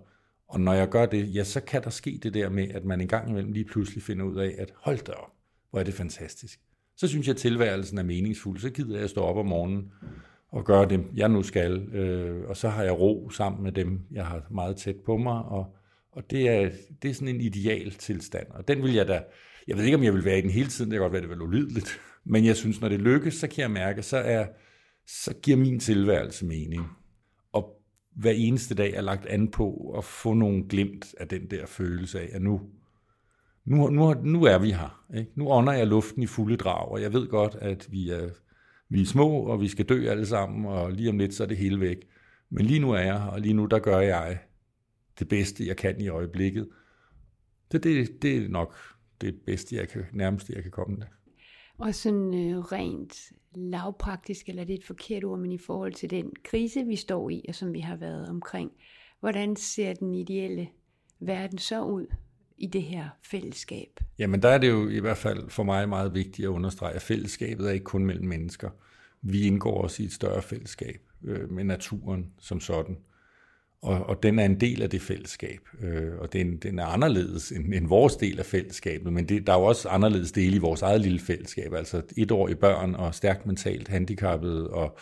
Og 0.47 0.59
når 0.59 0.73
jeg 0.73 0.89
gør 0.89 1.05
det, 1.05 1.35
ja, 1.35 1.43
så 1.43 1.61
kan 1.61 1.83
der 1.83 1.89
ske 1.89 2.19
det 2.23 2.33
der 2.33 2.49
med, 2.49 2.69
at 2.69 2.85
man 2.85 3.01
en 3.01 3.07
gang 3.07 3.29
imellem 3.29 3.51
lige 3.51 3.65
pludselig 3.65 4.03
finder 4.03 4.25
ud 4.25 4.35
af, 4.35 4.55
at 4.57 4.73
hold 4.75 5.05
da 5.05 5.11
op, 5.11 5.31
hvor 5.71 5.79
er 5.79 5.83
det 5.83 5.93
fantastisk 5.93 6.59
så 6.97 7.07
synes 7.07 7.27
jeg, 7.27 7.33
at 7.33 7.39
tilværelsen 7.39 7.97
er 7.97 8.03
meningsfuld. 8.03 8.59
Så 8.59 8.69
gider 8.69 8.95
jeg 8.95 9.03
at 9.03 9.09
stå 9.09 9.21
op 9.21 9.37
om 9.37 9.45
morgenen 9.45 9.91
og 10.51 10.65
gøre 10.65 10.89
det, 10.89 11.05
jeg 11.15 11.29
nu 11.29 11.43
skal. 11.43 11.93
Øh, 11.93 12.49
og 12.49 12.57
så 12.57 12.69
har 12.69 12.83
jeg 12.83 12.99
ro 12.99 13.29
sammen 13.29 13.63
med 13.63 13.71
dem, 13.71 13.99
jeg 14.11 14.25
har 14.25 14.47
meget 14.51 14.77
tæt 14.77 14.95
på 15.05 15.17
mig. 15.17 15.43
Og, 15.43 15.75
og 16.11 16.31
det, 16.31 16.49
er, 16.49 16.69
det 17.01 17.09
er 17.09 17.13
sådan 17.13 17.35
en 17.35 17.41
ideal 17.41 17.91
tilstand. 17.91 18.47
Og 18.49 18.67
den 18.67 18.83
vil 18.83 18.93
jeg 18.93 19.07
da, 19.07 19.23
jeg 19.67 19.77
ved 19.77 19.83
ikke, 19.83 19.97
om 19.97 20.03
jeg 20.03 20.13
vil 20.13 20.25
være 20.25 20.39
i 20.39 20.41
den 20.41 20.49
hele 20.49 20.69
tiden, 20.69 20.91
det 20.91 20.95
kan 20.95 21.01
godt 21.01 21.13
være, 21.13 21.21
det 21.21 21.29
vil 21.29 21.41
ulydeligt. 21.41 21.99
Men 22.25 22.45
jeg 22.45 22.55
synes, 22.55 22.81
når 22.81 22.89
det 22.89 22.99
lykkes, 22.99 23.33
så 23.33 23.47
kan 23.47 23.61
jeg 23.61 23.71
mærke, 23.71 24.03
så, 24.03 24.17
er, 24.17 24.45
så 25.07 25.33
giver 25.41 25.57
min 25.57 25.79
tilværelse 25.79 26.45
mening. 26.45 26.81
Hver 28.17 28.31
eneste 28.31 28.75
dag 28.75 28.93
er 28.93 29.01
lagt 29.01 29.25
an 29.25 29.51
på 29.51 29.93
at 29.97 30.03
få 30.03 30.33
nogle 30.33 30.67
glimt 30.69 31.15
af 31.19 31.27
den 31.27 31.51
der 31.51 31.65
følelse 31.65 32.19
af, 32.19 32.29
at 32.31 32.41
nu, 32.41 32.61
nu, 33.65 33.89
nu, 33.89 34.13
nu 34.13 34.43
er 34.43 34.57
vi 34.57 34.71
her. 34.71 35.05
Ikke? 35.17 35.31
Nu 35.35 35.49
ånder 35.49 35.73
jeg 35.73 35.87
luften 35.87 36.23
i 36.23 36.27
fulde 36.27 36.57
drag, 36.57 36.91
og 36.91 37.01
jeg 37.01 37.13
ved 37.13 37.27
godt, 37.27 37.55
at 37.55 37.87
vi 37.91 38.09
er, 38.09 38.29
vi 38.89 39.01
er 39.01 39.05
små, 39.05 39.29
og 39.29 39.61
vi 39.61 39.67
skal 39.67 39.85
dø 39.85 40.09
alle 40.09 40.25
sammen, 40.25 40.65
og 40.65 40.91
lige 40.91 41.09
om 41.09 41.17
lidt, 41.17 41.33
så 41.33 41.43
er 41.43 41.47
det 41.47 41.57
hele 41.57 41.79
væk. 41.79 41.97
Men 42.49 42.65
lige 42.65 42.79
nu 42.79 42.91
er 42.91 42.99
jeg 42.99 43.21
her, 43.21 43.27
og 43.27 43.41
lige 43.41 43.53
nu, 43.53 43.65
der 43.65 43.79
gør 43.79 43.99
jeg 43.99 44.39
det 45.19 45.27
bedste, 45.27 45.67
jeg 45.67 45.77
kan 45.77 46.01
i 46.01 46.07
øjeblikket. 46.07 46.69
Det, 47.71 47.83
det, 47.83 48.21
det 48.21 48.37
er 48.37 48.49
nok 48.49 48.75
det 49.21 49.35
bedste, 49.45 49.75
jeg 49.75 49.89
kan, 49.89 50.05
nærmest 50.13 50.49
jeg 50.49 50.63
kan 50.63 50.71
komme 50.71 50.95
det. 50.95 51.07
Og 51.77 51.95
sådan 51.95 52.33
øh, 52.33 52.59
rent 52.59 53.31
lavpraktisk, 53.57 54.49
eller 54.49 54.63
det 54.63 54.73
er 54.73 54.77
et 54.77 54.85
forkert 54.85 55.23
ord, 55.23 55.39
men 55.39 55.51
i 55.51 55.57
forhold 55.57 55.93
til 55.93 56.09
den 56.09 56.31
krise, 56.43 56.85
vi 56.85 56.95
står 56.95 57.29
i, 57.29 57.45
og 57.47 57.55
som 57.55 57.73
vi 57.73 57.79
har 57.79 57.95
været 57.95 58.29
omkring, 58.29 58.71
hvordan 59.19 59.55
ser 59.55 59.93
den 59.93 60.13
ideelle 60.13 60.67
verden 61.19 61.57
så 61.57 61.83
ud? 61.83 62.07
i 62.57 62.67
det 62.67 62.83
her 62.83 63.09
fællesskab? 63.21 63.99
Jamen 64.19 64.41
der 64.41 64.49
er 64.49 64.57
det 64.57 64.69
jo 64.69 64.89
i 64.89 64.99
hvert 64.99 65.17
fald 65.17 65.49
for 65.49 65.63
mig 65.63 65.89
meget 65.89 66.13
vigtigt 66.13 66.45
at 66.45 66.49
understrege, 66.49 66.93
at 66.93 67.01
fællesskabet 67.01 67.67
er 67.67 67.71
ikke 67.71 67.83
kun 67.83 68.05
mellem 68.05 68.27
mennesker. 68.27 68.69
Vi 69.21 69.41
indgår 69.41 69.81
også 69.83 70.03
i 70.03 70.05
et 70.05 70.13
større 70.13 70.41
fællesskab 70.41 71.01
øh, 71.23 71.51
med 71.51 71.63
naturen 71.63 72.31
som 72.39 72.59
sådan. 72.59 72.97
Og, 73.81 74.05
og 74.05 74.23
den 74.23 74.39
er 74.39 74.45
en 74.45 74.59
del 74.59 74.81
af 74.81 74.89
det 74.89 75.01
fællesskab, 75.01 75.59
øh, 75.81 76.17
og 76.19 76.33
den, 76.33 76.57
den 76.57 76.79
er 76.79 76.85
anderledes 76.85 77.51
end, 77.51 77.73
end 77.73 77.87
vores 77.87 78.15
del 78.15 78.39
af 78.39 78.45
fællesskabet, 78.45 79.13
men 79.13 79.29
det, 79.29 79.47
der 79.47 79.53
er 79.53 79.57
jo 79.57 79.63
også 79.63 79.89
anderledes 79.89 80.31
dele 80.31 80.55
i 80.55 80.59
vores 80.59 80.81
eget 80.81 81.01
lille 81.01 81.19
fællesskab, 81.19 81.73
altså 81.73 82.01
etårige 82.17 82.55
børn 82.55 82.95
og 82.95 83.15
stærkt 83.15 83.45
mentalt 83.45 83.87
handicappede 83.87 84.69
og 84.69 84.97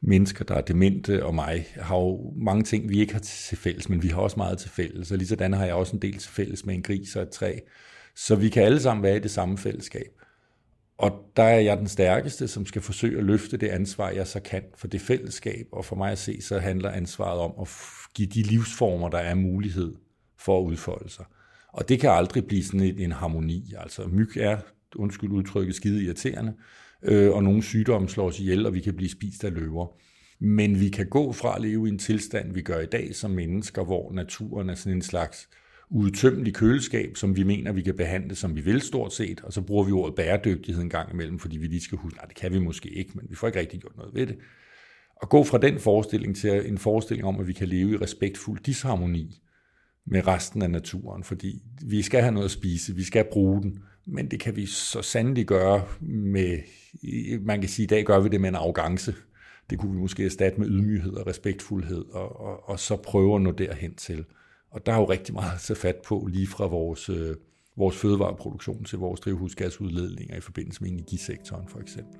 mennesker, 0.00 0.44
der 0.44 0.54
er 0.54 0.60
demente 0.60 1.26
og 1.26 1.34
mig, 1.34 1.66
har 1.76 1.96
jo 1.96 2.32
mange 2.36 2.62
ting, 2.62 2.88
vi 2.88 3.00
ikke 3.00 3.12
har 3.12 3.20
til 3.20 3.56
fælles, 3.56 3.88
men 3.88 4.02
vi 4.02 4.08
har 4.08 4.20
også 4.20 4.36
meget 4.36 4.58
til 4.58 4.70
fælles, 4.70 5.12
og 5.12 5.18
lige 5.18 5.28
sådan 5.28 5.52
har 5.52 5.64
jeg 5.64 5.74
også 5.74 5.96
en 5.96 6.02
del 6.02 6.18
til 6.18 6.30
fælles 6.30 6.66
med 6.66 6.74
en 6.74 6.82
gris 6.82 7.16
og 7.16 7.22
et 7.22 7.30
træ. 7.30 7.58
Så 8.16 8.36
vi 8.36 8.48
kan 8.48 8.62
alle 8.62 8.80
sammen 8.80 9.02
være 9.02 9.16
i 9.16 9.20
det 9.20 9.30
samme 9.30 9.58
fællesskab. 9.58 10.18
Og 10.98 11.32
der 11.36 11.42
er 11.42 11.60
jeg 11.60 11.76
den 11.76 11.88
stærkeste, 11.88 12.48
som 12.48 12.66
skal 12.66 12.82
forsøge 12.82 13.18
at 13.18 13.24
løfte 13.24 13.56
det 13.56 13.68
ansvar, 13.68 14.10
jeg 14.10 14.26
så 14.26 14.40
kan 14.40 14.62
for 14.76 14.88
det 14.88 15.00
fællesskab. 15.00 15.66
Og 15.72 15.84
for 15.84 15.96
mig 15.96 16.12
at 16.12 16.18
se, 16.18 16.42
så 16.42 16.58
handler 16.58 16.90
ansvaret 16.90 17.40
om 17.40 17.52
at 17.60 17.68
give 18.14 18.28
de 18.28 18.42
livsformer, 18.42 19.08
der 19.08 19.18
er 19.18 19.34
mulighed 19.34 19.94
for 20.38 20.60
at 20.60 20.64
udfolde 20.64 21.10
sig. 21.10 21.24
Og 21.72 21.88
det 21.88 22.00
kan 22.00 22.10
aldrig 22.10 22.46
blive 22.46 22.64
sådan 22.64 22.80
en, 22.80 22.98
en 22.98 23.12
harmoni. 23.12 23.72
Altså 23.78 24.06
myg 24.06 24.36
er, 24.36 24.58
undskyld 24.96 25.30
udtrykket, 25.30 25.74
skide 25.74 26.04
irriterende, 26.04 26.54
øh, 27.02 27.30
og 27.30 27.44
nogle 27.44 27.62
sygdomme 27.62 28.08
slår 28.08 28.26
os 28.26 28.40
ihjel, 28.40 28.66
og 28.66 28.74
vi 28.74 28.80
kan 28.80 28.96
blive 28.96 29.10
spist 29.10 29.44
af 29.44 29.54
løver. 29.54 29.86
Men 30.40 30.80
vi 30.80 30.88
kan 30.88 31.08
gå 31.08 31.32
fra 31.32 31.56
at 31.56 31.62
leve 31.62 31.88
i 31.88 31.90
en 31.90 31.98
tilstand, 31.98 32.54
vi 32.54 32.62
gør 32.62 32.80
i 32.80 32.86
dag 32.86 33.14
som 33.14 33.30
mennesker, 33.30 33.84
hvor 33.84 34.12
naturen 34.12 34.68
er 34.68 34.74
sådan 34.74 34.92
en 34.92 35.02
slags 35.02 35.48
uudtømmelig 35.90 36.54
køleskab, 36.54 37.16
som 37.16 37.36
vi 37.36 37.42
mener, 37.42 37.72
vi 37.72 37.82
kan 37.82 37.96
behandle, 37.96 38.34
som 38.34 38.56
vi 38.56 38.60
vil 38.60 38.80
stort 38.80 39.12
set, 39.12 39.40
og 39.40 39.52
så 39.52 39.62
bruger 39.62 39.84
vi 39.84 39.92
ordet 39.92 40.14
bæredygtighed 40.14 40.82
en 40.82 40.90
gang 40.90 41.12
imellem, 41.12 41.38
fordi 41.38 41.58
vi 41.58 41.66
lige 41.66 41.80
skal 41.80 41.98
huske, 41.98 42.16
nej, 42.16 42.24
det 42.24 42.36
kan 42.36 42.52
vi 42.52 42.58
måske 42.58 42.88
ikke, 42.88 43.10
men 43.14 43.26
vi 43.30 43.34
får 43.34 43.46
ikke 43.46 43.60
rigtig 43.60 43.80
gjort 43.80 43.96
noget 43.96 44.14
ved 44.14 44.26
det. 44.26 44.36
At 45.22 45.28
gå 45.28 45.44
fra 45.44 45.58
den 45.58 45.78
forestilling 45.78 46.36
til 46.36 46.68
en 46.68 46.78
forestilling 46.78 47.28
om, 47.28 47.40
at 47.40 47.46
vi 47.46 47.52
kan 47.52 47.68
leve 47.68 47.92
i 47.92 47.96
respektfuld 47.96 48.60
disharmoni 48.60 49.42
med 50.06 50.26
resten 50.26 50.62
af 50.62 50.70
naturen, 50.70 51.24
fordi 51.24 51.62
vi 51.86 52.02
skal 52.02 52.20
have 52.20 52.32
noget 52.32 52.44
at 52.44 52.50
spise, 52.50 52.94
vi 52.94 53.02
skal 53.02 53.24
bruge 53.32 53.62
den, 53.62 53.78
men 54.06 54.30
det 54.30 54.40
kan 54.40 54.56
vi 54.56 54.66
så 54.66 55.02
sandelig 55.02 55.46
gøre 55.46 55.84
med, 56.00 56.58
man 57.40 57.60
kan 57.60 57.68
sige, 57.68 57.84
i 57.84 57.86
dag 57.86 58.04
gør 58.04 58.20
vi 58.20 58.28
det 58.28 58.40
med 58.40 58.48
en 58.48 58.54
arrogance. 58.54 59.14
Det 59.70 59.78
kunne 59.78 59.92
vi 59.92 59.98
måske 59.98 60.24
erstatte 60.24 60.60
med 60.60 60.68
ydmyghed 60.68 61.12
og 61.12 61.26
respektfuldhed, 61.26 62.04
og, 62.10 62.40
og, 62.40 62.68
og 62.68 62.80
så 62.80 62.96
prøve 62.96 63.34
at 63.34 63.42
nå 63.42 63.50
derhen 63.50 63.94
til. 63.94 64.24
Og 64.70 64.86
der 64.86 64.92
er 64.92 64.96
jo 64.96 65.04
rigtig 65.04 65.34
meget 65.34 65.54
at 65.54 65.60
tage 65.60 65.76
fat 65.76 65.96
på, 65.96 66.28
lige 66.30 66.46
fra 66.46 66.66
vores, 66.66 67.08
øh, 67.08 67.36
vores 67.76 67.96
fødevareproduktion 67.96 68.84
til 68.84 68.98
vores 68.98 69.20
drivhusgasudledninger 69.20 70.36
i 70.36 70.40
forbindelse 70.40 70.82
med 70.82 70.90
energisektoren 70.90 71.68
for 71.68 71.78
eksempel. 71.78 72.18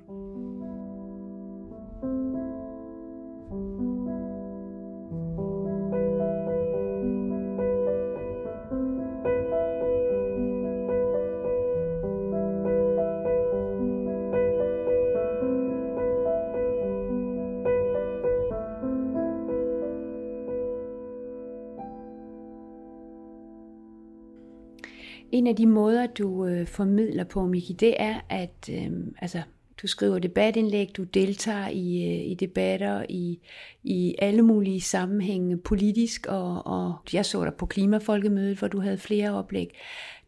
En 25.31 25.47
af 25.47 25.55
de 25.55 25.65
måder, 25.65 26.07
du 26.07 26.45
øh, 26.45 26.67
formidler 26.67 27.23
på, 27.23 27.45
Miki, 27.45 27.73
det 27.73 27.95
er, 27.99 28.19
at 28.29 28.69
øh, 28.71 28.91
altså, 29.21 29.41
du 29.81 29.87
skriver 29.87 30.19
debatindlæg, 30.19 30.97
du 30.97 31.03
deltager 31.03 31.67
i, 31.67 32.03
øh, 32.03 32.31
i 32.31 32.33
debatter 32.33 33.05
i, 33.09 33.39
i 33.83 34.15
alle 34.19 34.41
mulige 34.41 34.81
sammenhænge, 34.81 35.57
politisk, 35.57 36.25
og, 36.25 36.67
og 36.67 36.95
jeg 37.13 37.25
så 37.25 37.43
dig 37.43 37.53
på 37.53 37.65
Klimafolkemødet, 37.65 38.57
hvor 38.57 38.67
du 38.67 38.79
havde 38.79 38.97
flere 38.97 39.31
oplæg. 39.31 39.75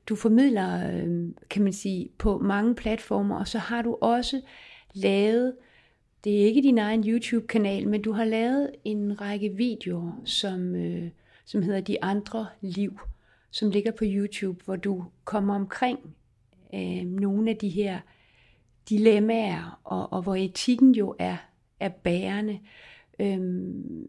Du 0.10 0.16
formidler, 0.16 0.94
øh, 0.94 1.30
kan 1.50 1.64
man 1.64 1.74
sige, 1.74 2.10
på 2.18 2.38
mange 2.38 2.76
platformer, 2.76 3.40
og 3.40 3.48
så 3.48 3.58
har 3.58 3.82
du 3.82 3.98
også 4.02 4.42
lavet, 4.94 5.54
det 6.24 6.42
er 6.42 6.46
ikke 6.46 6.62
din 6.62 6.78
egen 6.78 7.04
YouTube-kanal, 7.10 7.88
men 7.88 8.02
du 8.02 8.12
har 8.12 8.26
lavet 8.26 8.72
en 8.84 9.22
række 9.22 9.50
videoer, 9.50 10.22
som, 10.26 10.76
øh, 10.76 11.10
som 11.46 11.62
hedder 11.62 11.82
De 11.82 12.04
Andre 12.04 12.48
Liv, 12.62 13.00
som 13.52 13.70
ligger 13.70 13.92
på 13.92 14.04
YouTube, 14.08 14.64
hvor 14.66 14.76
du 14.76 15.06
kommer 15.24 15.56
omkring 15.56 16.00
øh, 16.74 17.06
nogle 17.06 17.50
af 17.50 17.58
de 17.58 17.70
her 17.70 18.00
dilemmaer, 18.90 19.82
og, 19.84 20.14
og 20.14 20.22
hvor 20.22 20.36
etikken 20.36 20.96
jo 20.96 21.16
er, 21.20 21.38
er 21.80 21.90
bærende. 21.90 22.60
Øhm, 23.20 24.08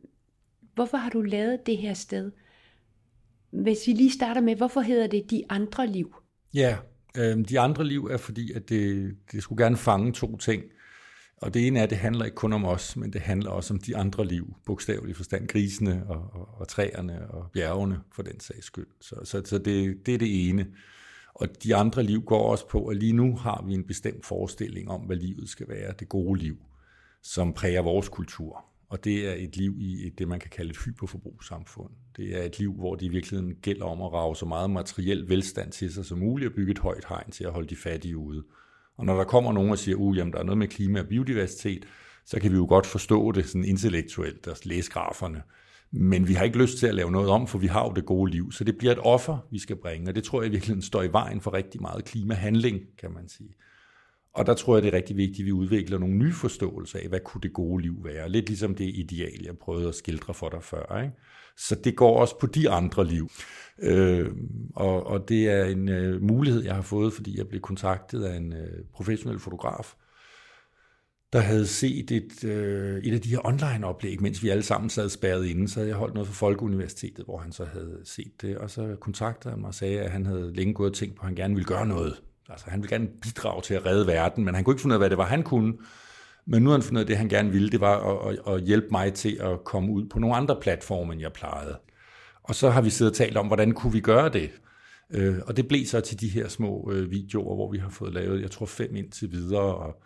hvorfor 0.74 0.96
har 0.96 1.11
du 1.11 1.22
lavet 1.22 1.66
det 1.66 1.76
her 1.76 1.94
sted? 1.94 2.31
Hvis 3.50 3.87
vi 3.87 3.92
lige 3.92 4.11
starter 4.11 4.40
med, 4.40 4.57
hvorfor 4.57 4.81
hedder 4.81 5.07
det 5.07 5.31
De 5.31 5.42
Andre 5.48 5.87
Liv? 5.87 6.14
Ja, 6.55 6.76
øh, 7.16 7.48
De 7.48 7.61
Andre 7.61 7.85
Liv 7.85 8.05
er 8.05 8.16
fordi, 8.16 8.52
at 8.52 8.68
det, 8.68 9.14
det 9.33 9.42
skulle 9.42 9.64
gerne 9.64 9.76
fange 9.76 10.12
to 10.12 10.37
ting. 10.37 10.62
Og 11.42 11.55
det 11.55 11.66
ene 11.66 11.78
er, 11.78 11.83
at 11.83 11.90
det 11.90 11.98
handler 11.98 12.24
ikke 12.24 12.35
kun 12.35 12.52
om 12.52 12.64
os, 12.64 12.96
men 12.96 13.12
det 13.12 13.20
handler 13.20 13.50
også 13.50 13.74
om 13.74 13.81
de 13.81 13.96
andre 13.96 14.24
liv, 14.24 14.55
bogstaveligt 14.66 15.16
forstand, 15.16 15.48
grisene 15.48 16.05
og, 16.09 16.31
og, 16.33 16.48
og 16.61 16.68
træerne 16.68 17.31
og 17.31 17.50
bjergene 17.52 18.00
for 18.12 18.22
den 18.22 18.40
sags 18.40 18.66
skyld. 18.66 18.87
Så, 19.00 19.14
så, 19.24 19.42
så 19.44 19.59
det, 19.59 20.07
det 20.07 20.14
er 20.14 20.18
det 20.18 20.48
ene. 20.48 20.66
Og 21.35 21.48
de 21.62 21.76
andre 21.76 22.02
liv 22.02 22.22
går 22.22 22.50
også 22.50 22.68
på, 22.68 22.87
at 22.87 22.96
lige 22.96 23.12
nu 23.12 23.37
har 23.37 23.64
vi 23.66 23.74
en 23.74 23.85
bestemt 23.85 24.26
forestilling 24.26 24.90
om, 24.90 25.00
hvad 25.00 25.16
livet 25.16 25.48
skal 25.48 25.68
være, 25.68 25.94
det 26.00 26.09
gode 26.09 26.40
liv, 26.40 26.57
som 27.22 27.52
præger 27.52 27.83
vores 27.83 28.09
kultur. 28.09 28.64
Og 28.88 29.05
det 29.05 29.28
er 29.28 29.35
et 29.35 29.57
liv 29.57 29.76
i 29.81 30.11
det, 30.18 30.28
man 30.28 30.40
kan 30.40 30.50
kalde 30.50 30.70
et 30.70 30.78
hyperforbrugssamfund. 30.85 31.90
Det 32.16 32.38
er 32.38 32.42
et 32.42 32.59
liv, 32.59 32.72
hvor 32.72 32.94
det 32.94 33.07
i 33.07 33.09
virkeligheden 33.09 33.55
gælder 33.55 33.85
om 33.85 34.02
at 34.02 34.12
rave 34.12 34.37
så 34.37 34.46
meget 34.46 34.70
materiel 34.70 35.28
velstand 35.28 35.72
til 35.72 35.92
sig 35.92 36.05
som 36.05 36.18
muligt 36.18 36.48
og 36.48 36.55
bygge 36.55 36.72
et 36.72 36.78
højt 36.78 37.05
hegn 37.09 37.31
til 37.31 37.44
at 37.44 37.52
holde 37.52 37.68
de 37.68 37.76
fattige 37.76 38.16
ude. 38.16 38.42
Og 38.98 39.07
når 39.07 39.16
der 39.16 39.24
kommer 39.24 39.52
nogen 39.52 39.70
og 39.70 39.78
siger, 39.78 39.96
at 39.96 40.00
uh, 40.00 40.16
der 40.16 40.38
er 40.38 40.42
noget 40.42 40.59
med 40.59 40.68
klima 40.68 41.00
og 41.00 41.07
biodiversitet, 41.07 41.87
så 42.26 42.40
kan 42.40 42.50
vi 42.50 42.57
jo 42.57 42.66
godt 42.68 42.87
forstå 42.87 43.33
det 43.33 43.46
sådan 43.46 43.64
intellektuelt 43.64 44.46
og 44.46 44.57
læse 44.64 44.90
graferne. 44.90 45.42
Men 45.90 46.28
vi 46.28 46.35
har 46.35 46.44
ikke 46.44 46.59
lyst 46.59 46.78
til 46.78 46.87
at 46.87 46.94
lave 46.94 47.11
noget 47.11 47.31
om, 47.31 47.46
for 47.46 47.59
vi 47.59 47.66
har 47.66 47.85
jo 47.85 47.92
det 47.92 48.07
gode 48.07 48.31
liv. 48.31 48.52
Så 48.52 48.64
det 48.64 48.78
bliver 48.78 48.92
et 48.92 48.98
offer, 48.98 49.38
vi 49.50 49.59
skal 49.59 49.76
bringe, 49.76 50.11
og 50.11 50.14
det 50.14 50.24
tror 50.24 50.42
jeg 50.42 50.52
virkelig 50.52 50.85
står 50.85 51.02
i 51.02 51.12
vejen 51.12 51.40
for 51.40 51.52
rigtig 51.52 51.83
meget 51.83 52.05
klimahandling, 52.05 52.81
kan 52.98 53.12
man 53.12 53.28
sige. 53.28 53.55
Og 54.34 54.46
der 54.46 54.54
tror 54.54 54.76
jeg, 54.76 54.82
det 54.82 54.94
er 54.94 54.96
rigtig 54.96 55.16
vigtigt, 55.16 55.40
at 55.40 55.46
vi 55.46 55.52
udvikler 55.52 55.98
nogle 55.98 56.14
nye 56.14 56.32
forståelser 56.32 56.98
af, 56.98 57.08
hvad 57.08 57.20
kunne 57.20 57.40
det 57.40 57.52
gode 57.52 57.82
liv 57.82 58.04
være. 58.04 58.28
Lidt 58.28 58.48
ligesom 58.48 58.74
det 58.74 58.90
ideal, 58.94 59.40
jeg 59.44 59.58
prøvede 59.58 59.88
at 59.88 59.94
skildre 59.94 60.34
for 60.34 60.48
dig 60.48 60.62
før. 60.62 61.02
Ikke? 61.02 61.14
Så 61.56 61.74
det 61.74 61.96
går 61.96 62.20
også 62.20 62.38
på 62.38 62.46
de 62.46 62.70
andre 62.70 63.06
liv. 63.06 63.30
Øh, 63.82 64.30
og, 64.74 65.06
og 65.06 65.28
det 65.28 65.48
er 65.48 65.64
en 65.64 65.88
øh, 65.88 66.22
mulighed, 66.22 66.62
jeg 66.62 66.74
har 66.74 66.82
fået, 66.82 67.12
fordi 67.12 67.38
jeg 67.38 67.48
blev 67.48 67.60
kontaktet 67.60 68.24
af 68.24 68.36
en 68.36 68.52
øh, 68.52 68.84
professionel 68.92 69.38
fotograf, 69.38 69.94
der 71.32 71.40
havde 71.40 71.66
set 71.66 72.10
et, 72.10 72.44
øh, 72.44 73.02
et 73.02 73.14
af 73.14 73.20
de 73.20 73.28
her 73.28 73.46
online-oplæg, 73.46 74.22
mens 74.22 74.42
vi 74.42 74.48
alle 74.48 74.62
sammen 74.62 74.90
sad 74.90 75.08
spærret 75.08 75.46
inde. 75.46 75.68
Så 75.68 75.80
jeg 75.80 75.94
holdt 75.94 76.14
noget 76.14 76.26
for 76.28 76.34
Folkeuniversitetet, 76.34 77.24
hvor 77.24 77.38
han 77.38 77.52
så 77.52 77.64
havde 77.64 78.00
set 78.04 78.42
det. 78.42 78.58
Og 78.58 78.70
så 78.70 78.96
kontaktede 79.00 79.52
han 79.52 79.60
mig 79.60 79.68
og 79.68 79.74
sagde, 79.74 80.00
at 80.00 80.10
han 80.10 80.26
havde 80.26 80.52
længe 80.54 80.74
gået 80.74 80.90
og 80.90 80.96
tænkt 80.96 81.16
på, 81.16 81.20
at 81.20 81.26
han 81.26 81.36
gerne 81.36 81.54
ville 81.54 81.66
gøre 81.66 81.86
noget. 81.86 82.22
Altså 82.48 82.70
han 82.70 82.83
ville 82.83 82.96
gerne 82.96 83.09
bidrage 83.22 83.62
til 83.62 83.74
at 83.74 83.87
redde 83.87 84.07
verden, 84.07 84.44
men 84.44 84.55
han 84.55 84.64
kunne 84.64 84.74
ikke 84.74 84.83
finde 84.83 84.92
ud 84.92 84.96
af, 84.96 85.00
hvad 85.00 85.11
det 85.11 85.18
var, 85.18 85.24
han 85.24 85.42
kunne. 85.42 85.74
Men 86.46 86.62
nu 86.62 86.70
har 86.70 86.76
han 86.76 86.83
fundet 86.83 87.00
ud 87.00 87.00
af, 87.00 87.05
at 87.05 87.09
det 87.09 87.16
han 87.16 87.28
gerne 87.28 87.50
ville, 87.50 87.70
det 87.70 87.81
var 87.81 88.26
at, 88.26 88.38
at, 88.46 88.55
at 88.55 88.62
hjælpe 88.62 88.88
mig 88.90 89.14
til 89.14 89.38
at 89.40 89.64
komme 89.64 89.92
ud 89.92 90.09
på 90.09 90.18
nogle 90.18 90.37
andre 90.37 90.57
platforme, 90.61 91.12
end 91.12 91.20
jeg 91.22 91.33
plejede. 91.33 91.78
Og 92.42 92.55
så 92.55 92.70
har 92.70 92.81
vi 92.81 92.90
siddet 92.90 93.12
og 93.12 93.16
talt 93.16 93.37
om, 93.37 93.46
hvordan 93.46 93.72
kunne 93.72 93.92
vi 93.92 94.00
gøre 94.00 94.28
det? 94.28 94.50
Øh, 95.11 95.38
og 95.46 95.57
det 95.57 95.68
blev 95.68 95.87
så 95.87 96.00
til 96.00 96.20
de 96.20 96.28
her 96.28 96.48
små 96.48 96.90
øh, 96.92 97.11
videoer, 97.11 97.55
hvor 97.55 97.70
vi 97.70 97.78
har 97.78 97.90
fået 97.90 98.12
lavet, 98.12 98.42
jeg 98.42 98.50
tror 98.50 98.66
fem 98.66 98.96
indtil 98.96 99.33
videre, 99.33 99.74
og 99.74 100.02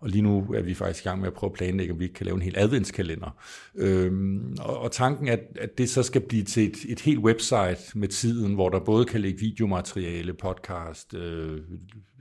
og 0.00 0.08
lige 0.08 0.22
nu 0.22 0.52
er 0.54 0.62
vi 0.62 0.74
faktisk 0.74 1.04
i 1.04 1.08
gang 1.08 1.20
med 1.20 1.26
at 1.26 1.34
prøve 1.34 1.50
at 1.50 1.54
planlægge, 1.54 1.92
om 1.92 1.98
vi 1.98 2.04
ikke 2.04 2.14
kan 2.14 2.26
lave 2.26 2.34
en 2.34 2.42
hel 2.42 2.58
adventskalender. 2.58 3.36
Øhm, 3.74 4.56
og, 4.60 4.78
og 4.78 4.92
tanken 4.92 5.28
er, 5.28 5.36
at 5.56 5.78
det 5.78 5.90
så 5.90 6.02
skal 6.02 6.20
blive 6.20 6.44
til 6.44 6.68
et, 6.68 6.76
et 6.88 7.00
helt 7.00 7.18
website 7.18 7.98
med 7.98 8.08
tiden, 8.08 8.54
hvor 8.54 8.68
der 8.68 8.80
både 8.80 9.04
kan 9.04 9.20
ligge 9.20 9.40
videomateriale, 9.40 10.34
podcast, 10.34 11.14
øh, 11.14 11.60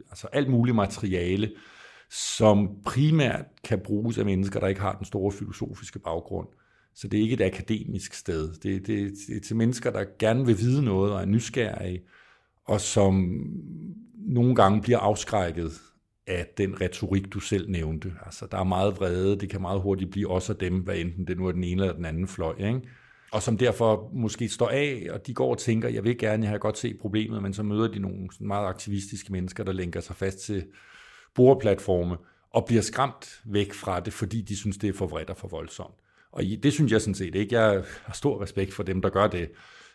altså 0.09 0.27
alt 0.27 0.49
muligt 0.49 0.75
materiale, 0.75 1.51
som 2.09 2.69
primært 2.85 3.45
kan 3.63 3.79
bruges 3.79 4.17
af 4.17 4.25
mennesker, 4.25 4.59
der 4.59 4.67
ikke 4.67 4.81
har 4.81 4.95
den 4.95 5.05
store 5.05 5.31
filosofiske 5.31 5.99
baggrund. 5.99 6.47
Så 6.95 7.07
det 7.07 7.17
er 7.17 7.21
ikke 7.21 7.33
et 7.33 7.53
akademisk 7.53 8.13
sted. 8.13 8.53
Det, 8.53 8.87
det, 8.87 9.13
det 9.27 9.37
er 9.37 9.41
til 9.41 9.55
mennesker, 9.55 9.91
der 9.91 10.05
gerne 10.19 10.45
vil 10.45 10.57
vide 10.59 10.83
noget 10.83 11.13
og 11.13 11.21
er 11.21 11.25
nysgerrige, 11.25 12.01
og 12.65 12.81
som 12.81 13.41
nogle 14.15 14.55
gange 14.55 14.81
bliver 14.81 14.99
afskrækket 14.99 15.71
af 16.27 16.47
den 16.57 16.81
retorik, 16.81 17.33
du 17.33 17.39
selv 17.39 17.69
nævnte. 17.69 18.13
Altså, 18.25 18.47
der 18.51 18.57
er 18.57 18.63
meget 18.63 18.97
vrede, 18.99 19.39
det 19.39 19.49
kan 19.49 19.61
meget 19.61 19.81
hurtigt 19.81 20.11
blive 20.11 20.29
også 20.29 20.53
af 20.53 20.59
dem, 20.59 20.79
hvad 20.79 20.97
enten 20.97 21.27
det 21.27 21.37
nu 21.37 21.47
er 21.47 21.51
den 21.51 21.63
ene 21.63 21.81
eller 21.81 21.95
den 21.95 22.05
anden 22.05 22.27
fløj, 22.27 22.55
ikke? 22.59 22.81
og 23.31 23.43
som 23.43 23.57
derfor 23.57 24.09
måske 24.13 24.49
står 24.49 24.69
af, 24.69 25.07
og 25.09 25.27
de 25.27 25.33
går 25.33 25.51
og 25.51 25.57
tænker, 25.57 25.89
jeg 25.89 26.03
vil 26.03 26.17
gerne, 26.17 26.43
jeg 26.43 26.51
har 26.51 26.57
godt 26.57 26.77
set 26.77 26.97
problemet, 27.01 27.43
men 27.43 27.53
så 27.53 27.63
møder 27.63 27.87
de 27.87 27.99
nogle 27.99 28.27
sådan 28.31 28.47
meget 28.47 28.67
aktivistiske 28.67 29.31
mennesker, 29.31 29.63
der 29.63 29.71
lænker 29.71 29.99
sig 29.99 30.15
fast 30.15 30.39
til 30.39 30.65
brugerplatforme, 31.35 32.17
og 32.53 32.65
bliver 32.65 32.81
skræmt 32.81 33.41
væk 33.45 33.73
fra 33.73 33.99
det, 33.99 34.13
fordi 34.13 34.41
de 34.41 34.57
synes, 34.57 34.77
det 34.77 34.89
er 34.89 34.93
for 34.93 35.07
vredt 35.07 35.29
og 35.29 35.37
for 35.37 35.47
voldsomt. 35.47 35.95
Og 36.31 36.43
det 36.63 36.73
synes 36.73 36.91
jeg 36.91 37.01
sådan 37.01 37.15
set 37.15 37.35
ikke. 37.35 37.59
Jeg 37.59 37.83
har 38.03 38.13
stor 38.13 38.41
respekt 38.41 38.73
for 38.73 38.83
dem, 38.83 39.01
der 39.01 39.09
gør 39.09 39.27
det. 39.27 39.51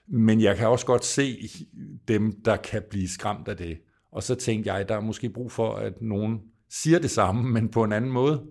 Men 0.07 0.40
jeg 0.40 0.57
kan 0.57 0.68
også 0.68 0.87
godt 0.87 1.05
se 1.05 1.49
dem, 2.09 2.42
der 2.45 2.57
kan 2.57 2.83
blive 2.90 3.09
skræmt 3.09 3.49
af 3.49 3.57
det. 3.57 3.79
Og 4.12 4.22
så 4.22 4.35
tænkte 4.35 4.72
jeg, 4.72 4.88
der 4.88 4.96
er 4.96 5.01
måske 5.01 5.29
brug 5.29 5.53
for, 5.53 5.75
at 5.75 6.03
nogen 6.03 6.40
siger 6.70 6.98
det 6.98 7.11
samme, 7.11 7.42
men 7.61 7.68
på 7.68 7.85
en 7.85 7.92
anden 7.92 8.12
måde. 8.12 8.42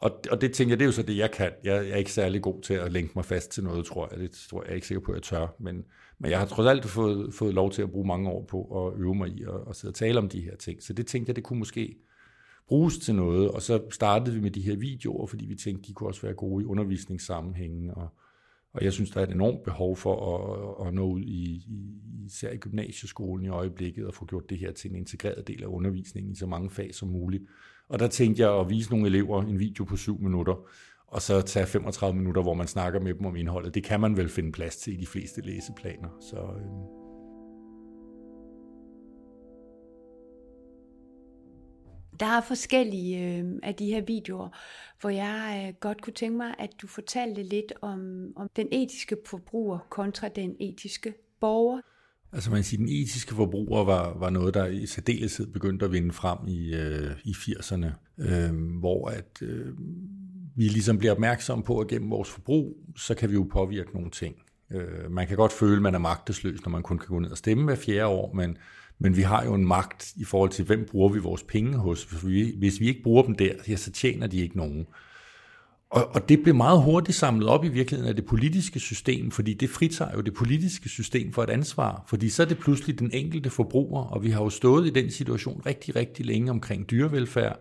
Og, 0.00 0.20
og 0.30 0.40
det 0.40 0.52
tænker 0.52 0.72
jeg, 0.72 0.78
det 0.78 0.84
er 0.84 0.88
jo 0.88 0.92
så 0.92 1.02
det, 1.02 1.16
jeg 1.16 1.30
kan. 1.30 1.52
Jeg, 1.64 1.74
jeg 1.74 1.90
er 1.90 1.96
ikke 1.96 2.12
særlig 2.12 2.42
god 2.42 2.62
til 2.62 2.74
at 2.74 2.92
lænke 2.92 3.12
mig 3.14 3.24
fast 3.24 3.50
til 3.50 3.64
noget, 3.64 3.86
tror 3.86 4.08
jeg. 4.10 4.20
Det 4.20 4.30
tror 4.50 4.60
jeg, 4.60 4.66
jeg 4.66 4.72
er 4.72 4.74
ikke 4.74 4.86
sikker 4.86 5.00
på, 5.00 5.12
at 5.12 5.16
jeg 5.16 5.22
tør. 5.22 5.46
Men, 5.58 5.84
men 6.18 6.30
jeg 6.30 6.38
har 6.38 6.46
trods 6.46 6.68
alt 6.68 6.84
fået, 6.84 7.34
fået 7.34 7.54
lov 7.54 7.70
til 7.70 7.82
at 7.82 7.90
bruge 7.90 8.06
mange 8.06 8.30
år 8.30 8.44
på 8.44 8.86
at 8.86 9.00
øve 9.00 9.14
mig 9.14 9.28
i 9.28 9.42
at, 9.42 9.54
at 9.70 9.76
sidde 9.76 9.92
og 9.92 9.94
tale 9.94 10.18
om 10.18 10.28
de 10.28 10.40
her 10.40 10.56
ting. 10.56 10.82
Så 10.82 10.92
det 10.92 11.06
tænkte 11.06 11.30
jeg, 11.30 11.36
det 11.36 11.44
kunne 11.44 11.58
måske 11.58 11.96
bruges 12.68 12.98
til 12.98 13.14
noget. 13.14 13.50
Og 13.50 13.62
så 13.62 13.82
startede 13.90 14.34
vi 14.34 14.40
med 14.42 14.50
de 14.50 14.60
her 14.60 14.76
videoer, 14.76 15.26
fordi 15.26 15.46
vi 15.46 15.54
tænkte, 15.54 15.88
de 15.88 15.92
kunne 15.94 16.08
også 16.08 16.22
være 16.22 16.34
gode 16.34 16.62
i 16.62 16.66
undervisningssammenhængen. 16.66 17.90
Og, 17.90 18.08
og 18.78 18.84
jeg 18.84 18.92
synes, 18.92 19.10
der 19.10 19.20
er 19.20 19.24
et 19.24 19.32
enormt 19.32 19.62
behov 19.62 19.96
for 19.96 20.34
at, 20.34 20.86
at 20.86 20.94
nå 20.94 21.06
ud 21.06 21.20
i, 21.20 21.24
i, 21.24 21.66
især 22.26 22.52
i 22.52 22.56
gymnasieskolen 22.56 23.46
i 23.46 23.48
øjeblikket, 23.48 24.06
og 24.06 24.14
få 24.14 24.26
gjort 24.26 24.50
det 24.50 24.58
her 24.58 24.72
til 24.72 24.90
en 24.90 24.96
integreret 24.96 25.48
del 25.48 25.62
af 25.62 25.66
undervisningen 25.66 26.32
i 26.32 26.36
så 26.36 26.46
mange 26.46 26.70
fag 26.70 26.94
som 26.94 27.08
muligt. 27.08 27.42
Og 27.88 27.98
der 27.98 28.08
tænkte 28.08 28.42
jeg 28.42 28.60
at 28.60 28.70
vise 28.70 28.90
nogle 28.90 29.06
elever 29.06 29.42
en 29.42 29.58
video 29.58 29.84
på 29.84 29.96
syv 29.96 30.20
minutter, 30.20 30.54
og 31.06 31.22
så 31.22 31.40
tage 31.40 31.66
35 31.66 32.18
minutter, 32.18 32.42
hvor 32.42 32.54
man 32.54 32.66
snakker 32.66 33.00
med 33.00 33.14
dem 33.14 33.26
om 33.26 33.36
indholdet. 33.36 33.74
Det 33.74 33.84
kan 33.84 34.00
man 34.00 34.16
vel 34.16 34.28
finde 34.28 34.52
plads 34.52 34.76
til 34.76 34.92
i 34.92 34.96
de 34.96 35.06
fleste 35.06 35.40
læseplaner. 35.40 36.08
Så, 36.20 36.36
øh, 36.36 37.07
Der 42.20 42.26
er 42.26 42.40
forskellige 42.40 43.38
øh, 43.38 43.44
af 43.62 43.74
de 43.74 43.86
her 43.86 44.00
videoer, 44.00 44.48
hvor 45.00 45.10
jeg 45.10 45.64
øh, 45.68 45.74
godt 45.80 46.02
kunne 46.02 46.12
tænke 46.12 46.36
mig, 46.36 46.54
at 46.58 46.70
du 46.82 46.86
fortalte 46.86 47.42
lidt 47.42 47.72
om, 47.82 48.26
om 48.36 48.48
den 48.56 48.68
etiske 48.72 49.16
forbruger 49.26 49.78
kontra 49.90 50.28
den 50.28 50.56
etiske 50.60 51.14
borger. 51.40 51.80
Altså 52.32 52.50
man 52.50 52.56
kan 52.56 52.64
sige, 52.64 52.78
den 52.78 52.88
etiske 52.88 53.34
forbruger 53.34 53.84
var, 53.84 54.18
var 54.18 54.30
noget, 54.30 54.54
der 54.54 54.66
i 54.66 54.86
særdeleshed 54.86 55.46
begyndte 55.46 55.84
at 55.84 55.92
vinde 55.92 56.12
frem 56.12 56.38
i, 56.48 56.74
øh, 56.74 57.10
i 57.24 57.30
80'erne, 57.30 57.86
øh, 58.18 58.78
hvor 58.78 59.08
at 59.08 59.42
øh, 59.42 59.66
vi 60.56 60.64
ligesom 60.64 60.98
bliver 60.98 61.12
opmærksomme 61.12 61.64
på, 61.64 61.78
at 61.78 61.88
gennem 61.88 62.10
vores 62.10 62.28
forbrug, 62.28 62.76
så 62.96 63.14
kan 63.14 63.28
vi 63.28 63.34
jo 63.34 63.48
påvirke 63.52 63.94
nogle 63.94 64.10
ting. 64.10 64.36
Øh, 64.70 65.10
man 65.10 65.26
kan 65.26 65.36
godt 65.36 65.52
føle, 65.52 65.76
at 65.76 65.82
man 65.82 65.94
er 65.94 65.98
magtesløs, 65.98 66.64
når 66.64 66.70
man 66.70 66.82
kun 66.82 66.98
kan 66.98 67.08
gå 67.08 67.18
ned 67.18 67.30
og 67.30 67.38
stemme 67.38 67.64
hver 67.64 67.76
fjerde 67.76 68.06
år, 68.06 68.32
men 68.34 68.58
men 69.00 69.16
vi 69.16 69.22
har 69.22 69.44
jo 69.44 69.54
en 69.54 69.66
magt 69.66 70.12
i 70.16 70.24
forhold 70.24 70.50
til, 70.50 70.64
hvem 70.64 70.86
bruger 70.90 71.08
vi 71.08 71.18
vores 71.18 71.42
penge 71.42 71.76
hos. 71.76 72.04
Hvis 72.04 72.26
vi, 72.26 72.54
hvis 72.58 72.80
vi 72.80 72.88
ikke 72.88 73.02
bruger 73.02 73.22
dem 73.22 73.34
der, 73.34 73.52
ja, 73.68 73.76
så 73.76 73.92
tjener 73.92 74.26
de 74.26 74.36
ikke 74.36 74.56
nogen. 74.56 74.86
Og, 75.90 76.14
og 76.14 76.28
det 76.28 76.42
blev 76.42 76.54
meget 76.54 76.82
hurtigt 76.82 77.18
samlet 77.18 77.48
op 77.48 77.64
i 77.64 77.68
virkeligheden 77.68 78.08
af 78.08 78.16
det 78.16 78.26
politiske 78.26 78.80
system, 78.80 79.30
fordi 79.30 79.54
det 79.54 79.70
fritager 79.70 80.16
jo 80.16 80.20
det 80.20 80.34
politiske 80.34 80.88
system 80.88 81.32
for 81.32 81.42
et 81.42 81.50
ansvar, 81.50 82.04
fordi 82.08 82.28
så 82.28 82.42
er 82.42 82.46
det 82.46 82.58
pludselig 82.58 82.98
den 82.98 83.10
enkelte 83.12 83.50
forbruger, 83.50 84.02
og 84.02 84.22
vi 84.22 84.30
har 84.30 84.42
jo 84.42 84.50
stået 84.50 84.86
i 84.86 84.90
den 84.90 85.10
situation 85.10 85.62
rigtig, 85.66 85.96
rigtig 85.96 86.26
længe 86.26 86.50
omkring 86.50 86.90
dyrevelfærd 86.90 87.60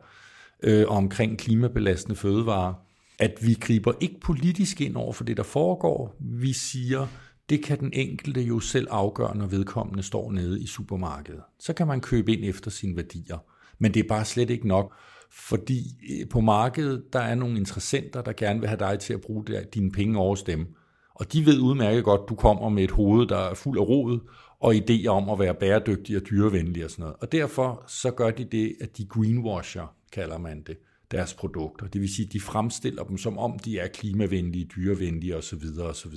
øh, 0.63 0.85
og 0.87 0.97
omkring 0.97 1.37
klimabelastende 1.37 2.15
fødevarer, 2.15 2.73
at 3.19 3.37
vi 3.41 3.53
griber 3.53 3.93
ikke 3.99 4.19
politisk 4.19 4.81
ind 4.81 4.95
over 4.95 5.13
for 5.13 5.23
det, 5.23 5.37
der 5.37 5.43
foregår. 5.43 6.15
Vi 6.19 6.53
siger, 6.53 7.07
det 7.49 7.63
kan 7.63 7.79
den 7.79 7.89
enkelte 7.93 8.41
jo 8.41 8.59
selv 8.59 8.87
afgøre, 8.89 9.37
når 9.37 9.45
vedkommende 9.45 10.03
står 10.03 10.31
nede 10.31 10.61
i 10.61 10.67
supermarkedet. 10.67 11.41
Så 11.59 11.73
kan 11.73 11.87
man 11.87 12.01
købe 12.01 12.33
ind 12.33 12.45
efter 12.45 12.71
sine 12.71 12.95
værdier. 12.95 13.37
Men 13.79 13.93
det 13.93 13.99
er 13.99 14.07
bare 14.07 14.25
slet 14.25 14.49
ikke 14.49 14.67
nok, 14.67 14.93
fordi 15.31 15.81
øh, 16.09 16.29
på 16.29 16.41
markedet, 16.41 17.13
der 17.13 17.19
er 17.19 17.35
nogle 17.35 17.57
interessenter, 17.57 18.21
der 18.21 18.33
gerne 18.33 18.59
vil 18.59 18.69
have 18.69 18.79
dig 18.79 18.99
til 18.99 19.13
at 19.13 19.21
bruge 19.21 19.45
dine 19.73 19.91
penge 19.91 20.19
over 20.19 20.35
dem. 20.35 20.67
Og 21.15 21.33
de 21.33 21.45
ved 21.45 21.59
udmærket 21.59 22.03
godt, 22.03 22.21
at 22.21 22.29
du 22.29 22.35
kommer 22.35 22.69
med 22.69 22.83
et 22.83 22.91
hoved, 22.91 23.27
der 23.27 23.37
er 23.37 23.53
fuld 23.53 23.79
af 23.79 23.87
rod, 23.87 24.19
og 24.59 24.75
idéer 24.75 25.07
om 25.07 25.29
at 25.29 25.39
være 25.39 25.53
bæredygtig 25.53 26.15
og 26.15 26.21
dyrevenlig 26.29 26.85
og 26.85 26.91
sådan 26.91 27.03
noget. 27.03 27.15
Og 27.21 27.31
derfor 27.31 27.83
så 27.87 28.11
gør 28.11 28.31
de 28.31 28.45
det, 28.45 28.75
at 28.81 28.97
de 28.97 29.05
greenwasher, 29.05 29.95
kalder 30.11 30.37
man 30.37 30.63
det, 30.67 30.77
deres 31.11 31.33
produkter. 31.33 31.87
Det 31.87 32.01
vil 32.01 32.15
sige, 32.15 32.25
at 32.25 32.33
de 32.33 32.39
fremstiller 32.39 33.03
dem, 33.03 33.17
som 33.17 33.37
om 33.37 33.59
de 33.59 33.79
er 33.79 33.87
klimavenlige, 33.87 34.65
dyrevenlige 34.75 35.37
osv. 35.37 35.63
osv. 35.81 36.13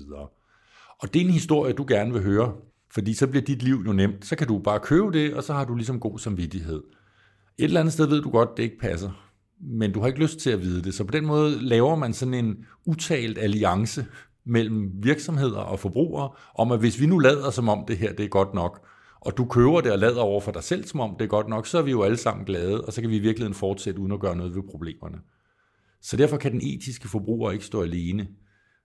Og 1.02 1.14
det 1.14 1.22
er 1.22 1.26
en 1.26 1.32
historie, 1.32 1.72
du 1.72 1.84
gerne 1.88 2.12
vil 2.12 2.22
høre, 2.22 2.52
fordi 2.90 3.14
så 3.14 3.26
bliver 3.26 3.44
dit 3.44 3.62
liv 3.62 3.82
jo 3.86 3.92
nemt. 3.92 4.26
Så 4.26 4.36
kan 4.36 4.46
du 4.46 4.58
bare 4.58 4.80
købe 4.80 5.12
det, 5.12 5.34
og 5.34 5.44
så 5.44 5.52
har 5.52 5.64
du 5.64 5.74
ligesom 5.74 6.00
god 6.00 6.18
samvittighed. 6.18 6.82
Et 7.58 7.64
eller 7.64 7.80
andet 7.80 7.92
sted 7.92 8.06
ved 8.06 8.22
du 8.22 8.30
godt, 8.30 8.56
det 8.56 8.62
ikke 8.62 8.78
passer, 8.78 9.30
men 9.60 9.92
du 9.92 10.00
har 10.00 10.06
ikke 10.06 10.20
lyst 10.20 10.38
til 10.38 10.50
at 10.50 10.60
vide 10.60 10.82
det. 10.82 10.94
Så 10.94 11.04
på 11.04 11.12
den 11.12 11.26
måde 11.26 11.62
laver 11.62 11.96
man 11.96 12.12
sådan 12.12 12.34
en 12.34 12.56
utalt 12.86 13.38
alliance 13.38 14.06
mellem 14.44 14.90
virksomheder 14.94 15.58
og 15.58 15.78
forbrugere, 15.80 16.30
om 16.54 16.72
at 16.72 16.78
hvis 16.78 17.00
vi 17.00 17.06
nu 17.06 17.18
lader 17.18 17.50
som 17.50 17.68
om 17.68 17.84
det 17.88 17.98
her 17.98 18.12
det 18.12 18.24
er 18.24 18.28
godt 18.28 18.54
nok, 18.54 18.86
og 19.20 19.36
du 19.36 19.44
køber 19.44 19.80
det 19.80 19.92
og 19.92 19.98
lader 19.98 20.20
over 20.20 20.40
for 20.40 20.52
dig 20.52 20.62
selv 20.62 20.84
som 20.84 21.00
om 21.00 21.16
det 21.18 21.24
er 21.24 21.28
godt 21.28 21.48
nok, 21.48 21.66
så 21.66 21.78
er 21.78 21.82
vi 21.82 21.90
jo 21.90 22.02
alle 22.02 22.16
sammen 22.16 22.44
glade, 22.44 22.84
og 22.84 22.92
så 22.92 23.00
kan 23.00 23.10
vi 23.10 23.16
i 23.16 23.20
virkeligheden 23.20 23.54
fortsætte 23.54 24.00
uden 24.00 24.12
at 24.12 24.20
gøre 24.20 24.36
noget 24.36 24.54
ved 24.54 24.62
problemerne. 24.70 25.18
Så 26.02 26.16
derfor 26.16 26.36
kan 26.36 26.52
den 26.52 26.60
etiske 26.62 27.08
forbruger 27.08 27.50
ikke 27.50 27.64
stå 27.64 27.82
alene. 27.82 28.28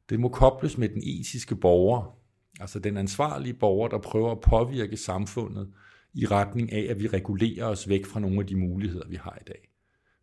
Det 0.09 0.19
må 0.19 0.29
kobles 0.29 0.77
med 0.77 0.89
den 0.89 1.01
etiske 1.05 1.55
borger, 1.55 2.17
altså 2.59 2.79
den 2.79 2.97
ansvarlige 2.97 3.53
borger, 3.53 3.87
der 3.87 3.97
prøver 3.97 4.31
at 4.31 4.41
påvirke 4.41 4.97
samfundet 4.97 5.69
i 6.13 6.25
retning 6.25 6.73
af, 6.73 6.87
at 6.89 6.99
vi 6.99 7.07
regulerer 7.07 7.65
os 7.65 7.89
væk 7.89 8.05
fra 8.05 8.19
nogle 8.19 8.39
af 8.39 8.47
de 8.47 8.55
muligheder, 8.55 9.07
vi 9.09 9.15
har 9.15 9.37
i 9.41 9.43
dag. 9.47 9.69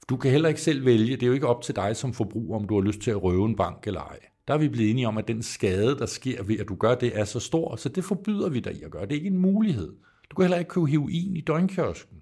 Du 0.08 0.16
kan 0.16 0.30
heller 0.30 0.48
ikke 0.48 0.60
selv 0.60 0.84
vælge, 0.84 1.16
det 1.16 1.22
er 1.22 1.26
jo 1.26 1.32
ikke 1.32 1.46
op 1.46 1.62
til 1.62 1.76
dig 1.76 1.96
som 1.96 2.12
forbruger, 2.12 2.58
om 2.58 2.68
du 2.68 2.74
har 2.74 2.86
lyst 2.86 3.00
til 3.00 3.10
at 3.10 3.22
røve 3.22 3.46
en 3.46 3.56
bank 3.56 3.86
eller 3.86 4.00
ej. 4.00 4.18
Der 4.48 4.54
er 4.54 4.58
vi 4.58 4.68
blevet 4.68 4.90
enige 4.90 5.08
om, 5.08 5.18
at 5.18 5.28
den 5.28 5.42
skade, 5.42 5.98
der 5.98 6.06
sker 6.06 6.42
ved, 6.42 6.58
at 6.60 6.68
du 6.68 6.74
gør 6.74 6.94
det, 6.94 7.18
er 7.18 7.24
så 7.24 7.40
stor, 7.40 7.76
så 7.76 7.88
det 7.88 8.04
forbyder 8.04 8.48
vi 8.48 8.60
dig 8.60 8.74
i 8.74 8.82
at 8.82 8.90
gøre. 8.90 9.02
Det 9.02 9.12
er 9.12 9.16
ikke 9.16 9.26
en 9.26 9.38
mulighed. 9.38 9.94
Du 10.30 10.36
kan 10.36 10.42
heller 10.42 10.58
ikke 10.58 10.68
købe 10.68 10.86
heroin 10.86 11.36
i 11.36 11.40
døgnkiosken. 11.40 12.21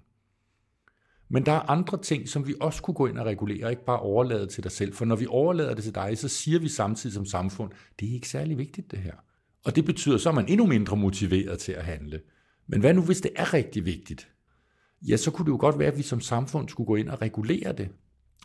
Men 1.33 1.45
der 1.45 1.51
er 1.51 1.69
andre 1.69 2.01
ting, 2.01 2.29
som 2.29 2.47
vi 2.47 2.55
også 2.61 2.81
kunne 2.81 2.93
gå 2.93 3.07
ind 3.07 3.17
og 3.17 3.25
regulere, 3.25 3.69
ikke 3.69 3.85
bare 3.85 3.99
overlade 3.99 4.47
til 4.47 4.63
dig 4.63 4.71
selv. 4.71 4.93
For 4.93 5.05
når 5.05 5.15
vi 5.15 5.27
overlader 5.29 5.73
det 5.73 5.83
til 5.83 5.95
dig, 5.95 6.17
så 6.17 6.27
siger 6.27 6.59
vi 6.59 6.69
samtidig 6.69 7.13
som 7.13 7.25
samfund, 7.25 7.71
det 7.99 8.09
er 8.09 8.13
ikke 8.13 8.29
særlig 8.29 8.57
vigtigt 8.57 8.91
det 8.91 8.99
her. 8.99 9.13
Og 9.65 9.75
det 9.75 9.85
betyder, 9.85 10.17
så 10.17 10.29
er 10.29 10.33
man 10.33 10.47
endnu 10.47 10.65
mindre 10.65 10.97
motiveret 10.97 11.59
til 11.59 11.71
at 11.71 11.85
handle. 11.85 12.21
Men 12.67 12.79
hvad 12.79 12.93
nu, 12.93 13.01
hvis 13.01 13.21
det 13.21 13.31
er 13.35 13.53
rigtig 13.53 13.85
vigtigt? 13.85 14.31
Ja, 15.07 15.17
så 15.17 15.31
kunne 15.31 15.45
det 15.45 15.51
jo 15.51 15.57
godt 15.59 15.79
være, 15.79 15.91
at 15.91 15.97
vi 15.97 16.03
som 16.03 16.21
samfund 16.21 16.69
skulle 16.69 16.87
gå 16.87 16.95
ind 16.95 17.09
og 17.09 17.21
regulere 17.21 17.73
det. 17.73 17.89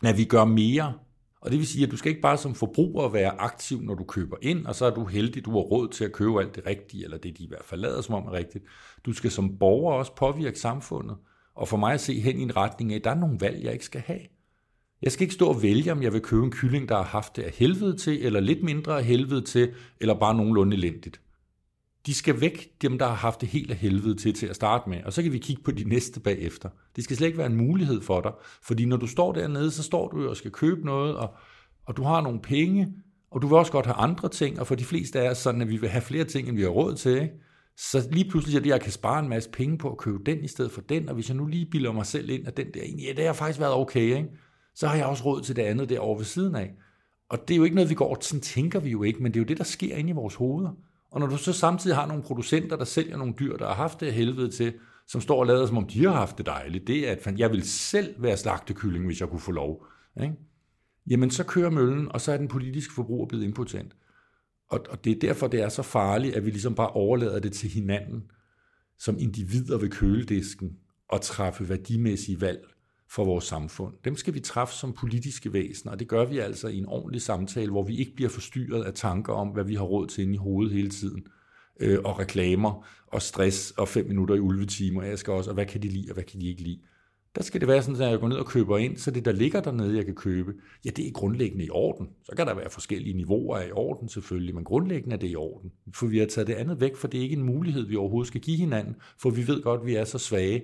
At 0.03 0.17
vi 0.17 0.25
gør 0.25 0.45
mere. 0.45 0.93
Og 1.41 1.51
det 1.51 1.59
vil 1.59 1.67
sige, 1.67 1.85
at 1.85 1.91
du 1.91 1.97
skal 1.97 2.09
ikke 2.09 2.21
bare 2.21 2.37
som 2.37 2.55
forbruger 2.55 3.09
være 3.09 3.41
aktiv, 3.41 3.81
når 3.81 3.95
du 3.95 4.03
køber 4.03 4.37
ind, 4.41 4.65
og 4.65 4.75
så 4.75 4.85
er 4.85 4.89
du 4.89 5.05
heldig, 5.05 5.45
du 5.45 5.51
har 5.51 5.59
råd 5.59 5.89
til 5.89 6.05
at 6.05 6.11
købe 6.11 6.41
alt 6.41 6.55
det 6.55 6.65
rigtige, 6.65 7.03
eller 7.03 7.17
det 7.17 7.37
de 7.37 7.43
i 7.43 7.47
hvert 7.47 7.65
fald 7.65 7.81
lader 7.81 8.01
som 8.01 8.15
om 8.15 8.25
er 8.27 8.31
rigtigt. 8.31 8.65
Du 9.05 9.13
skal 9.13 9.31
som 9.31 9.57
borger 9.57 9.93
også 9.93 10.15
påvirke 10.15 10.59
samfundet, 10.59 11.17
og 11.57 11.67
for 11.67 11.77
mig 11.77 11.93
at 11.93 12.01
se 12.01 12.19
hen 12.19 12.39
i 12.39 12.43
en 12.43 12.57
retning 12.57 12.91
af, 12.93 12.95
at 12.97 13.03
der 13.03 13.11
er 13.11 13.15
nogle 13.15 13.37
valg, 13.41 13.63
jeg 13.63 13.73
ikke 13.73 13.85
skal 13.85 14.01
have. 14.01 14.19
Jeg 15.01 15.11
skal 15.11 15.23
ikke 15.23 15.33
stå 15.33 15.47
og 15.47 15.63
vælge, 15.63 15.91
om 15.91 16.03
jeg 16.03 16.13
vil 16.13 16.21
købe 16.21 16.43
en 16.43 16.51
kylling, 16.51 16.89
der 16.89 16.95
har 16.95 17.03
haft 17.03 17.35
det 17.35 17.43
af 17.43 17.51
helvede 17.51 17.97
til, 17.97 18.25
eller 18.25 18.39
lidt 18.39 18.63
mindre 18.63 18.97
af 18.97 19.05
helvede 19.05 19.41
til, 19.41 19.73
eller 20.01 20.13
bare 20.13 20.35
nogenlunde 20.35 20.77
elendigt 20.77 21.21
de 22.07 22.13
skal 22.13 22.41
væk, 22.41 22.71
dem 22.81 22.97
der 22.97 23.07
har 23.07 23.15
haft 23.15 23.41
det 23.41 23.49
helt 23.49 23.71
af 23.71 23.77
helvede 23.77 24.15
til 24.15 24.33
til 24.33 24.47
at 24.47 24.55
starte 24.55 24.89
med, 24.89 25.03
og 25.05 25.13
så 25.13 25.23
kan 25.23 25.31
vi 25.31 25.37
kigge 25.37 25.63
på 25.63 25.71
de 25.71 25.83
næste 25.83 26.19
bagefter. 26.19 26.69
Det 26.95 27.03
skal 27.03 27.17
slet 27.17 27.27
ikke 27.27 27.37
være 27.37 27.47
en 27.47 27.55
mulighed 27.55 28.01
for 28.01 28.21
dig, 28.21 28.31
fordi 28.61 28.85
når 28.85 28.97
du 28.97 29.07
står 29.07 29.33
dernede, 29.33 29.71
så 29.71 29.83
står 29.83 30.07
du 30.07 30.29
og 30.29 30.37
skal 30.37 30.51
købe 30.51 30.85
noget, 30.85 31.15
og, 31.15 31.33
og 31.85 31.97
du 31.97 32.03
har 32.03 32.21
nogle 32.21 32.39
penge, 32.39 32.93
og 33.31 33.41
du 33.41 33.47
vil 33.47 33.57
også 33.57 33.71
godt 33.71 33.85
have 33.85 33.95
andre 33.95 34.29
ting, 34.29 34.59
og 34.59 34.67
for 34.67 34.75
de 34.75 34.83
fleste 34.83 35.19
af 35.19 35.29
os 35.29 35.37
sådan, 35.37 35.61
at 35.61 35.69
vi 35.69 35.77
vil 35.77 35.89
have 35.89 36.01
flere 36.01 36.23
ting, 36.23 36.47
end 36.47 36.55
vi 36.55 36.61
har 36.61 36.69
råd 36.69 36.95
til, 36.95 37.21
ikke? 37.21 37.33
Så 37.77 38.07
lige 38.11 38.29
pludselig 38.29 38.55
er 38.55 38.59
det, 38.59 38.69
at 38.69 38.73
jeg 38.73 38.81
kan 38.81 38.91
spare 38.91 39.19
en 39.19 39.29
masse 39.29 39.49
penge 39.49 39.77
på 39.77 39.91
at 39.91 39.97
købe 39.97 40.23
den 40.25 40.43
i 40.43 40.47
stedet 40.47 40.71
for 40.71 40.81
den, 40.81 41.09
og 41.09 41.15
hvis 41.15 41.29
jeg 41.29 41.37
nu 41.37 41.45
lige 41.45 41.65
bilder 41.65 41.91
mig 41.91 42.05
selv 42.05 42.29
ind, 42.29 42.47
at 42.47 42.57
den 42.57 42.67
der 42.73 42.81
egentlig, 42.81 43.05
ja, 43.05 43.13
det 43.13 43.25
har 43.25 43.33
faktisk 43.33 43.59
været 43.59 43.73
okay, 43.73 44.17
ikke? 44.17 44.29
så 44.75 44.87
har 44.87 44.95
jeg 44.95 45.05
også 45.05 45.23
råd 45.25 45.41
til 45.41 45.55
det 45.55 45.61
andet 45.61 45.89
derovre 45.89 46.17
ved 46.17 46.25
siden 46.25 46.55
af. 46.55 46.73
Og 47.29 47.47
det 47.47 47.53
er 47.53 47.57
jo 47.57 47.63
ikke 47.63 47.75
noget, 47.75 47.89
vi 47.89 47.95
går, 47.95 48.17
sådan 48.21 48.41
tænker 48.41 48.79
vi 48.79 48.89
jo 48.89 49.03
ikke, 49.03 49.23
men 49.23 49.31
det 49.31 49.39
er 49.39 49.41
jo 49.41 49.47
det, 49.47 49.57
der 49.57 49.63
sker 49.63 49.95
inde 49.95 50.09
i 50.09 50.13
vores 50.13 50.35
hoveder. 50.35 50.71
Og 51.11 51.19
når 51.19 51.27
du 51.27 51.37
så 51.37 51.53
samtidig 51.53 51.95
har 51.95 52.07
nogle 52.07 52.23
producenter, 52.23 52.75
der 52.75 52.85
sælger 52.85 53.17
nogle 53.17 53.33
dyr, 53.39 53.57
der 53.57 53.67
har 53.67 53.73
haft 53.73 53.99
det 53.99 54.13
helvede 54.13 54.51
til, 54.51 54.73
som 55.07 55.21
står 55.21 55.39
og 55.39 55.45
lader, 55.45 55.65
som 55.65 55.77
om 55.77 55.87
de 55.87 56.03
har 56.03 56.11
haft 56.11 56.37
det 56.37 56.45
dejligt, 56.45 56.87
det 56.87 57.09
er, 57.09 57.11
at 57.11 57.39
jeg 57.39 57.51
vil 57.51 57.63
selv 57.63 58.15
være 58.23 58.37
slagtekylling, 58.37 59.05
hvis 59.05 59.21
jeg 59.21 59.29
kunne 59.29 59.39
få 59.39 59.51
lov. 59.51 59.85
Ikke? 60.21 60.35
Jamen, 61.09 61.31
så 61.31 61.43
kører 61.43 61.69
møllen, 61.69 62.11
og 62.11 62.21
så 62.21 62.31
er 62.31 62.37
den 62.37 62.47
politiske 62.47 62.93
forbruger 62.93 63.27
blevet 63.27 63.43
impotent. 63.43 63.95
Og, 64.69 64.85
og 64.89 65.05
det 65.05 65.11
er 65.11 65.19
derfor, 65.19 65.47
det 65.47 65.61
er 65.61 65.69
så 65.69 65.83
farligt, 65.83 66.35
at 66.35 66.45
vi 66.45 66.49
ligesom 66.49 66.75
bare 66.75 66.89
overlader 66.89 67.39
det 67.39 67.53
til 67.53 67.69
hinanden, 67.69 68.23
som 68.99 69.19
individer 69.19 69.77
ved 69.77 69.89
køledisken, 69.89 70.77
og 71.09 71.21
træffe 71.21 71.69
værdimæssige 71.69 72.41
valg 72.41 72.67
for 73.09 73.25
vores 73.25 73.45
samfund. 73.45 73.93
Dem 74.05 74.15
skal 74.15 74.33
vi 74.33 74.39
træffe 74.39 74.75
som 74.75 74.93
politiske 74.93 75.53
væsener, 75.53 75.91
og 75.91 75.99
det 75.99 76.07
gør 76.07 76.25
vi 76.25 76.37
altså 76.37 76.67
i 76.67 76.77
en 76.77 76.85
ordentlig 76.85 77.21
samtale, 77.21 77.71
hvor 77.71 77.83
vi 77.83 77.97
ikke 77.97 78.15
bliver 78.15 78.29
forstyrret 78.29 78.83
af 78.83 78.93
tanker 78.93 79.33
om, 79.33 79.47
hvad 79.47 79.63
vi 79.63 79.75
har 79.75 79.83
råd 79.83 80.07
til 80.07 80.21
inde 80.21 80.33
i 80.33 80.37
hovedet 80.37 80.73
hele 80.73 80.89
tiden, 80.89 81.27
øh, 81.79 81.99
og 82.05 82.19
reklamer, 82.19 82.85
og 83.07 83.21
stress, 83.21 83.71
og 83.71 83.87
fem 83.87 84.07
minutter 84.07 84.35
i 84.35 84.39
ulvetimer, 84.39 85.03
jeg 85.03 85.19
skal 85.19 85.33
også, 85.33 85.49
og 85.49 85.53
hvad 85.53 85.65
kan 85.65 85.81
de 85.81 85.87
lide, 85.87 86.09
og 86.09 86.13
hvad 86.13 86.23
kan 86.23 86.41
de 86.41 86.47
ikke 86.47 86.61
lide. 86.61 86.79
Der 87.37 87.43
skal 87.43 87.61
det 87.61 87.67
være 87.67 87.81
sådan, 87.81 88.01
at 88.01 88.11
jeg 88.11 88.19
går 88.19 88.27
ned 88.27 88.37
og 88.37 88.45
køber 88.45 88.77
ind, 88.77 88.97
så 88.97 89.11
det, 89.11 89.25
der 89.25 89.31
ligger 89.31 89.61
dernede, 89.61 89.97
jeg 89.97 90.05
kan 90.05 90.15
købe, 90.15 90.53
ja, 90.85 90.89
det 90.89 91.07
er 91.07 91.11
grundlæggende 91.11 91.65
i 91.65 91.69
orden. 91.69 92.09
Så 92.23 92.35
kan 92.35 92.47
der 92.47 92.55
være 92.55 92.69
forskellige 92.69 93.17
niveauer 93.17 93.57
af 93.57 93.67
i 93.67 93.71
orden 93.71 94.09
selvfølgelig, 94.09 94.55
men 94.55 94.63
grundlæggende 94.63 95.15
er 95.15 95.19
det 95.19 95.31
i 95.31 95.35
orden. 95.35 95.71
For 95.93 96.07
vi 96.07 96.19
har 96.19 96.25
taget 96.25 96.47
det 96.47 96.53
andet 96.53 96.81
væk, 96.81 96.95
for 96.95 97.07
det 97.07 97.17
er 97.17 97.21
ikke 97.21 97.35
en 97.35 97.43
mulighed, 97.43 97.87
vi 97.87 97.95
overhovedet 97.95 98.27
skal 98.27 98.41
give 98.41 98.57
hinanden, 98.57 98.95
for 99.17 99.29
vi 99.29 99.47
ved 99.47 99.61
godt, 99.61 99.81
at 99.81 99.85
vi 99.85 99.95
er 99.95 100.03
så 100.03 100.17
svage, 100.17 100.63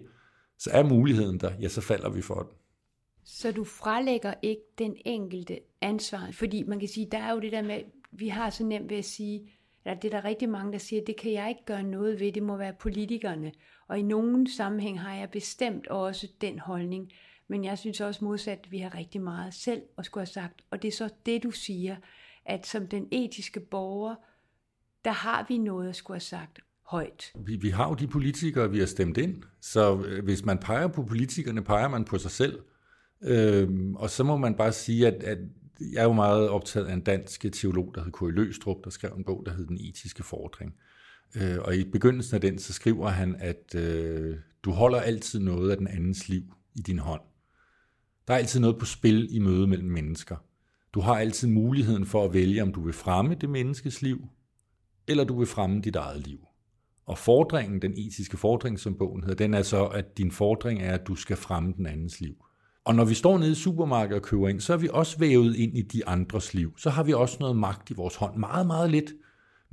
så 0.59 0.69
er 0.73 0.83
muligheden 0.83 1.39
der, 1.39 1.51
ja, 1.61 1.67
så 1.67 1.81
falder 1.81 2.09
vi 2.09 2.21
for 2.21 2.35
den. 2.35 2.57
Så 3.25 3.51
du 3.51 3.63
frelægger 3.63 4.33
ikke 4.41 4.63
den 4.77 4.95
enkelte 5.05 5.59
ansvar, 5.81 6.29
fordi 6.31 6.63
man 6.63 6.79
kan 6.79 6.89
sige, 6.89 7.07
der 7.11 7.17
er 7.17 7.33
jo 7.33 7.39
det 7.39 7.51
der 7.51 7.61
med, 7.61 7.79
vi 8.11 8.27
har 8.27 8.49
så 8.49 8.63
nemt 8.65 8.89
ved 8.89 8.97
at 8.97 9.05
sige, 9.05 9.49
eller 9.85 9.99
det 9.99 10.13
er 10.13 10.21
der 10.21 10.27
rigtig 10.27 10.49
mange, 10.49 10.71
der 10.71 10.77
siger, 10.77 11.01
det 11.07 11.17
kan 11.17 11.31
jeg 11.31 11.49
ikke 11.49 11.65
gøre 11.65 11.83
noget 11.83 12.19
ved, 12.19 12.31
det 12.31 12.43
må 12.43 12.57
være 12.57 12.73
politikerne. 12.79 13.51
Og 13.87 13.99
i 13.99 14.01
nogen 14.01 14.47
sammenhæng 14.47 15.01
har 15.01 15.15
jeg 15.15 15.29
bestemt 15.29 15.87
også 15.87 16.27
den 16.41 16.59
holdning, 16.59 17.11
men 17.47 17.63
jeg 17.63 17.77
synes 17.77 18.01
også 18.01 18.25
modsat, 18.25 18.59
at 18.63 18.71
vi 18.71 18.77
har 18.77 18.95
rigtig 18.95 19.21
meget 19.21 19.53
selv 19.53 19.81
at 19.97 20.05
skulle 20.05 20.21
have 20.21 20.33
sagt. 20.33 20.61
Og 20.71 20.81
det 20.81 20.87
er 20.87 20.91
så 20.91 21.09
det, 21.25 21.43
du 21.43 21.51
siger, 21.51 21.95
at 22.45 22.67
som 22.67 22.87
den 22.87 23.07
etiske 23.11 23.59
borger, 23.59 24.15
der 25.05 25.11
har 25.11 25.45
vi 25.49 25.57
noget 25.57 25.89
at 25.89 25.95
skulle 25.95 26.15
have 26.15 26.21
sagt 26.21 26.59
højt. 26.83 27.31
Vi, 27.35 27.55
vi 27.55 27.69
har 27.69 27.89
jo 27.89 27.93
de 27.93 28.07
politikere, 28.07 28.71
vi 28.71 28.79
har 28.79 28.85
stemt 28.85 29.17
ind, 29.17 29.43
så 29.61 30.03
øh, 30.05 30.23
hvis 30.23 30.45
man 30.45 30.57
peger 30.57 30.87
på 30.87 31.03
politikerne, 31.03 31.63
peger 31.63 31.87
man 31.87 32.05
på 32.05 32.17
sig 32.17 32.31
selv. 32.31 32.59
Øhm, 33.21 33.95
og 33.95 34.09
så 34.09 34.23
må 34.23 34.37
man 34.37 34.55
bare 34.55 34.71
sige, 34.71 35.07
at, 35.07 35.23
at 35.23 35.37
jeg 35.79 35.99
er 35.99 36.03
jo 36.03 36.13
meget 36.13 36.49
optaget 36.49 36.85
af 36.85 36.93
en 36.93 37.01
dansk 37.01 37.45
teolog, 37.53 37.91
der 37.95 38.03
hed 38.03 38.11
K.I. 38.11 38.25
Løstrup, 38.25 38.83
der 38.83 38.89
skrev 38.89 39.11
en 39.17 39.23
bog, 39.23 39.43
der 39.45 39.53
hed 39.53 39.67
Den 39.67 39.77
etiske 39.77 40.23
fordring. 40.23 40.75
Øh, 41.35 41.57
og 41.61 41.75
i 41.75 41.83
begyndelsen 41.83 42.35
af 42.35 42.41
den, 42.41 42.59
så 42.59 42.73
skriver 42.73 43.09
han, 43.09 43.35
at 43.39 43.75
øh, 43.75 44.35
du 44.63 44.71
holder 44.71 44.99
altid 44.99 45.39
noget 45.39 45.71
af 45.71 45.77
den 45.77 45.87
andens 45.87 46.29
liv 46.29 46.43
i 46.75 46.81
din 46.81 46.99
hånd. 46.99 47.21
Der 48.27 48.33
er 48.33 48.37
altid 48.37 48.59
noget 48.59 48.77
på 48.79 48.85
spil 48.85 49.27
i 49.35 49.39
møde 49.39 49.67
mellem 49.67 49.89
mennesker. 49.89 50.35
Du 50.93 50.99
har 50.99 51.15
altid 51.15 51.47
muligheden 51.47 52.05
for 52.05 52.25
at 52.25 52.33
vælge, 52.33 52.61
om 52.61 52.73
du 52.73 52.81
vil 52.81 52.93
fremme 52.93 53.35
det 53.35 53.49
menneskes 53.49 54.01
liv, 54.01 54.27
eller 55.07 55.23
du 55.23 55.37
vil 55.37 55.47
fremme 55.47 55.81
dit 55.81 55.95
eget 55.95 56.27
liv. 56.27 56.39
Og 57.05 57.17
fordringen, 57.17 57.81
den 57.81 57.93
etiske 57.97 58.37
fordring, 58.37 58.79
som 58.79 58.97
bogen 58.97 59.23
hedder, 59.23 59.35
den 59.35 59.53
er 59.53 59.61
så, 59.61 59.85
at 59.85 60.17
din 60.17 60.31
fordring 60.31 60.81
er, 60.81 60.93
at 60.93 61.07
du 61.07 61.15
skal 61.15 61.37
fremme 61.37 61.73
den 61.77 61.85
andens 61.85 62.21
liv. 62.21 62.35
Og 62.85 62.95
når 62.95 63.05
vi 63.05 63.13
står 63.13 63.37
nede 63.37 63.51
i 63.51 63.55
supermarkedet 63.55 64.21
og 64.21 64.21
køber 64.21 64.49
ind, 64.49 64.59
så 64.59 64.73
er 64.73 64.77
vi 64.77 64.89
også 64.91 65.19
vævet 65.19 65.55
ind 65.55 65.77
i 65.77 65.81
de 65.81 66.07
andres 66.07 66.53
liv. 66.53 66.77
Så 66.77 66.89
har 66.89 67.03
vi 67.03 67.13
også 67.13 67.37
noget 67.39 67.55
magt 67.55 67.89
i 67.89 67.93
vores 67.93 68.15
hånd. 68.15 68.37
Meget, 68.37 68.67
meget 68.67 68.91
lidt. 68.91 69.13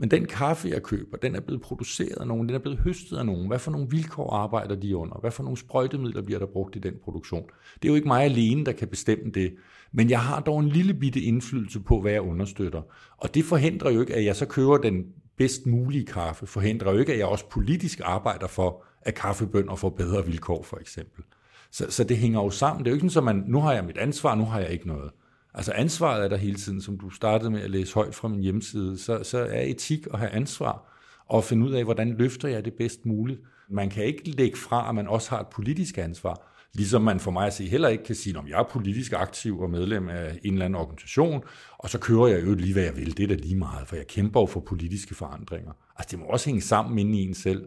Men 0.00 0.10
den 0.10 0.26
kaffe, 0.26 0.68
jeg 0.68 0.82
køber, 0.82 1.16
den 1.16 1.34
er 1.34 1.40
blevet 1.40 1.62
produceret 1.62 2.16
af 2.20 2.26
nogen, 2.26 2.48
den 2.48 2.54
er 2.54 2.58
blevet 2.58 2.78
høstet 2.78 3.16
af 3.16 3.26
nogen. 3.26 3.46
Hvad 3.46 3.58
for 3.58 3.70
nogle 3.70 3.90
vilkår 3.90 4.30
arbejder 4.32 4.74
de 4.74 4.96
under? 4.96 5.20
Hvad 5.20 5.30
for 5.30 5.42
nogle 5.42 5.56
sprøjtemidler 5.58 6.22
bliver 6.22 6.38
der 6.38 6.46
brugt 6.46 6.76
i 6.76 6.78
den 6.78 6.94
produktion? 7.04 7.42
Det 7.74 7.88
er 7.88 7.92
jo 7.92 7.94
ikke 7.94 8.08
mig 8.08 8.24
alene, 8.24 8.64
der 8.64 8.72
kan 8.72 8.88
bestemme 8.88 9.30
det. 9.30 9.54
Men 9.92 10.10
jeg 10.10 10.20
har 10.20 10.40
dog 10.40 10.60
en 10.60 10.68
lille 10.68 10.94
bitte 10.94 11.20
indflydelse 11.20 11.80
på, 11.80 12.00
hvad 12.00 12.12
jeg 12.12 12.22
understøtter. 12.22 12.82
Og 13.16 13.34
det 13.34 13.44
forhindrer 13.44 13.90
jo 13.90 14.00
ikke, 14.00 14.14
at 14.14 14.24
jeg 14.24 14.36
så 14.36 14.46
køber 14.46 14.78
den 14.78 15.04
bedst 15.36 15.66
mulige 15.66 16.06
kaffe, 16.06 16.46
forhindrer 16.46 16.92
jo 16.92 16.98
ikke, 16.98 17.12
at 17.12 17.18
jeg 17.18 17.26
også 17.26 17.48
politisk 17.48 18.00
arbejder 18.04 18.46
for, 18.46 18.84
at 19.02 19.14
kaffebønder 19.14 19.74
får 19.74 19.90
bedre 19.90 20.26
vilkår, 20.26 20.62
for 20.62 20.76
eksempel. 20.76 21.24
Så, 21.70 21.86
så 21.90 22.04
det 22.04 22.16
hænger 22.16 22.42
jo 22.42 22.50
sammen. 22.50 22.84
Det 22.84 22.90
er 22.90 22.92
jo 22.92 22.96
ikke 22.96 23.10
sådan, 23.10 23.28
at 23.28 23.36
man, 23.36 23.44
nu 23.48 23.60
har 23.60 23.72
jeg 23.72 23.84
mit 23.84 23.98
ansvar, 23.98 24.34
nu 24.34 24.44
har 24.44 24.60
jeg 24.60 24.70
ikke 24.70 24.88
noget. 24.88 25.10
Altså 25.54 25.72
ansvaret 25.72 26.24
er 26.24 26.28
der 26.28 26.36
hele 26.36 26.56
tiden, 26.56 26.80
som 26.80 26.98
du 26.98 27.10
startede 27.10 27.50
med 27.50 27.60
at 27.60 27.70
læse 27.70 27.94
højt 27.94 28.14
fra 28.14 28.28
min 28.28 28.40
hjemmeside, 28.40 28.98
så, 28.98 29.22
så 29.22 29.38
er 29.38 29.62
etik 29.62 30.06
at 30.12 30.18
have 30.18 30.30
ansvar. 30.30 30.86
og 31.26 31.44
finde 31.44 31.66
ud 31.66 31.72
af, 31.72 31.84
hvordan 31.84 32.16
løfter 32.18 32.48
jeg 32.48 32.64
det 32.64 32.74
bedst 32.74 33.06
muligt. 33.06 33.40
Man 33.70 33.90
kan 33.90 34.04
ikke 34.04 34.30
lægge 34.30 34.58
fra, 34.58 34.88
at 34.88 34.94
man 34.94 35.08
også 35.08 35.30
har 35.30 35.40
et 35.40 35.46
politisk 35.46 35.98
ansvar. 35.98 36.46
Ligesom 36.74 37.02
man 37.02 37.20
for 37.20 37.30
mig 37.30 37.46
at 37.46 37.54
se 37.54 37.68
heller 37.68 37.88
ikke 37.88 38.04
kan 38.04 38.14
sige, 38.14 38.38
om 38.38 38.48
jeg 38.48 38.58
er 38.58 38.68
politisk 38.70 39.12
aktiv 39.12 39.60
og 39.60 39.70
medlem 39.70 40.08
af 40.08 40.38
en 40.44 40.52
eller 40.52 40.64
anden 40.64 40.80
organisation, 40.80 41.42
og 41.78 41.90
så 41.90 41.98
kører 41.98 42.26
jeg 42.26 42.46
jo 42.46 42.54
lige, 42.54 42.72
hvad 42.72 42.82
jeg 42.82 42.96
vil. 42.96 43.16
Det 43.16 43.22
er 43.22 43.26
da 43.26 43.34
lige 43.34 43.56
meget, 43.56 43.88
for 43.88 43.96
jeg 43.96 44.06
kæmper 44.06 44.40
jo 44.40 44.46
for 44.46 44.60
politiske 44.60 45.14
forandringer. 45.14 45.72
Altså 45.96 46.08
det 46.10 46.18
må 46.18 46.24
også 46.24 46.46
hænge 46.46 46.60
sammen 46.60 46.98
inde 46.98 47.18
i 47.18 47.28
en 47.28 47.34
selv. 47.34 47.64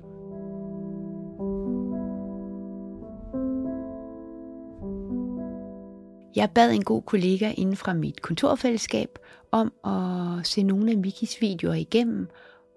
Jeg 6.36 6.50
bad 6.56 6.72
en 6.72 6.84
god 6.84 7.02
kollega 7.02 7.54
inden 7.58 7.76
fra 7.76 7.93
mit 7.93 8.22
kontorfællesskab 8.22 9.19
om 9.52 9.74
at 9.86 10.48
se 10.48 10.63
nogle 10.63 10.91
af 10.91 10.98
Mikis 10.98 11.41
videoer 11.41 11.74
igennem 11.74 12.28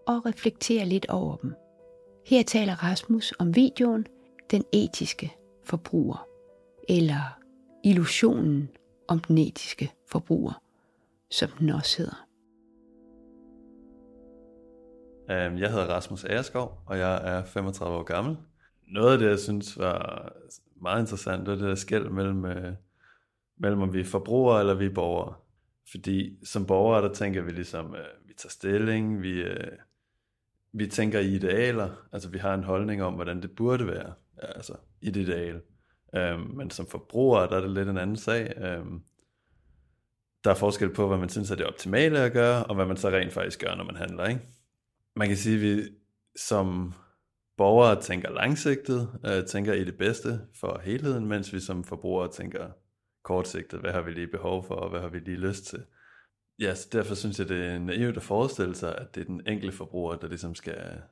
og 0.06 0.26
reflektere 0.26 0.86
lidt 0.86 1.06
over 1.08 1.36
dem. 1.36 1.54
Her 2.26 2.42
taler 2.42 2.74
Rasmus 2.84 3.34
om 3.38 3.56
videoen 3.56 4.06
Den 4.50 4.64
etiske 4.72 5.32
forbruger, 5.64 6.28
eller 6.88 7.38
illusionen 7.84 8.68
om 9.08 9.18
den 9.18 9.38
etiske 9.38 9.92
forbruger, 10.10 10.62
som 11.30 11.48
den 11.58 11.70
også 11.70 11.98
hedder. 11.98 12.26
Øhm, 15.30 15.58
jeg 15.58 15.70
hedder 15.70 15.86
Rasmus 15.86 16.24
Agerskov, 16.24 16.78
og 16.86 16.98
jeg 16.98 17.38
er 17.38 17.44
35 17.44 17.96
år 17.96 18.02
gammel. 18.02 18.36
Noget 18.88 19.12
af 19.12 19.18
det, 19.18 19.26
jeg 19.26 19.38
synes 19.38 19.78
var 19.78 20.32
meget 20.82 21.00
interessant, 21.00 21.40
det 21.40 21.48
var 21.48 21.54
det 21.54 21.68
der 21.68 21.74
skæld 21.74 22.08
mellem, 22.08 22.44
øh, 22.44 22.72
mellem 23.56 23.82
om 23.82 23.94
vi 23.94 24.00
er 24.00 24.04
forbrugere 24.04 24.60
eller 24.60 24.74
vi 24.74 24.86
er 24.86 24.94
borgere. 24.94 25.34
Fordi 25.90 26.38
som 26.44 26.66
borgere, 26.66 27.02
der 27.02 27.14
tænker 27.14 27.42
vi 27.42 27.50
ligesom, 27.50 27.94
øh, 27.94 28.28
vi 28.28 28.34
tager 28.36 28.50
stilling, 28.50 29.22
vi, 29.22 29.42
øh, 29.42 29.72
vi 30.72 30.86
tænker 30.86 31.20
i 31.20 31.34
idealer, 31.34 31.90
altså 32.12 32.28
vi 32.28 32.38
har 32.38 32.54
en 32.54 32.64
holdning 32.64 33.02
om, 33.02 33.14
hvordan 33.14 33.42
det 33.42 33.56
burde 33.56 33.86
være, 33.86 34.12
altså 34.38 34.76
et 35.02 35.16
ideal. 35.16 35.60
Øhm, 36.14 36.40
men 36.40 36.70
som 36.70 36.86
forbrugere, 36.86 37.48
der 37.48 37.56
er 37.56 37.60
det 37.60 37.70
lidt 37.70 37.88
en 37.88 37.98
anden 37.98 38.16
sag. 38.16 38.54
Øhm, 38.56 39.02
der 40.44 40.50
er 40.50 40.54
forskel 40.54 40.94
på, 40.94 41.08
hvad 41.08 41.18
man 41.18 41.28
synes 41.28 41.50
er 41.50 41.54
det 41.54 41.66
optimale 41.66 42.18
at 42.18 42.32
gøre, 42.32 42.64
og 42.64 42.74
hvad 42.74 42.86
man 42.86 42.96
så 42.96 43.08
rent 43.08 43.32
faktisk 43.32 43.60
gør, 43.60 43.74
når 43.74 43.84
man 43.84 43.96
handler. 43.96 44.26
Ikke? 44.26 44.40
Man 45.16 45.28
kan 45.28 45.36
sige, 45.36 45.54
at 45.54 45.62
vi 45.62 45.82
som 46.36 46.92
borgere 47.56 48.02
tænker 48.02 48.30
langsigtet, 48.30 49.08
øh, 49.26 49.46
tænker 49.46 49.72
i 49.72 49.84
det 49.84 49.98
bedste 49.98 50.40
for 50.60 50.80
helheden, 50.84 51.26
mens 51.26 51.52
vi 51.52 51.60
som 51.60 51.84
forbrugere 51.84 52.32
tænker 52.32 52.66
kortsigtet, 53.26 53.80
hvad 53.80 53.92
har 53.92 54.02
vi 54.02 54.10
lige 54.10 54.26
behov 54.26 54.64
for, 54.64 54.74
og 54.74 54.90
hvad 54.90 55.00
har 55.00 55.08
vi 55.08 55.18
lige 55.18 55.36
lyst 55.36 55.64
til. 55.64 55.84
Ja, 56.58 56.74
så 56.74 56.88
derfor 56.92 57.14
synes 57.14 57.38
jeg, 57.38 57.48
det 57.48 57.64
er 57.64 57.78
naivt 57.78 58.16
at 58.16 58.22
forestille 58.22 58.74
sig, 58.74 58.98
at 58.98 59.14
det 59.14 59.20
er 59.20 59.24
den 59.24 59.46
enkelte 59.46 59.76
forbruger, 59.76 60.16
der 60.16 60.28
ligesom 60.28 60.54
skal, 60.54 61.02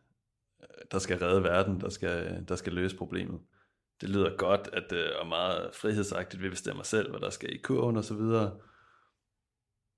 der 0.92 0.98
skal 0.98 1.18
redde 1.18 1.42
verden, 1.42 1.81
der 1.81 1.88
skal, 1.88 2.44
der 2.48 2.57
skal 2.57 2.72
løse 2.72 2.96
problemet. 2.96 3.40
Det 4.00 4.09
lyder 4.09 4.37
godt, 4.37 4.70
at 4.72 4.92
øh, 4.92 4.98
det 4.98 5.20
er 5.20 5.24
meget 5.24 5.74
frihedsagtigt, 5.74 6.42
vi 6.42 6.48
bestemmer 6.50 6.83
selv, 6.83 7.11
hvad 7.11 7.20
der 7.20 7.31
skal 7.31 7.55
i 7.55 7.59
kurven 7.59 7.96
og 7.96 8.05
så 8.05 8.14
videre. 8.14 8.57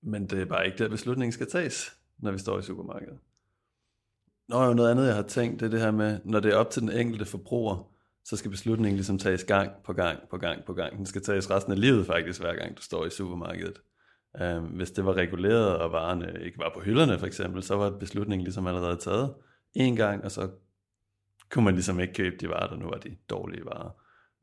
Men 0.02 0.26
det 0.26 0.40
er 0.40 0.44
bare 0.44 0.66
ikke 0.66 0.78
der, 0.78 0.88
beslutningen 0.88 1.32
skal 1.32 1.50
tages, 1.50 1.98
når 2.18 2.32
vi 2.32 2.38
står 2.38 2.58
i 2.58 2.62
supermarkedet. 2.62 3.18
Nå, 4.48 4.64
jo 4.64 4.74
noget 4.74 4.90
andet, 4.90 5.06
jeg 5.06 5.14
har 5.14 5.22
tænkt, 5.22 5.60
det 5.60 5.66
er 5.66 5.70
det 5.70 5.80
her 5.80 5.90
med, 5.90 6.20
når 6.24 6.40
det 6.40 6.52
er 6.52 6.56
op 6.56 6.70
til 6.70 6.82
den 6.82 6.92
enkelte 6.92 7.24
forbruger, 7.24 7.95
så 8.28 8.36
skal 8.36 8.50
beslutningen 8.50 8.96
ligesom 8.96 9.18
tages 9.18 9.44
gang 9.44 9.70
på 9.84 9.92
gang 9.92 10.18
på 10.30 10.38
gang 10.38 10.64
på 10.64 10.74
gang. 10.74 10.96
Den 10.96 11.06
skal 11.06 11.22
tages 11.22 11.50
resten 11.50 11.72
af 11.72 11.80
livet 11.80 12.06
faktisk, 12.06 12.40
hver 12.40 12.54
gang 12.54 12.76
du 12.76 12.82
står 12.82 13.06
i 13.06 13.10
supermarkedet. 13.10 13.80
Øhm, 14.40 14.64
hvis 14.64 14.90
det 14.90 15.04
var 15.04 15.14
reguleret, 15.14 15.76
og 15.76 15.92
varerne 15.92 16.44
ikke 16.44 16.58
var 16.58 16.70
på 16.74 16.80
hylderne 16.80 17.18
for 17.18 17.26
eksempel, 17.26 17.62
så 17.62 17.76
var 17.76 17.90
beslutningen 17.90 18.44
ligesom 18.44 18.66
allerede 18.66 18.96
taget 18.96 19.34
en 19.74 19.96
gang, 19.96 20.24
og 20.24 20.30
så 20.30 20.50
kunne 21.50 21.64
man 21.64 21.74
ligesom 21.74 22.00
ikke 22.00 22.14
købe 22.14 22.36
de 22.36 22.48
varer, 22.48 22.68
der 22.68 22.76
nu 22.76 22.86
var 22.86 22.98
de 22.98 23.16
dårlige 23.30 23.64
varer. 23.64 23.90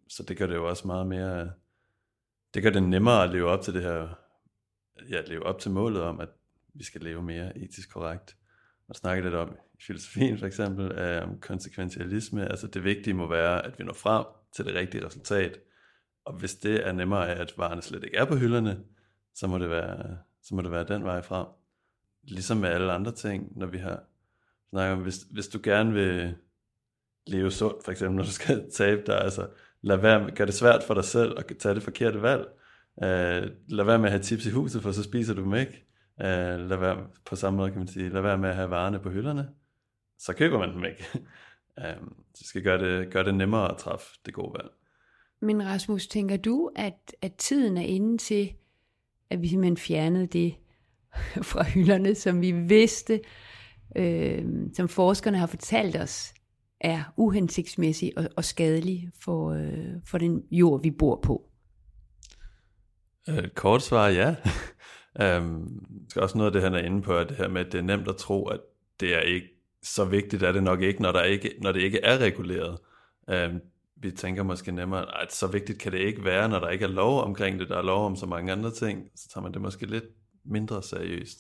Så 0.09 0.23
det 0.23 0.37
gør 0.37 0.47
det 0.47 0.55
jo 0.55 0.69
også 0.69 0.87
meget 0.87 1.07
mere, 1.07 1.51
det 2.53 2.63
gør 2.63 2.69
det 2.69 2.83
nemmere 2.83 3.23
at 3.23 3.29
leve 3.29 3.49
op 3.49 3.61
til 3.61 3.73
det 3.73 3.83
her, 3.83 4.07
ja, 5.09 5.17
at 5.17 5.29
leve 5.29 5.43
op 5.43 5.59
til 5.59 5.71
målet 5.71 6.01
om, 6.01 6.19
at 6.19 6.29
vi 6.73 6.83
skal 6.83 7.01
leve 7.01 7.23
mere 7.23 7.57
etisk 7.57 7.93
korrekt. 7.93 8.37
Og 8.87 8.95
snakke 8.95 9.23
lidt 9.23 9.35
om 9.35 9.55
filosofien 9.87 10.37
for 10.37 10.45
eksempel, 10.45 10.91
øh, 10.91 11.23
om 11.23 11.39
konsekventialisme, 11.39 12.51
altså 12.51 12.67
det 12.67 12.83
vigtige 12.83 13.13
må 13.13 13.27
være, 13.29 13.65
at 13.65 13.79
vi 13.79 13.83
når 13.83 13.93
frem 13.93 14.25
til 14.55 14.65
det 14.65 14.75
rigtige 14.75 15.05
resultat. 15.05 15.59
Og 16.25 16.33
hvis 16.33 16.55
det 16.55 16.87
er 16.87 16.91
nemmere 16.91 17.29
at 17.29 17.53
varerne 17.57 17.81
slet 17.81 18.03
ikke 18.03 18.17
er 18.17 18.25
på 18.25 18.35
hylderne, 18.35 18.79
så 19.35 19.47
må 19.47 19.57
det 19.57 19.69
være, 19.69 20.17
så 20.43 20.55
må 20.55 20.61
det 20.61 20.71
være 20.71 20.83
den 20.83 21.03
vej 21.03 21.21
frem. 21.21 21.47
Ligesom 22.23 22.57
med 22.57 22.69
alle 22.69 22.91
andre 22.91 23.11
ting, 23.11 23.57
når 23.57 23.67
vi 23.67 23.77
har 23.77 24.03
snakket 24.69 24.93
om, 24.93 25.01
hvis, 25.01 25.17
hvis 25.31 25.47
du 25.47 25.59
gerne 25.63 25.93
vil 25.93 26.35
leve 27.27 27.51
sundt, 27.51 27.83
for 27.83 27.91
eksempel, 27.91 28.15
når 28.15 28.23
du 28.23 28.31
skal 28.31 28.65
tabe 28.77 29.01
dig, 29.07 29.21
altså 29.21 29.47
lad 29.81 29.97
være 29.97 30.23
med, 30.23 30.35
gør 30.35 30.45
det 30.45 30.53
svært 30.53 30.83
for 30.83 30.93
dig 30.93 31.05
selv 31.05 31.33
at 31.37 31.57
tage 31.59 31.75
det 31.75 31.83
forkerte 31.83 32.21
valg. 32.21 32.47
Uh, 32.95 33.49
lad 33.67 33.83
være 33.85 33.99
med 33.99 34.05
at 34.05 34.11
have 34.11 34.23
tips 34.23 34.45
i 34.45 34.49
huset, 34.49 34.81
for 34.81 34.91
så 34.91 35.03
spiser 35.03 35.33
du 35.33 35.43
dem 35.43 35.53
ikke. 35.53 35.85
Uh, 36.17 36.69
lad 36.69 36.77
være, 36.77 37.07
på 37.25 37.35
samme 37.35 37.57
måde 37.57 37.71
kan 37.71 37.79
man 37.79 37.87
sige, 37.87 38.09
lad 38.09 38.21
være 38.21 38.37
med 38.37 38.49
at 38.49 38.55
have 38.55 38.69
varerne 38.69 38.99
på 38.99 39.09
hylderne, 39.09 39.49
så 40.23 40.33
køber 40.33 40.59
man 40.59 40.73
dem 40.73 40.85
ikke. 40.85 41.05
Uh, 41.77 42.07
så 42.35 42.43
skal 42.47 42.61
gøre 42.63 42.77
det, 42.77 43.11
gøre 43.11 43.23
det 43.23 43.35
nemmere 43.35 43.71
at 43.71 43.77
træffe 43.77 44.05
det 44.25 44.33
gode 44.33 44.53
valg. 44.53 44.71
Men 45.41 45.65
Rasmus, 45.65 46.07
tænker 46.07 46.37
du, 46.37 46.71
at, 46.75 47.15
at 47.21 47.33
tiden 47.35 47.77
er 47.77 47.81
inde 47.81 48.17
til, 48.17 48.53
at 49.29 49.41
vi 49.41 49.47
simpelthen 49.47 49.77
fjernede 49.77 50.27
det 50.27 50.55
fra 51.51 51.63
hylderne, 51.63 52.15
som 52.15 52.41
vi 52.41 52.51
vidste, 52.51 53.21
øh, 53.95 54.45
som 54.73 54.87
forskerne 54.87 55.37
har 55.37 55.47
fortalt 55.47 55.95
os, 55.95 56.33
er 56.79 57.13
uhensigtsmæssig 57.17 58.11
og, 58.17 58.29
og 58.37 58.45
skadelig 58.45 59.09
for, 59.23 59.51
øh, 59.51 59.93
for 60.05 60.17
den 60.17 60.43
jord, 60.51 60.81
vi 60.81 60.91
bor 60.91 61.19
på? 61.23 61.49
Et 63.27 63.55
kort 63.55 63.81
svar 63.81 64.07
ja. 64.07 64.35
um, 65.37 65.85
skal 66.09 66.21
også 66.21 66.37
noget 66.37 66.49
af 66.49 66.53
det, 66.53 66.61
han 66.61 66.73
er 66.73 66.85
inde 66.85 67.01
på, 67.01 67.17
at 67.17 67.29
det 67.29 67.37
her 67.37 67.47
med, 67.47 67.65
at 67.65 67.71
det 67.71 67.77
er 67.77 67.83
nemt 67.83 68.07
at 68.07 68.15
tro, 68.15 68.45
at 68.45 68.59
det 68.99 69.15
er 69.15 69.19
ikke 69.19 69.52
så 69.83 70.05
vigtigt, 70.05 70.43
er 70.43 70.51
det 70.51 70.63
nok 70.63 70.81
ikke, 70.81 71.01
når, 71.01 71.11
der 71.11 71.23
ikke, 71.23 71.55
når 71.61 71.71
det 71.71 71.81
ikke 71.81 71.99
er 71.99 72.17
reguleret. 72.17 72.77
Um, 73.27 73.61
vi 73.95 74.11
tænker 74.11 74.43
måske 74.43 74.71
nemmere, 74.71 75.21
at 75.21 75.33
så 75.33 75.47
vigtigt 75.47 75.79
kan 75.79 75.91
det 75.91 75.99
ikke 75.99 76.23
være, 76.23 76.49
når 76.49 76.59
der 76.59 76.69
ikke 76.69 76.85
er 76.85 76.89
lov 76.89 77.21
omkring 77.21 77.59
det, 77.59 77.69
der 77.69 77.77
er 77.77 77.81
lov 77.81 78.05
om 78.05 78.15
så 78.15 78.25
mange 78.25 78.51
andre 78.51 78.71
ting, 78.71 79.09
så 79.15 79.29
tager 79.29 79.43
man 79.43 79.53
det 79.53 79.61
måske 79.61 79.85
lidt 79.85 80.05
mindre 80.45 80.83
seriøst. 80.83 81.39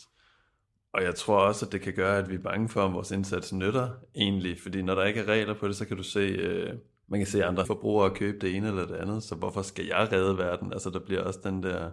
Og 0.93 1.03
jeg 1.03 1.15
tror 1.15 1.39
også, 1.39 1.65
at 1.65 1.71
det 1.71 1.81
kan 1.81 1.93
gøre, 1.93 2.17
at 2.17 2.29
vi 2.29 2.35
er 2.35 2.39
bange 2.39 2.69
for, 2.69 2.81
om 2.81 2.93
vores 2.93 3.11
indsats 3.11 3.53
nytter 3.53 3.89
egentlig. 4.15 4.61
Fordi 4.61 4.81
når 4.81 4.95
der 4.95 5.03
ikke 5.03 5.19
er 5.19 5.25
regler 5.25 5.53
på 5.53 5.67
det, 5.67 5.75
så 5.75 5.85
kan 5.85 5.97
du 5.97 6.03
se, 6.03 6.19
øh, 6.19 6.73
man 7.07 7.19
kan 7.19 7.27
se 7.27 7.45
andre 7.45 7.65
forbrugere 7.65 8.15
købe 8.15 8.37
det 8.39 8.55
ene 8.55 8.67
eller 8.67 8.85
det 8.85 8.95
andet. 8.95 9.23
Så 9.23 9.35
hvorfor 9.35 9.61
skal 9.61 9.85
jeg 9.85 10.09
redde 10.11 10.37
verden? 10.37 10.73
Altså 10.73 10.89
der 10.89 10.99
bliver 10.99 11.21
også 11.21 11.39
den 11.43 11.63
der 11.63 11.91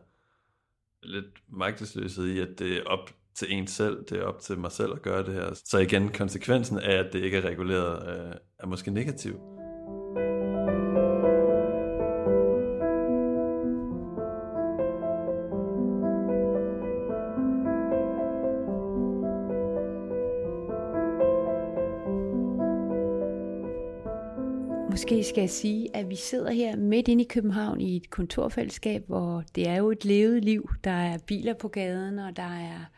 lidt 1.03 1.43
magtesløshed 1.49 2.27
i, 2.27 2.39
at 2.39 2.59
det 2.59 2.77
er 2.77 2.85
op 2.85 3.11
til 3.35 3.53
en 3.53 3.67
selv, 3.67 4.05
det 4.09 4.19
er 4.19 4.25
op 4.25 4.41
til 4.41 4.59
mig 4.59 4.73
selv 4.73 4.93
at 4.93 5.03
gøre 5.03 5.25
det 5.25 5.35
her. 5.35 5.55
Så 5.65 5.79
igen, 5.79 6.09
konsekvensen 6.09 6.79
af, 6.79 6.97
at 6.97 7.13
det 7.13 7.25
ikke 7.25 7.37
er 7.37 7.45
reguleret, 7.45 8.09
øh, 8.09 8.35
er 8.59 8.67
måske 8.67 8.91
negativ. 8.91 9.41
Måske 24.91 25.25
skal 25.25 25.41
jeg 25.41 25.51
sige, 25.51 25.97
at 25.97 26.11
vi 26.11 26.17
sidder 26.17 26.51
her 26.51 26.77
midt 26.77 27.09
inde 27.09 27.25
i 27.25 27.27
København 27.27 27.81
i 27.81 27.97
et 27.97 28.11
kontorfællesskab, 28.11 29.05
hvor 29.07 29.45
det 29.55 29.69
er 29.69 29.77
jo 29.77 29.91
et 29.91 30.05
levet 30.05 30.45
liv. 30.45 30.71
Der 30.85 30.91
er 30.91 31.19
biler 31.27 31.55
på 31.55 31.69
gaden, 31.69 32.19
og 32.19 32.37
der 32.37 32.43
er 32.43 32.91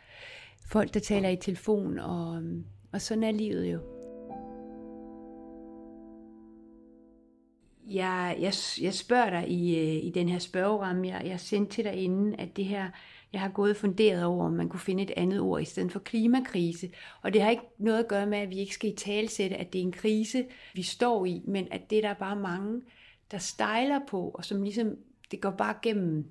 folk, 0.66 0.94
der 0.94 1.00
taler 1.00 1.28
i 1.28 1.36
telefon, 1.36 1.98
og, 1.98 2.42
og 2.92 3.00
sådan 3.00 3.24
er 3.24 3.30
livet 3.30 3.72
jo. 3.72 3.78
Jeg, 7.90 8.36
jeg, 8.40 8.52
jeg 8.80 8.94
spørger 8.94 9.30
dig 9.30 9.50
i, 9.50 9.78
øh, 9.78 10.04
i 10.04 10.10
den 10.14 10.28
her 10.28 10.38
spørgeramme, 10.38 11.08
jeg, 11.08 11.22
jeg 11.26 11.40
sendte 11.40 11.72
til 11.72 11.84
dig 11.84 11.94
inden, 11.94 12.34
at 12.34 12.56
det 12.56 12.64
her 12.64 12.90
jeg 13.32 13.40
har 13.40 13.48
gået 13.48 13.70
og 13.70 13.76
funderet 13.76 14.24
over, 14.24 14.46
om 14.46 14.52
man 14.52 14.68
kunne 14.68 14.80
finde 14.80 15.02
et 15.02 15.12
andet 15.16 15.40
ord 15.40 15.62
i 15.62 15.64
stedet 15.64 15.92
for 15.92 15.98
klimakrise. 15.98 16.90
Og 17.22 17.32
det 17.32 17.42
har 17.42 17.50
ikke 17.50 17.62
noget 17.78 17.98
at 17.98 18.08
gøre 18.08 18.26
med, 18.26 18.38
at 18.38 18.50
vi 18.50 18.58
ikke 18.58 18.74
skal 18.74 18.90
i 18.90 18.96
talsætte, 18.96 19.56
at 19.56 19.72
det 19.72 19.78
er 19.78 19.82
en 19.82 19.92
krise, 19.92 20.44
vi 20.74 20.82
står 20.82 21.26
i, 21.26 21.42
men 21.46 21.68
at 21.70 21.90
det 21.90 22.02
der 22.02 22.08
er 22.08 22.14
bare 22.14 22.36
mange, 22.36 22.80
der 23.30 23.38
stejler 23.38 24.00
på, 24.08 24.30
og 24.34 24.44
som 24.44 24.62
ligesom, 24.62 24.96
det 25.30 25.40
går 25.40 25.50
bare 25.50 25.74
gennem, 25.82 26.26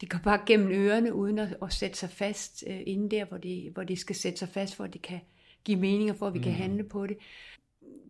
det 0.00 0.10
går 0.10 0.18
bare 0.24 0.40
gennem 0.46 0.72
ørerne, 0.72 1.14
uden 1.14 1.38
at, 1.38 1.56
at 1.62 1.72
sætte 1.72 1.98
sig 1.98 2.10
fast 2.10 2.64
øh, 2.66 2.80
inden 2.86 3.10
der, 3.10 3.24
hvor 3.24 3.36
det, 3.36 3.70
hvor 3.72 3.84
det 3.84 3.98
skal 3.98 4.16
sætte 4.16 4.38
sig 4.38 4.48
fast, 4.48 4.74
for 4.74 4.84
at 4.84 4.92
det 4.92 5.02
kan 5.02 5.20
give 5.64 5.78
mening, 5.78 6.10
og 6.10 6.16
for 6.16 6.26
at 6.26 6.34
vi 6.34 6.38
mm. 6.38 6.44
kan 6.44 6.52
handle 6.52 6.84
på 6.84 7.06
det. 7.06 7.16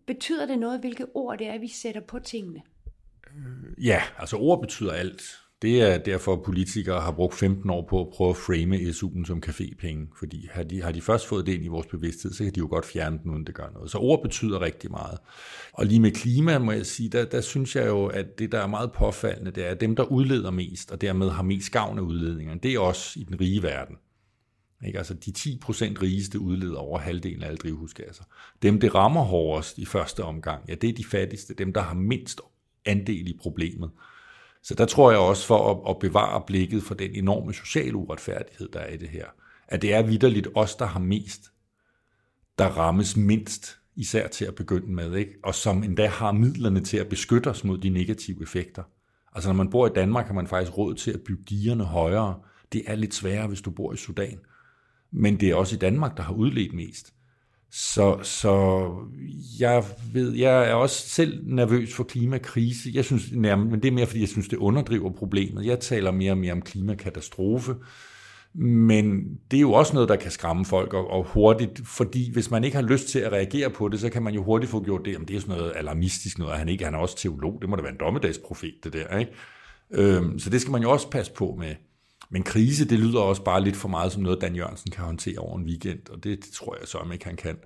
Betyder 0.07 0.45
det 0.45 0.59
noget, 0.59 0.79
hvilke 0.79 1.05
ord 1.13 1.37
det 1.37 1.47
er, 1.47 1.57
vi 1.57 1.67
sætter 1.67 2.01
på 2.01 2.19
tingene? 2.19 2.61
Ja, 3.77 4.01
altså 4.17 4.37
ord 4.37 4.61
betyder 4.61 4.91
alt 4.91 5.40
det 5.61 5.81
er 5.81 5.97
derfor, 5.97 6.33
at 6.33 6.43
politikere 6.43 7.01
har 7.01 7.11
brugt 7.11 7.35
15 7.35 7.69
år 7.69 7.87
på 7.89 8.01
at 8.01 8.07
prøve 8.13 8.29
at 8.29 8.35
frame 8.35 8.75
SU'en 8.75 9.25
som 9.25 9.43
cafépenge, 9.45 10.17
fordi 10.19 10.47
har 10.51 10.63
de, 10.63 10.81
har 10.81 10.91
de 10.91 11.01
først 11.01 11.27
fået 11.27 11.45
det 11.45 11.53
ind 11.53 11.65
i 11.65 11.67
vores 11.67 11.87
bevidsthed, 11.87 12.33
så 12.33 12.43
kan 12.43 12.53
de 12.53 12.59
jo 12.59 12.67
godt 12.69 12.85
fjerne 12.85 13.19
den, 13.23 13.31
uden 13.31 13.45
det 13.45 13.55
gør 13.55 13.69
noget. 13.73 13.91
Så 13.91 13.97
ord 13.97 14.21
betyder 14.21 14.61
rigtig 14.61 14.91
meget. 14.91 15.17
Og 15.73 15.85
lige 15.85 15.99
med 15.99 16.11
klima, 16.11 16.59
må 16.59 16.71
jeg 16.71 16.85
sige, 16.85 17.09
der, 17.09 17.25
der 17.25 17.41
synes 17.41 17.75
jeg 17.75 17.87
jo, 17.87 18.05
at 18.05 18.39
det, 18.39 18.51
der 18.51 18.59
er 18.59 18.67
meget 18.67 18.91
påfaldende, 18.91 19.51
det 19.51 19.65
er, 19.65 19.69
at 19.69 19.81
dem, 19.81 19.95
der 19.95 20.03
udleder 20.03 20.51
mest, 20.51 20.91
og 20.91 21.01
dermed 21.01 21.29
har 21.29 21.43
mest 21.43 21.71
gavn 21.71 21.97
af 21.97 22.01
udledningerne, 22.01 22.59
det 22.63 22.73
er 22.73 22.79
også 22.79 23.19
i 23.19 23.23
den 23.23 23.41
rige 23.41 23.63
verden. 23.63 23.95
Ikke? 24.85 24.97
Altså 24.97 25.13
de 25.13 25.31
10% 25.37 26.01
rigeste 26.01 26.39
udleder 26.39 26.77
over 26.77 26.99
halvdelen 26.99 27.43
af 27.43 27.47
alle 27.47 27.57
drivhusgasser. 27.57 28.23
Dem, 28.61 28.79
det 28.79 28.95
rammer 28.95 29.23
hårdest 29.23 29.77
i 29.77 29.85
første 29.85 30.23
omgang, 30.23 30.63
ja, 30.69 30.75
det 30.75 30.89
er 30.89 30.93
de 30.93 31.05
fattigste, 31.05 31.53
dem, 31.53 31.73
der 31.73 31.81
har 31.81 31.95
mindst 31.95 32.41
andel 32.85 33.27
i 33.27 33.37
problemet. 33.41 33.89
Så 34.63 34.75
der 34.75 34.85
tror 34.85 35.11
jeg 35.11 35.19
også 35.19 35.47
for 35.47 35.71
at, 35.71 35.89
at 35.89 35.99
bevare 35.99 36.43
blikket 36.47 36.83
for 36.83 36.95
den 36.95 37.11
enorme 37.13 37.53
sociale 37.53 37.95
uretfærdighed, 37.95 38.69
der 38.69 38.79
er 38.79 38.93
i 38.93 38.97
det 38.97 39.09
her, 39.09 39.25
at 39.67 39.81
det 39.81 39.93
er 39.93 40.01
vidderligt 40.01 40.47
os, 40.55 40.75
der 40.75 40.85
har 40.85 40.99
mest, 40.99 41.51
der 42.57 42.65
rammes 42.65 43.17
mindst, 43.17 43.77
især 43.95 44.27
til 44.27 44.45
at 44.45 44.55
begynde 44.55 44.91
med, 44.91 45.15
ikke? 45.15 45.33
og 45.43 45.55
som 45.55 45.83
endda 45.83 46.07
har 46.07 46.31
midlerne 46.31 46.79
til 46.79 46.97
at 46.97 47.09
beskytte 47.09 47.47
os 47.47 47.63
mod 47.63 47.77
de 47.77 47.89
negative 47.89 48.41
effekter. 48.41 48.83
Altså 49.33 49.49
når 49.49 49.55
man 49.55 49.69
bor 49.69 49.87
i 49.87 49.91
Danmark, 49.95 50.27
har 50.27 50.33
man 50.33 50.47
faktisk 50.47 50.77
råd 50.77 50.95
til 50.95 51.11
at 51.11 51.21
bygge 51.21 51.43
digerne 51.49 51.83
højere. 51.83 52.39
Det 52.73 52.83
er 52.87 52.95
lidt 52.95 53.13
sværere, 53.13 53.47
hvis 53.47 53.61
du 53.61 53.71
bor 53.71 53.93
i 53.93 53.97
Sudan. 53.97 54.39
Men 55.11 55.39
det 55.39 55.49
er 55.49 55.55
også 55.55 55.75
i 55.75 55.79
Danmark, 55.79 56.17
der 56.17 56.23
har 56.23 56.33
udledt 56.33 56.73
mest. 56.73 57.13
Så, 57.73 58.19
så 58.23 58.85
jeg 59.59 59.83
ved, 60.13 60.33
jeg 60.35 60.69
er 60.69 60.73
også 60.73 61.09
selv 61.09 61.43
nervøs 61.43 61.93
for 61.93 62.03
klimakrise. 62.03 62.89
Jeg 62.93 63.05
synes 63.05 63.31
nærmest, 63.31 63.71
men 63.71 63.81
det 63.81 63.87
er 63.87 63.91
mere, 63.91 64.05
fordi 64.05 64.19
jeg 64.19 64.29
synes, 64.29 64.47
det 64.47 64.57
underdriver 64.57 65.11
problemet. 65.11 65.65
Jeg 65.65 65.79
taler 65.79 66.11
mere 66.11 66.31
og 66.31 66.37
mere 66.37 66.51
om 66.51 66.61
klimakatastrofe. 66.61 67.75
Men 68.53 69.37
det 69.51 69.57
er 69.57 69.61
jo 69.61 69.73
også 69.73 69.93
noget, 69.93 70.09
der 70.09 70.15
kan 70.15 70.31
skræmme 70.31 70.65
folk, 70.65 70.93
og, 70.93 71.11
og 71.11 71.23
hurtigt, 71.25 71.81
fordi 71.85 72.31
hvis 72.31 72.51
man 72.51 72.63
ikke 72.63 72.75
har 72.75 72.83
lyst 72.83 73.07
til 73.07 73.19
at 73.19 73.31
reagere 73.31 73.69
på 73.69 73.87
det, 73.87 73.99
så 73.99 74.09
kan 74.09 74.23
man 74.23 74.33
jo 74.33 74.43
hurtigt 74.43 74.71
få 74.71 74.83
gjort 74.83 75.05
det, 75.05 75.17
om 75.17 75.25
det 75.25 75.35
er 75.35 75.39
sådan 75.39 75.55
noget 75.55 75.73
alarmistisk 75.75 76.39
noget, 76.39 76.57
han 76.57 76.69
ikke, 76.69 76.85
han 76.85 76.93
er 76.93 76.97
også 76.97 77.17
teolog, 77.17 77.57
det 77.61 77.69
må 77.69 77.75
da 77.75 77.81
være 77.81 77.91
en 77.91 77.99
dommedagsprofet, 77.99 78.73
det 78.83 78.93
der, 78.93 79.17
ikke? 79.17 79.31
Øhm, 79.91 80.39
så 80.39 80.49
det 80.49 80.61
skal 80.61 80.71
man 80.71 80.81
jo 80.81 80.91
også 80.91 81.09
passe 81.09 81.33
på 81.33 81.55
med. 81.59 81.75
Men 82.33 82.43
krise, 82.43 82.85
det 82.85 82.99
lyder 82.99 83.19
også 83.19 83.43
bare 83.43 83.63
lidt 83.63 83.75
for 83.75 83.87
meget 83.87 84.11
som 84.11 84.23
noget, 84.23 84.41
Dan 84.41 84.55
Jørgensen 84.55 84.91
kan 84.91 85.03
håndtere 85.03 85.37
over 85.37 85.57
en 85.57 85.65
weekend, 85.65 85.99
og 86.09 86.23
det, 86.23 86.45
det 86.45 86.53
tror 86.53 86.77
jeg 86.79 86.87
så 86.87 86.97
ikke, 87.13 87.25
han 87.25 87.35
kan. 87.35 87.57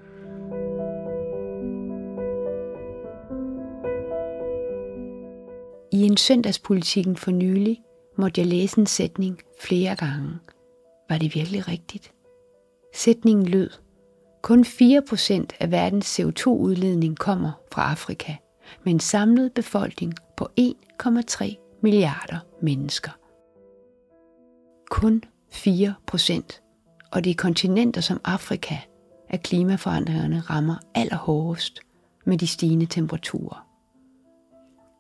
I 5.92 6.02
en 6.02 6.18
søndagspolitikken 6.18 7.18
for 7.18 7.32
nylig 7.32 7.82
måtte 8.18 8.42
jeg 8.42 8.48
læse 8.48 8.80
en 8.80 8.86
sætning 8.86 9.42
flere 9.62 9.96
gange. 9.96 10.34
Var 11.10 11.18
det 11.18 11.36
virkelig 11.36 11.68
rigtigt? 11.68 12.12
Sætningen 12.94 13.46
lød, 13.46 13.70
kun 14.44 14.66
4% 14.66 15.46
af 15.60 15.72
verdens 15.72 16.20
CO2-udledning 16.20 17.16
kommer 17.16 17.52
fra 17.72 17.92
Afrika, 17.92 18.36
med 18.84 18.94
en 18.94 19.00
samlet 19.00 19.54
befolkning 19.54 20.14
på 20.38 20.48
1,3 20.60 21.80
milliarder 21.82 22.40
mennesker 22.62 23.12
kun 25.02 25.24
4 25.50 25.94
procent, 26.08 26.62
og 27.12 27.24
det 27.24 27.30
er 27.30 27.36
kontinenter 27.36 28.02
som 28.02 28.22
Afrika, 28.24 28.78
at 29.30 29.44
klimaforandringerne 29.44 30.40
rammer 30.40 30.76
allerhårdest 30.94 31.80
med 32.26 32.38
de 32.38 32.48
stigende 32.48 32.86
temperaturer. 32.86 33.68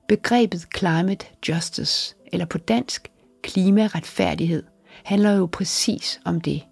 Begrebet 0.07 0.65
climate 0.77 1.25
justice, 1.49 2.15
eller 2.25 2.45
på 2.45 2.57
dansk 2.57 3.11
klimaretfærdighed, 3.43 4.63
handler 5.03 5.31
jo 5.31 5.45
præcis 5.45 6.21
om 6.25 6.41
det. 6.41 6.65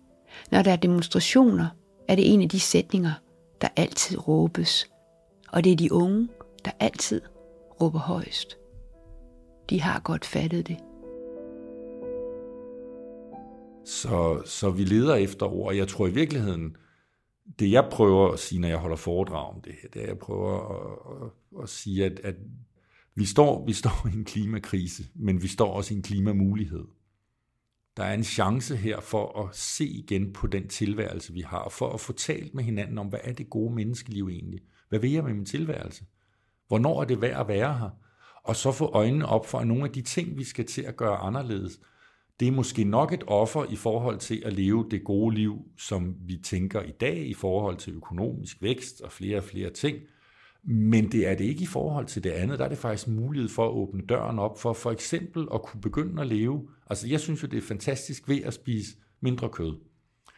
Når 0.52 0.62
der 0.62 0.72
er 0.72 0.76
demonstrationer, 0.76 1.68
er 2.08 2.16
det 2.16 2.34
en 2.34 2.42
af 2.42 2.50
de 2.50 2.60
sætninger, 2.60 3.14
der 3.62 3.68
altid 3.76 4.28
råbes. 4.28 4.90
Og 5.50 5.64
det 5.64 5.72
er 5.72 5.76
de 5.76 5.94
unge, 5.94 6.30
der 6.66 6.72
altid 6.80 7.22
råber 7.82 8.00
højst. 8.00 8.58
De 9.70 9.82
har 9.82 10.00
godt 10.00 10.26
fattet 10.26 10.68
det. 10.68 10.78
Så, 13.86 14.42
så 14.46 14.70
vi 14.70 14.84
leder 14.84 15.16
efter 15.16 15.46
ord. 15.46 15.76
Jeg 15.76 15.88
tror 15.88 16.08
i 16.08 16.14
virkeligheden, 16.14 16.76
det 17.60 17.72
jeg 17.72 17.88
prøver 17.92 18.32
at 18.32 18.40
sige, 18.40 18.62
når 18.62 18.68
jeg 18.68 18.78
holder 18.78 18.96
foredrag 18.96 19.56
om 19.56 19.62
det 19.62 19.74
her, 19.82 19.90
det 19.90 20.00
er, 20.00 20.04
at 20.04 20.10
jeg 20.10 20.18
prøver 20.18 20.60
at, 20.60 21.32
at, 21.58 21.64
at 21.64 21.70
sige, 21.70 22.06
at, 22.06 22.20
at 22.24 22.36
vi, 23.16 23.26
står, 23.26 23.66
vi 23.66 23.74
står 23.74 24.08
i 24.14 24.18
en 24.18 24.26
klimakrise, 24.26 25.04
men 25.16 25.42
vi 25.42 25.48
står 25.48 25.74
også 25.74 25.94
i 25.94 25.98
en 25.98 26.04
klimamulighed. 26.04 26.86
Der 27.98 28.04
er 28.04 28.14
en 28.14 28.24
chance 28.24 28.76
her 28.76 29.02
for 29.02 29.44
at 29.44 29.56
se 29.56 29.86
igen 29.86 30.34
på 30.34 30.48
den 30.48 30.68
tilværelse, 30.68 31.34
vi 31.34 31.42
har, 31.42 31.70
for 31.70 31.94
at 31.94 32.00
få 32.00 32.14
talt 32.14 32.54
med 32.54 32.64
hinanden 32.64 32.98
om, 32.98 33.08
hvad 33.08 33.20
er 33.24 33.34
det 33.34 33.50
gode 33.50 33.76
menneskeliv 33.76 34.28
egentlig? 34.28 34.60
Hvad 34.90 35.00
vil 35.00 35.12
jeg 35.12 35.24
med 35.24 35.34
min 35.34 35.46
tilværelse? 35.46 36.06
Hvornår 36.68 37.02
er 37.02 37.06
det 37.06 37.22
værd 37.22 37.40
at 37.40 37.48
være 37.48 37.78
her? 37.78 37.90
Og 38.44 38.56
så 38.56 38.72
få 38.72 38.86
øjnene 38.86 39.26
op 39.26 39.46
for 39.46 39.64
nogle 39.64 39.84
af 39.84 39.92
de 39.92 40.02
ting, 40.02 40.38
vi 40.38 40.44
skal 40.44 40.66
til 40.66 40.82
at 40.82 40.98
gøre 40.98 41.18
anderledes– 41.18 41.80
det 42.44 42.50
er 42.50 42.56
måske 42.56 42.84
nok 42.84 43.14
et 43.14 43.24
offer 43.28 43.66
i 43.70 43.76
forhold 43.76 44.18
til 44.18 44.44
at 44.46 44.54
leve 44.54 44.88
det 44.92 45.04
gode 45.04 45.36
liv, 45.36 45.62
som 45.78 46.16
vi 46.26 46.38
tænker 46.38 46.82
i 46.82 46.92
dag, 46.92 47.28
i 47.28 47.34
forhold 47.34 47.78
til 47.78 47.94
økonomisk 47.94 48.62
vækst 48.62 49.02
og 49.02 49.12
flere 49.12 49.38
og 49.38 49.44
flere 49.44 49.70
ting. 49.70 49.98
Men 50.64 51.12
det 51.12 51.28
er 51.28 51.36
det 51.36 51.46
ikke 51.46 51.62
i 51.62 51.66
forhold 51.66 52.06
til 52.06 52.24
det 52.24 52.30
andet. 52.30 52.60
Der 52.60 52.66
er 52.66 52.70
det 52.70 52.78
faktisk 52.78 53.08
mulighed 53.08 53.50
for 53.50 53.66
at 53.66 53.72
åbne 53.72 54.02
døren 54.10 54.40
op 54.40 54.60
for 54.60 54.74
for 54.74 54.92
eksempel 54.92 55.48
at 55.54 55.62
kunne 55.62 55.82
begynde 55.82 56.22
at 56.22 56.28
leve. 56.28 56.68
Altså 56.90 57.08
jeg 57.08 57.20
synes 57.20 57.44
jo, 57.44 57.48
det 57.48 57.58
er 57.58 57.62
fantastisk 57.62 58.30
ved 58.30 58.42
at 58.44 58.54
spise 58.54 58.96
mindre 59.22 59.50
kød. 59.50 59.76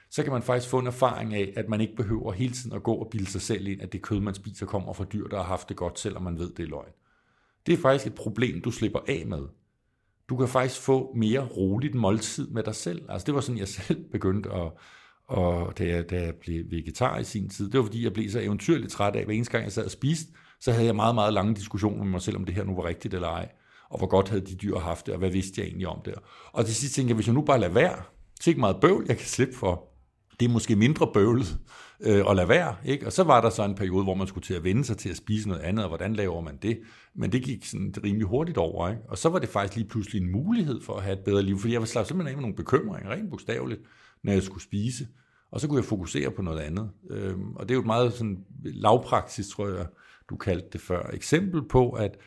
Så 0.09 0.23
kan 0.23 0.33
man 0.33 0.43
faktisk 0.43 0.69
få 0.69 0.79
en 0.79 0.87
erfaring 0.87 1.33
af, 1.33 1.53
at 1.55 1.69
man 1.69 1.81
ikke 1.81 1.95
behøver 1.95 2.31
hele 2.31 2.53
tiden 2.53 2.75
at 2.75 2.83
gå 2.83 2.93
og 2.93 3.07
bilde 3.11 3.29
sig 3.29 3.41
selv 3.41 3.67
ind, 3.67 3.81
at 3.81 3.93
det 3.93 4.01
kød, 4.01 4.19
man 4.19 4.33
spiser, 4.33 4.65
kommer 4.65 4.93
fra 4.93 5.05
dyr, 5.13 5.27
der 5.27 5.37
har 5.37 5.43
haft 5.43 5.69
det 5.69 5.77
godt, 5.77 5.99
selvom 5.99 6.23
man 6.23 6.39
ved, 6.39 6.49
det 6.49 6.63
er 6.63 6.69
løgn. 6.69 6.91
Det 7.65 7.73
er 7.73 7.77
faktisk 7.77 8.07
et 8.07 8.15
problem, 8.15 8.61
du 8.61 8.71
slipper 8.71 8.99
af 9.07 9.23
med 9.27 9.43
du 10.29 10.37
kan 10.37 10.47
faktisk 10.47 10.81
få 10.81 11.13
mere 11.15 11.39
roligt 11.39 11.95
måltid 11.95 12.47
med 12.47 12.63
dig 12.63 12.75
selv. 12.75 13.01
Altså 13.09 13.25
det 13.25 13.35
var 13.35 13.41
sådan, 13.41 13.59
jeg 13.59 13.67
selv 13.67 14.03
begyndte 14.11 14.49
at, 14.51 14.71
og 15.27 15.77
da 15.77 15.87
jeg, 15.87 16.09
da 16.09 16.21
jeg 16.23 16.33
blev 16.35 16.63
vegetar 16.71 17.17
i 17.17 17.23
sin 17.23 17.49
tid, 17.49 17.69
det 17.69 17.77
var 17.77 17.85
fordi, 17.85 18.03
jeg 18.03 18.13
blev 18.13 18.29
så 18.29 18.39
eventyrligt 18.39 18.91
træt 18.91 19.15
af, 19.15 19.19
at 19.19 19.25
hver 19.25 19.33
eneste 19.33 19.51
gang 19.51 19.63
jeg 19.63 19.71
sad 19.71 19.85
og 19.85 19.91
spiste, 19.91 20.33
så 20.61 20.71
havde 20.71 20.85
jeg 20.85 20.95
meget, 20.95 21.15
meget 21.15 21.33
lange 21.33 21.55
diskussioner 21.55 22.03
med 22.03 22.11
mig 22.11 22.21
selv, 22.21 22.37
om 22.37 22.45
det 22.45 22.55
her 22.55 22.63
nu 22.63 22.75
var 22.75 22.85
rigtigt 22.85 23.13
eller 23.13 23.27
ej, 23.27 23.49
og 23.89 23.97
hvor 23.97 24.07
godt 24.07 24.29
havde 24.29 24.45
de 24.45 24.55
dyr 24.55 24.77
haft 24.77 25.05
det, 25.05 25.13
og 25.13 25.19
hvad 25.19 25.29
vidste 25.29 25.61
jeg 25.61 25.67
egentlig 25.67 25.87
om 25.87 26.01
det. 26.05 26.13
Og 26.51 26.65
til 26.65 26.75
sidst 26.75 26.95
tænkte 26.95 27.09
jeg, 27.09 27.15
hvis 27.15 27.27
jeg 27.27 27.35
nu 27.35 27.41
bare 27.41 27.59
lader 27.59 27.73
være, 27.73 28.03
så 28.41 28.49
ikke 28.49 28.59
meget 28.59 28.77
bøvl, 28.81 29.05
jeg 29.07 29.17
kan 29.17 29.27
slippe 29.27 29.55
for, 29.55 29.95
det 30.39 30.45
er 30.45 30.49
måske 30.49 30.75
mindre 30.75 31.07
bøvlet 31.13 31.57
øh, 32.01 32.23
at 32.29 32.35
lade 32.35 32.49
være. 32.49 32.75
Ikke? 32.85 33.05
Og 33.05 33.11
så 33.11 33.23
var 33.23 33.41
der 33.41 33.49
så 33.49 33.63
en 33.65 33.75
periode, 33.75 34.03
hvor 34.03 34.13
man 34.13 34.27
skulle 34.27 34.45
til 34.45 34.53
at 34.53 34.63
vende 34.63 34.83
sig 34.83 34.97
til 34.97 35.09
at 35.09 35.17
spise 35.17 35.47
noget 35.47 35.61
andet, 35.61 35.85
og 35.85 35.89
hvordan 35.89 36.13
laver 36.13 36.41
man 36.41 36.57
det? 36.61 36.79
Men 37.15 37.31
det 37.31 37.43
gik 37.43 37.65
sådan 37.65 37.93
rimelig 38.03 38.27
hurtigt 38.27 38.57
over. 38.57 38.89
Ikke? 38.89 39.01
Og 39.07 39.17
så 39.17 39.29
var 39.29 39.39
det 39.39 39.49
faktisk 39.49 39.75
lige 39.75 39.87
pludselig 39.87 40.21
en 40.21 40.31
mulighed 40.31 40.81
for 40.81 40.93
at 40.93 41.03
have 41.03 41.13
et 41.13 41.23
bedre 41.25 41.41
liv, 41.41 41.59
fordi 41.59 41.73
jeg 41.73 41.81
var 41.81 41.87
slappet 41.87 42.07
simpelthen 42.07 42.31
af 42.31 42.37
med 42.37 42.41
nogle 42.41 42.55
bekymringer, 42.55 43.11
rent 43.11 43.29
bogstaveligt, 43.29 43.81
når 44.23 44.31
jeg 44.31 44.43
skulle 44.43 44.63
spise. 44.63 45.07
Og 45.51 45.61
så 45.61 45.67
kunne 45.67 45.77
jeg 45.77 45.85
fokusere 45.85 46.31
på 46.31 46.41
noget 46.41 46.59
andet. 46.59 46.89
Øhm, 47.09 47.55
og 47.55 47.63
det 47.69 47.71
er 47.71 47.75
jo 47.75 47.81
et 47.81 47.85
meget 47.85 48.13
sådan 48.13 48.37
lavpraksis, 48.63 49.47
tror 49.47 49.67
jeg, 49.67 49.85
du 50.29 50.35
kaldte 50.35 50.67
det 50.73 50.81
før, 50.81 51.09
eksempel 51.13 51.67
på, 51.67 51.89
at 51.89 52.17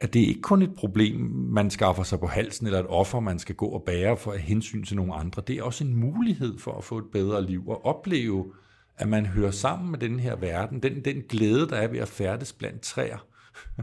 at 0.00 0.14
det 0.14 0.20
ikke 0.20 0.40
kun 0.40 0.62
et 0.62 0.74
problem, 0.74 1.20
man 1.30 1.70
skaffer 1.70 2.02
sig 2.02 2.20
på 2.20 2.26
halsen, 2.26 2.66
eller 2.66 2.80
et 2.80 2.86
offer, 2.88 3.20
man 3.20 3.38
skal 3.38 3.54
gå 3.54 3.66
og 3.66 3.82
bære 3.86 4.16
for 4.16 4.32
at 4.32 4.40
hensyn 4.40 4.84
til 4.84 4.96
nogle 4.96 5.14
andre. 5.14 5.42
Det 5.46 5.58
er 5.58 5.62
også 5.62 5.84
en 5.84 5.96
mulighed 5.96 6.58
for 6.58 6.72
at 6.72 6.84
få 6.84 6.98
et 6.98 7.10
bedre 7.12 7.46
liv 7.46 7.68
og 7.68 7.84
opleve, 7.84 8.52
at 9.00 9.08
man 9.08 9.26
hører 9.26 9.50
sammen 9.50 9.90
med 9.90 9.98
den 9.98 10.20
her 10.20 10.36
verden, 10.36 10.82
den, 10.82 11.04
den 11.04 11.22
glæde, 11.28 11.68
der 11.68 11.76
er 11.76 11.88
ved 11.88 11.98
at 11.98 12.08
færdes 12.08 12.52
blandt 12.52 12.82
træer, 12.82 13.26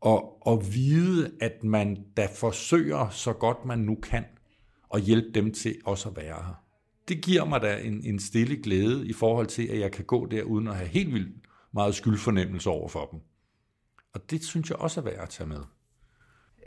og, 0.00 0.46
og 0.46 0.74
vide, 0.74 1.32
at 1.40 1.64
man 1.64 2.04
da 2.16 2.28
forsøger 2.34 3.08
så 3.08 3.32
godt 3.32 3.64
man 3.64 3.78
nu 3.78 3.94
kan, 3.94 4.24
at 4.94 5.02
hjælpe 5.02 5.40
dem 5.40 5.52
til 5.52 5.76
også 5.84 6.08
at 6.08 6.16
være 6.16 6.34
her. 6.34 6.64
Det 7.08 7.22
giver 7.22 7.44
mig 7.44 7.60
da 7.60 7.78
en, 7.78 8.04
en 8.04 8.18
stille 8.18 8.56
glæde 8.62 9.06
i 9.06 9.12
forhold 9.12 9.46
til, 9.46 9.66
at 9.66 9.80
jeg 9.80 9.92
kan 9.92 10.04
gå 10.04 10.26
der 10.26 10.42
uden 10.42 10.68
at 10.68 10.76
have 10.76 10.88
helt 10.88 11.14
vildt 11.14 11.46
meget 11.72 11.94
skyldfornemmelse 11.94 12.70
over 12.70 12.88
for 12.88 13.08
dem. 13.12 13.20
Og 14.12 14.30
det 14.30 14.44
synes 14.44 14.70
jeg 14.70 14.78
også 14.78 15.00
er 15.00 15.04
værd 15.04 15.22
at 15.22 15.28
tage 15.28 15.48
med. 15.48 15.60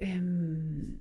Øhm, 0.02 1.00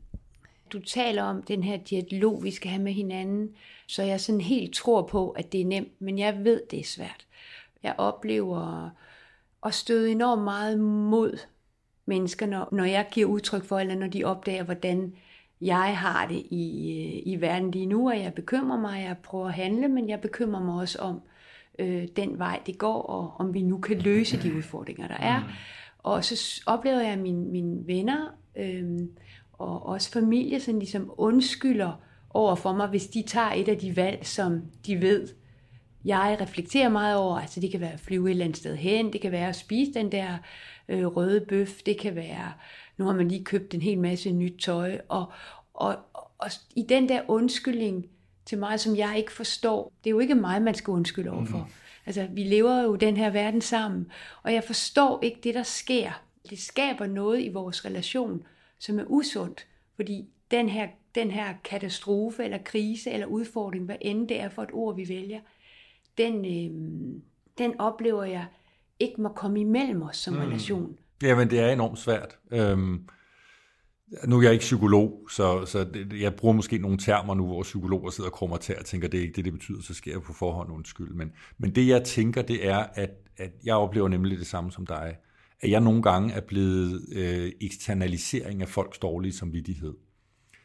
du 0.72 0.80
taler 0.80 1.22
om 1.22 1.42
den 1.42 1.62
her 1.62 1.76
dialog, 1.76 2.44
vi 2.44 2.50
skal 2.50 2.70
have 2.70 2.82
med 2.82 2.92
hinanden, 2.92 3.50
så 3.86 4.02
jeg 4.02 4.20
sådan 4.20 4.40
helt 4.40 4.74
tror 4.74 5.02
på, 5.02 5.30
at 5.30 5.52
det 5.52 5.60
er 5.60 5.66
nemt, 5.66 6.00
men 6.00 6.18
jeg 6.18 6.44
ved, 6.44 6.62
det 6.70 6.80
er 6.80 6.84
svært. 6.84 7.26
Jeg 7.82 7.94
oplever 7.98 8.90
at 9.66 9.74
støde 9.74 10.10
enormt 10.10 10.42
meget 10.42 10.80
mod 10.80 11.38
mennesker, 12.06 12.46
når, 12.46 12.68
når 12.72 12.84
jeg 12.84 13.06
giver 13.12 13.26
udtryk 13.26 13.64
for, 13.64 13.78
eller 13.78 13.94
når 13.94 14.06
de 14.06 14.24
opdager, 14.24 14.62
hvordan 14.62 15.14
jeg 15.60 15.98
har 15.98 16.26
det 16.28 16.42
i, 16.50 17.22
i 17.26 17.40
verden 17.40 17.70
lige 17.70 17.86
nu, 17.86 18.10
og 18.10 18.20
jeg 18.20 18.34
bekymrer 18.34 18.80
mig, 18.80 19.02
jeg 19.02 19.16
prøver 19.22 19.48
at 19.48 19.54
handle, 19.54 19.88
men 19.88 20.08
jeg 20.08 20.20
bekymrer 20.20 20.62
mig 20.62 20.74
også 20.74 20.98
om 20.98 21.20
øh, 21.78 22.08
den 22.16 22.38
vej, 22.38 22.60
det 22.66 22.78
går, 22.78 23.02
og 23.02 23.32
om 23.38 23.54
vi 23.54 23.62
nu 23.62 23.78
kan 23.78 23.98
løse 23.98 24.42
de 24.42 24.56
udfordringer, 24.56 25.08
der 25.08 25.16
er. 25.16 25.40
Mm. 25.40 25.46
Og 25.98 26.24
så 26.24 26.62
oplever 26.66 27.00
jeg 27.00 27.18
mine, 27.18 27.44
mine 27.44 27.86
venner, 27.86 28.26
øh, 28.56 29.00
og 29.62 29.86
også 29.86 30.10
familie 30.10 30.60
sådan 30.60 30.78
ligesom 30.78 31.12
undskylder 31.16 31.92
over 32.30 32.54
for 32.54 32.72
mig, 32.72 32.88
hvis 32.88 33.06
de 33.06 33.22
tager 33.26 33.52
et 33.52 33.68
af 33.68 33.78
de 33.78 33.96
valg, 33.96 34.26
som 34.26 34.62
de 34.86 35.00
ved, 35.00 35.28
jeg 36.04 36.38
reflekterer 36.40 36.88
meget 36.88 37.16
over. 37.16 37.38
Altså 37.38 37.60
det 37.60 37.70
kan 37.70 37.80
være 37.80 37.92
at 37.92 38.00
flyve 38.00 38.26
et 38.26 38.30
eller 38.30 38.44
andet 38.44 38.58
sted 38.58 38.76
hen, 38.76 39.12
det 39.12 39.20
kan 39.20 39.32
være 39.32 39.48
at 39.48 39.56
spise 39.56 39.94
den 39.94 40.12
der 40.12 40.38
øh, 40.88 41.06
røde 41.06 41.40
bøf, 41.48 41.82
det 41.86 41.98
kan 41.98 42.14
være, 42.14 42.52
nu 42.96 43.04
har 43.04 43.14
man 43.14 43.28
lige 43.28 43.44
købt 43.44 43.74
en 43.74 43.82
hel 43.82 43.98
masse 43.98 44.30
nyt 44.30 44.60
tøj, 44.60 44.98
og, 45.08 45.32
og, 45.74 45.96
og 46.38 46.50
i 46.76 46.82
den 46.88 47.08
der 47.08 47.20
undskyldning 47.28 48.06
til 48.46 48.58
mig, 48.58 48.80
som 48.80 48.96
jeg 48.96 49.14
ikke 49.16 49.32
forstår, 49.32 49.92
det 50.04 50.10
er 50.10 50.12
jo 50.12 50.18
ikke 50.18 50.34
mig, 50.34 50.62
man 50.62 50.74
skal 50.74 50.90
undskylde 50.90 51.30
overfor. 51.30 51.58
Mm. 51.58 51.72
Altså, 52.06 52.28
vi 52.30 52.42
lever 52.42 52.82
jo 52.82 52.96
den 52.96 53.16
her 53.16 53.30
verden 53.30 53.60
sammen, 53.60 54.06
og 54.42 54.52
jeg 54.52 54.64
forstår 54.64 55.22
ikke 55.22 55.40
det, 55.44 55.54
der 55.54 55.62
sker. 55.62 56.22
Det 56.50 56.58
skaber 56.58 57.06
noget 57.06 57.40
i 57.40 57.48
vores 57.48 57.84
relation, 57.84 58.42
som 58.82 58.98
er 58.98 59.04
usundt, 59.06 59.66
fordi 59.96 60.28
den 60.50 60.68
her, 60.68 60.88
den 61.14 61.30
her 61.30 61.54
katastrofe, 61.64 62.44
eller 62.44 62.58
krise, 62.64 63.10
eller 63.10 63.26
udfordring, 63.26 63.84
hvad 63.84 63.96
end 64.00 64.28
det 64.28 64.40
er 64.40 64.48
for 64.48 64.62
et 64.62 64.70
ord, 64.72 64.96
vi 64.96 65.08
vælger, 65.08 65.40
den, 66.18 66.44
øh, 66.44 67.20
den 67.58 67.80
oplever 67.80 68.24
jeg 68.24 68.46
ikke 68.98 69.22
må 69.22 69.28
komme 69.28 69.60
imellem 69.60 70.02
os 70.02 70.16
som 70.16 70.34
mm. 70.34 70.40
relation. 70.40 70.96
Jamen, 71.22 71.50
det 71.50 71.60
er 71.60 71.68
enormt 71.68 71.98
svært. 71.98 72.38
Øhm, 72.50 73.08
nu 74.26 74.38
er 74.38 74.42
jeg 74.42 74.52
ikke 74.52 74.62
psykolog, 74.62 75.26
så, 75.30 75.66
så 75.66 75.84
det, 75.84 76.20
jeg 76.20 76.34
bruger 76.34 76.54
måske 76.54 76.78
nogle 76.78 76.98
termer 76.98 77.34
nu, 77.34 77.46
hvor 77.46 77.62
psykologer 77.62 78.10
sidder 78.10 78.30
og 78.30 78.34
krummer 78.34 78.56
til 78.56 78.78
og 78.78 78.84
tænker, 78.84 79.08
det 79.08 79.18
er 79.18 79.22
ikke 79.22 79.36
det, 79.36 79.44
det 79.44 79.52
betyder, 79.52 79.82
så 79.82 79.94
sker 79.94 80.12
jeg 80.12 80.22
på 80.22 80.32
forhånd 80.32 80.72
undskyld. 80.72 81.14
Men, 81.14 81.32
men 81.58 81.74
det, 81.74 81.88
jeg 81.88 82.04
tænker, 82.04 82.42
det 82.42 82.68
er, 82.68 82.86
at, 82.94 83.10
at 83.36 83.52
jeg 83.64 83.74
oplever 83.74 84.08
nemlig 84.08 84.38
det 84.38 84.46
samme 84.46 84.72
som 84.72 84.86
dig, 84.86 85.16
at 85.62 85.70
jeg 85.70 85.80
nogle 85.80 86.02
gange 86.02 86.32
er 86.34 86.40
blevet 86.40 87.08
øh, 87.12 87.52
eksternalisering 87.60 88.62
af 88.62 88.68
folks 88.68 88.98
dårlige 88.98 89.32
samvittighed. 89.32 89.94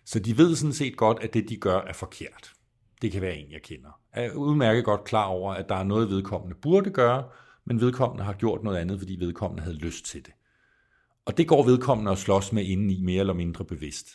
Så 0.06 0.20
de 0.20 0.38
ved 0.38 0.56
sådan 0.56 0.74
set 0.74 0.98
godt, 0.98 1.18
at 1.22 1.34
det, 1.34 1.50
de 1.50 1.58
gør, 1.58 1.80
er 1.80 1.94
forkert. 1.94 2.54
Det 3.02 3.12
kan 3.12 3.22
være 3.22 3.36
en, 3.36 3.52
jeg 3.52 3.62
kender. 3.62 3.90
Jeg 4.16 4.26
er 4.26 4.34
udmærket 4.34 4.86
godt 4.86 5.04
klar 5.04 5.26
over, 5.26 5.54
at 5.54 5.70
der 5.70 5.76
er 5.76 5.84
noget, 5.84 6.10
vedkommende 6.10 6.56
burde 6.62 6.90
gøre, 6.90 7.24
men 7.66 7.82
vedkommende 7.82 8.24
har 8.24 8.34
gjort 8.34 8.64
noget 8.64 8.78
andet, 8.78 9.00
fordi 9.00 9.16
vedkommende 9.20 9.64
havde 9.64 9.78
lyst 9.78 10.06
til 10.06 10.26
det. 10.26 10.34
Og 11.26 11.38
det 11.38 11.48
går 11.48 11.64
vedkommende 11.64 12.12
at 12.12 12.18
slås 12.18 12.54
med 12.54 12.64
indeni 12.64 13.02
mere 13.02 13.20
eller 13.20 13.34
mindre 13.34 13.66
bevidst. 13.66 14.08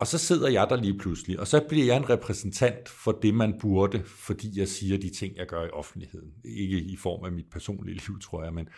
Og 0.00 0.06
så 0.06 0.18
sidder 0.18 0.48
jeg 0.48 0.66
der 0.70 0.76
lige 0.76 0.98
pludselig, 0.98 1.40
og 1.40 1.46
så 1.46 1.64
bliver 1.68 1.86
jeg 1.86 1.96
en 1.96 2.10
repræsentant 2.10 2.88
for 2.88 3.12
det, 3.12 3.34
man 3.34 3.54
burde, 3.60 4.02
fordi 4.04 4.58
jeg 4.58 4.68
siger 4.68 4.98
de 4.98 5.10
ting, 5.10 5.36
jeg 5.36 5.46
gør 5.46 5.64
i 5.64 5.70
offentligheden. 5.70 6.30
Ikke 6.44 6.80
i 6.80 6.96
form 6.96 7.24
af 7.24 7.32
mit 7.32 7.46
personlige 7.52 7.94
liv, 7.94 8.20
tror 8.20 8.44
jeg. 8.44 8.54
Men... 8.54 8.68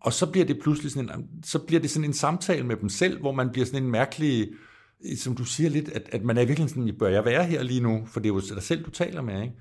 Og 0.00 0.12
så 0.12 0.30
bliver 0.30 0.46
det 0.46 0.58
pludselig 0.62 0.92
sådan 0.92 1.10
en, 1.20 1.44
så 1.44 1.58
bliver 1.58 1.80
det 1.80 1.90
sådan 1.90 2.08
en 2.08 2.12
samtale 2.12 2.66
med 2.66 2.76
dem 2.76 2.88
selv, 2.88 3.20
hvor 3.20 3.32
man 3.32 3.50
bliver 3.50 3.66
sådan 3.66 3.82
en 3.82 3.90
mærkelig, 3.90 4.48
som 5.16 5.36
du 5.36 5.44
siger 5.44 5.70
lidt, 5.70 5.88
at, 5.88 6.08
at 6.12 6.24
man 6.24 6.38
er 6.38 6.44
virkelig 6.44 6.70
sådan, 6.70 6.96
bør 6.98 7.08
jeg 7.08 7.24
være 7.24 7.44
her 7.44 7.62
lige 7.62 7.80
nu? 7.80 8.06
For 8.06 8.20
det 8.20 8.28
er 8.28 8.34
jo 8.34 8.40
dig 8.40 8.62
selv, 8.62 8.84
du 8.84 8.90
taler 8.90 9.22
med, 9.22 9.42
ikke? 9.42 9.54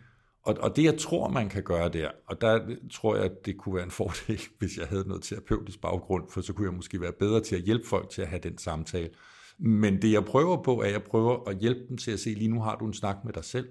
Og, 0.44 0.58
og 0.60 0.76
det, 0.76 0.84
jeg 0.84 0.98
tror, 0.98 1.30
man 1.30 1.50
kan 1.50 1.64
gøre 1.64 1.90
der, 1.90 2.10
og 2.28 2.42
der 2.42 2.60
tror 2.92 3.16
jeg, 3.16 3.26
at 3.26 3.46
det 3.46 3.58
kunne 3.58 3.76
være 3.76 3.86
en 3.86 3.92
fordel, 3.92 4.42
hvis 4.60 4.78
jeg 4.78 4.88
havde 4.88 5.08
noget 5.08 5.24
terapeutisk 5.24 5.82
baggrund, 5.82 6.24
for 6.30 6.42
så 6.42 6.54
kunne 6.54 6.68
jeg 6.68 6.76
måske 6.76 7.02
være 7.02 7.14
bedre 7.20 7.44
til 7.44 7.56
at 7.56 7.62
hjælpe 7.62 7.88
folk 7.88 8.10
til 8.10 8.22
at 8.22 8.28
have 8.28 8.40
den 8.44 8.58
samtale. 8.58 9.10
Men 9.64 10.02
det, 10.02 10.12
jeg 10.12 10.26
prøver 10.26 10.64
på, 10.64 10.82
er, 10.82 10.86
at 10.86 10.92
jeg 10.92 11.04
prøver 11.04 11.50
at 11.50 11.58
hjælpe 11.58 11.82
dem 11.90 11.98
til 11.98 12.12
at 12.12 12.20
se, 12.20 12.30
lige 12.30 12.48
nu 12.48 12.62
har 12.62 12.76
du 12.76 12.88
en 12.88 12.94
snak 12.94 13.16
med 13.26 13.34
dig 13.34 13.44
selv. 13.44 13.68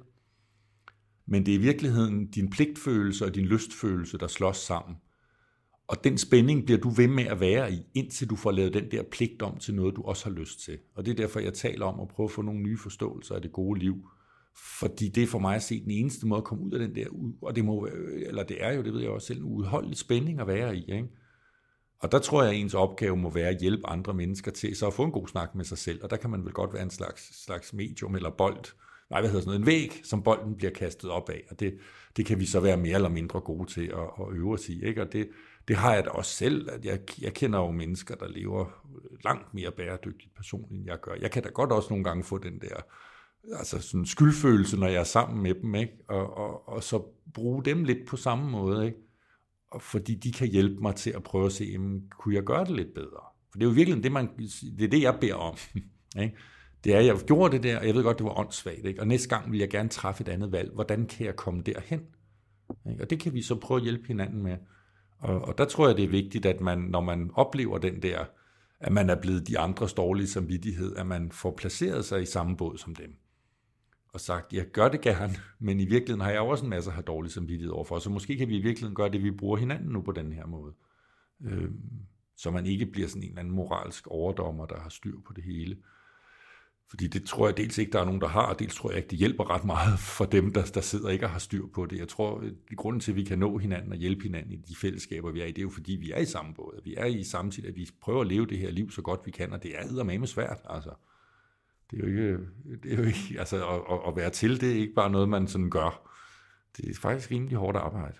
Men 1.26 1.46
det 1.46 1.54
er 1.54 1.58
i 1.58 1.62
virkeligheden 1.62 2.26
din 2.26 2.50
pligtfølelse 2.50 3.24
og 3.24 3.34
din 3.34 3.44
lystfølelse, 3.44 4.18
der 4.18 4.26
slås 4.26 4.56
sammen. 4.56 4.96
Og 5.88 6.04
den 6.04 6.18
spænding 6.18 6.64
bliver 6.64 6.80
du 6.80 6.90
ved 6.90 7.08
med 7.08 7.24
at 7.24 7.40
være 7.40 7.72
i, 7.72 7.82
indtil 7.94 8.30
du 8.30 8.36
får 8.36 8.50
lavet 8.50 8.74
den 8.74 8.90
der 8.90 9.02
pligt 9.02 9.42
om 9.42 9.58
til 9.58 9.74
noget, 9.74 9.96
du 9.96 10.02
også 10.02 10.24
har 10.24 10.36
lyst 10.36 10.60
til. 10.60 10.78
Og 10.94 11.04
det 11.04 11.10
er 11.10 11.16
derfor, 11.16 11.40
jeg 11.40 11.54
taler 11.54 11.86
om 11.86 12.00
at 12.00 12.08
prøve 12.08 12.24
at 12.24 12.30
få 12.30 12.42
nogle 12.42 12.60
nye 12.60 12.78
forståelser 12.78 13.34
af 13.34 13.42
det 13.42 13.52
gode 13.52 13.80
liv 13.80 13.96
fordi 14.54 15.08
det 15.08 15.22
er 15.22 15.26
for 15.26 15.38
mig 15.38 15.56
at 15.56 15.62
se 15.62 15.82
den 15.82 15.90
eneste 15.90 16.26
måde 16.26 16.38
at 16.38 16.44
komme 16.44 16.64
ud 16.64 16.72
af 16.72 16.78
den 16.78 16.94
der, 16.94 17.06
og 17.42 17.56
det 17.56 17.64
må, 17.64 17.88
eller 18.26 18.42
det 18.42 18.64
er 18.64 18.72
jo, 18.72 18.82
det 18.82 18.92
ved 18.92 19.00
jeg 19.00 19.10
også 19.10 19.26
selv, 19.26 19.38
en 19.38 19.44
udholdelig 19.44 19.96
spænding 19.96 20.40
at 20.40 20.46
være 20.46 20.76
i, 20.76 20.84
ikke? 20.92 21.08
Og 22.00 22.12
der 22.12 22.18
tror 22.18 22.42
jeg, 22.42 22.52
at 22.52 22.58
ens 22.58 22.74
opgave 22.74 23.16
må 23.16 23.30
være 23.30 23.48
at 23.48 23.60
hjælpe 23.60 23.86
andre 23.86 24.14
mennesker 24.14 24.50
til 24.50 24.76
så 24.76 24.86
at 24.86 24.94
få 24.94 25.04
en 25.04 25.12
god 25.12 25.28
snak 25.28 25.54
med 25.54 25.64
sig 25.64 25.78
selv, 25.78 26.04
og 26.04 26.10
der 26.10 26.16
kan 26.16 26.30
man 26.30 26.44
vel 26.44 26.52
godt 26.52 26.72
være 26.72 26.82
en 26.82 26.90
slags, 26.90 27.44
slags 27.44 27.72
medium 27.72 28.14
eller 28.14 28.30
bold, 28.30 28.64
nej, 29.10 29.20
hvad 29.20 29.30
hedder 29.30 29.44
sådan 29.44 29.60
noget, 29.60 29.60
en 29.60 29.66
væg, 29.66 30.00
som 30.04 30.22
bolden 30.22 30.56
bliver 30.56 30.72
kastet 30.72 31.10
op 31.10 31.28
af, 31.28 31.42
og 31.50 31.60
det, 31.60 31.78
det 32.16 32.26
kan 32.26 32.40
vi 32.40 32.46
så 32.46 32.60
være 32.60 32.76
mere 32.76 32.94
eller 32.94 33.08
mindre 33.08 33.40
gode 33.40 33.72
til 33.72 33.86
at, 33.86 34.26
at 34.26 34.32
øve 34.32 34.52
os 34.52 34.68
i, 34.68 34.84
ikke? 34.84 35.02
Og 35.02 35.12
det, 35.12 35.28
det 35.68 35.76
har 35.76 35.94
jeg 35.94 36.04
da 36.04 36.10
også 36.10 36.36
selv, 36.36 36.70
at 36.70 36.84
jeg, 36.84 37.00
jeg 37.20 37.34
kender 37.34 37.58
jo 37.58 37.70
mennesker, 37.70 38.14
der 38.14 38.28
lever 38.28 38.66
langt 39.24 39.54
mere 39.54 39.70
bæredygtigt 39.70 40.34
personligt, 40.34 40.72
end 40.72 40.86
jeg 40.86 41.00
gør. 41.00 41.14
Jeg 41.20 41.30
kan 41.30 41.42
da 41.42 41.48
godt 41.48 41.72
også 41.72 41.88
nogle 41.90 42.04
gange 42.04 42.24
få 42.24 42.38
den 42.38 42.60
der, 42.60 42.76
altså 43.58 43.80
sådan 43.80 44.06
skyldfølelse, 44.06 44.76
når 44.76 44.86
jeg 44.86 45.00
er 45.00 45.04
sammen 45.04 45.42
med 45.42 45.54
dem, 45.54 45.74
ikke? 45.74 45.92
Og, 46.08 46.36
og, 46.36 46.68
og 46.68 46.82
så 46.82 47.02
bruge 47.34 47.64
dem 47.64 47.84
lidt 47.84 48.08
på 48.08 48.16
samme 48.16 48.50
måde, 48.50 48.86
ikke? 48.86 48.98
Fordi 49.78 50.14
de 50.14 50.32
kan 50.32 50.48
hjælpe 50.48 50.82
mig 50.82 50.94
til 50.94 51.10
at 51.10 51.22
prøve 51.22 51.46
at 51.46 51.52
se, 51.52 51.64
jamen, 51.64 52.02
kunne 52.10 52.34
jeg 52.34 52.42
gøre 52.42 52.64
det 52.64 52.76
lidt 52.76 52.94
bedre? 52.94 53.20
For 53.50 53.58
det 53.58 53.62
er 53.62 53.68
jo 53.68 53.74
virkelig 53.74 54.02
det, 54.02 54.12
man, 54.12 54.28
det, 54.78 54.84
er 54.84 54.88
det 54.88 55.02
jeg 55.02 55.18
beder 55.20 55.34
om. 55.34 55.56
Ikke? 56.22 56.36
Det 56.84 56.94
er, 56.94 56.98
at 56.98 57.06
jeg 57.06 57.16
gjorde 57.26 57.56
det 57.56 57.62
der, 57.62 57.78
og 57.78 57.86
jeg 57.86 57.94
ved 57.94 58.02
godt, 58.02 58.18
det 58.18 58.24
var 58.24 58.38
åndssvagt. 58.38 58.86
Ikke? 58.86 59.00
Og 59.00 59.06
næste 59.06 59.28
gang 59.28 59.52
vil 59.52 59.58
jeg 59.58 59.70
gerne 59.70 59.88
træffe 59.88 60.20
et 60.20 60.28
andet 60.28 60.52
valg. 60.52 60.70
Hvordan 60.74 61.06
kan 61.06 61.26
jeg 61.26 61.36
komme 61.36 61.62
derhen? 61.62 62.00
Ikke? 62.90 63.02
Og 63.02 63.10
det 63.10 63.20
kan 63.20 63.34
vi 63.34 63.42
så 63.42 63.54
prøve 63.54 63.78
at 63.78 63.84
hjælpe 63.84 64.06
hinanden 64.06 64.42
med. 64.42 64.56
Og, 65.18 65.40
og 65.40 65.58
der 65.58 65.64
tror 65.64 65.86
jeg, 65.86 65.96
det 65.96 66.04
er 66.04 66.08
vigtigt, 66.08 66.46
at 66.46 66.60
man, 66.60 66.78
når 66.78 67.00
man 67.00 67.30
oplever 67.34 67.78
den 67.78 68.02
der, 68.02 68.24
at 68.80 68.92
man 68.92 69.10
er 69.10 69.20
blevet 69.20 69.48
de 69.48 69.58
andres 69.58 69.92
dårlige 69.92 70.28
samvittighed, 70.28 70.96
at 70.96 71.06
man 71.06 71.32
får 71.32 71.54
placeret 71.56 72.04
sig 72.04 72.22
i 72.22 72.26
samme 72.26 72.56
båd 72.56 72.78
som 72.78 72.94
dem 72.94 73.19
og 74.12 74.20
sagt, 74.20 74.52
jeg 74.52 74.66
gør 74.66 74.88
det 74.88 75.00
gerne, 75.00 75.34
men 75.66 75.80
i 75.80 75.84
virkeligheden 75.84 76.20
har 76.20 76.30
jeg 76.30 76.40
også 76.40 76.64
en 76.64 76.70
masse 76.70 76.90
har 76.90 77.02
dårlig 77.02 77.32
samvittighed 77.32 77.72
overfor, 77.72 77.98
så 77.98 78.10
måske 78.10 78.36
kan 78.36 78.48
vi 78.48 78.56
i 78.56 78.62
virkeligheden 78.62 78.94
gøre 78.94 79.10
det, 79.10 79.22
vi 79.22 79.30
bruger 79.30 79.56
hinanden 79.56 79.92
nu 79.92 80.02
på 80.02 80.12
den 80.12 80.32
her 80.32 80.46
måde. 80.46 80.72
Øh, 81.44 81.70
så 82.36 82.50
man 82.50 82.66
ikke 82.66 82.86
bliver 82.86 83.08
sådan 83.08 83.22
en 83.22 83.28
eller 83.28 83.40
anden 83.40 83.54
moralsk 83.54 84.06
overdommer, 84.06 84.66
der 84.66 84.80
har 84.80 84.88
styr 84.88 85.20
på 85.26 85.32
det 85.32 85.44
hele. 85.44 85.76
Fordi 86.90 87.06
det 87.06 87.24
tror 87.24 87.48
jeg 87.48 87.56
dels 87.56 87.78
ikke, 87.78 87.92
der 87.92 88.00
er 88.00 88.04
nogen, 88.04 88.20
der 88.20 88.28
har, 88.28 88.46
og 88.46 88.58
dels 88.58 88.74
tror 88.74 88.90
jeg 88.90 88.96
ikke, 88.96 89.08
det 89.08 89.18
hjælper 89.18 89.50
ret 89.50 89.64
meget 89.64 89.98
for 90.16 90.24
dem, 90.24 90.52
der, 90.52 90.64
der 90.64 90.80
sidder 90.80 91.08
ikke 91.08 91.26
og 91.26 91.30
har 91.30 91.38
styr 91.38 91.66
på 91.66 91.86
det. 91.86 91.98
Jeg 91.98 92.08
tror, 92.08 92.40
at 92.40 92.76
grunden 92.76 93.00
til, 93.00 93.12
at 93.12 93.16
vi 93.16 93.24
kan 93.24 93.38
nå 93.38 93.58
hinanden 93.58 93.92
og 93.92 93.98
hjælpe 93.98 94.22
hinanden 94.22 94.52
i 94.52 94.56
de 94.56 94.76
fællesskaber, 94.76 95.30
vi 95.30 95.40
er 95.40 95.44
i, 95.44 95.48
det 95.48 95.58
er 95.58 95.62
jo 95.62 95.70
fordi, 95.70 95.92
vi 95.92 96.10
er 96.10 96.18
i 96.18 96.24
samme 96.24 96.54
båd. 96.54 96.80
Vi 96.84 96.94
er 96.96 97.06
i 97.06 97.22
samtidig, 97.22 97.68
at 97.68 97.76
vi 97.76 97.88
prøver 98.00 98.20
at 98.20 98.26
leve 98.26 98.46
det 98.46 98.58
her 98.58 98.70
liv 98.70 98.90
så 98.90 99.02
godt 99.02 99.20
vi 99.24 99.30
kan, 99.30 99.52
og 99.52 99.62
det 99.62 99.74
er 99.78 100.02
med 100.02 100.26
svært. 100.26 100.60
Altså 100.64 100.90
det 101.90 101.98
er 101.98 102.00
jo 102.00 102.06
ikke, 102.06 102.38
det 102.82 102.92
er 102.92 102.96
jo 102.96 103.02
ikke 103.02 103.36
altså 103.38 103.56
at, 103.56 104.08
at 104.08 104.16
være 104.16 104.30
til, 104.30 104.60
det 104.60 104.70
er 104.70 104.76
ikke 104.76 104.94
bare 104.94 105.10
noget, 105.10 105.28
man 105.28 105.48
sådan 105.48 105.70
gør. 105.70 106.10
Det 106.76 106.90
er 106.90 106.94
faktisk 106.94 107.30
rimelig 107.30 107.56
hårdt 107.56 107.76
arbejde. 107.76 108.16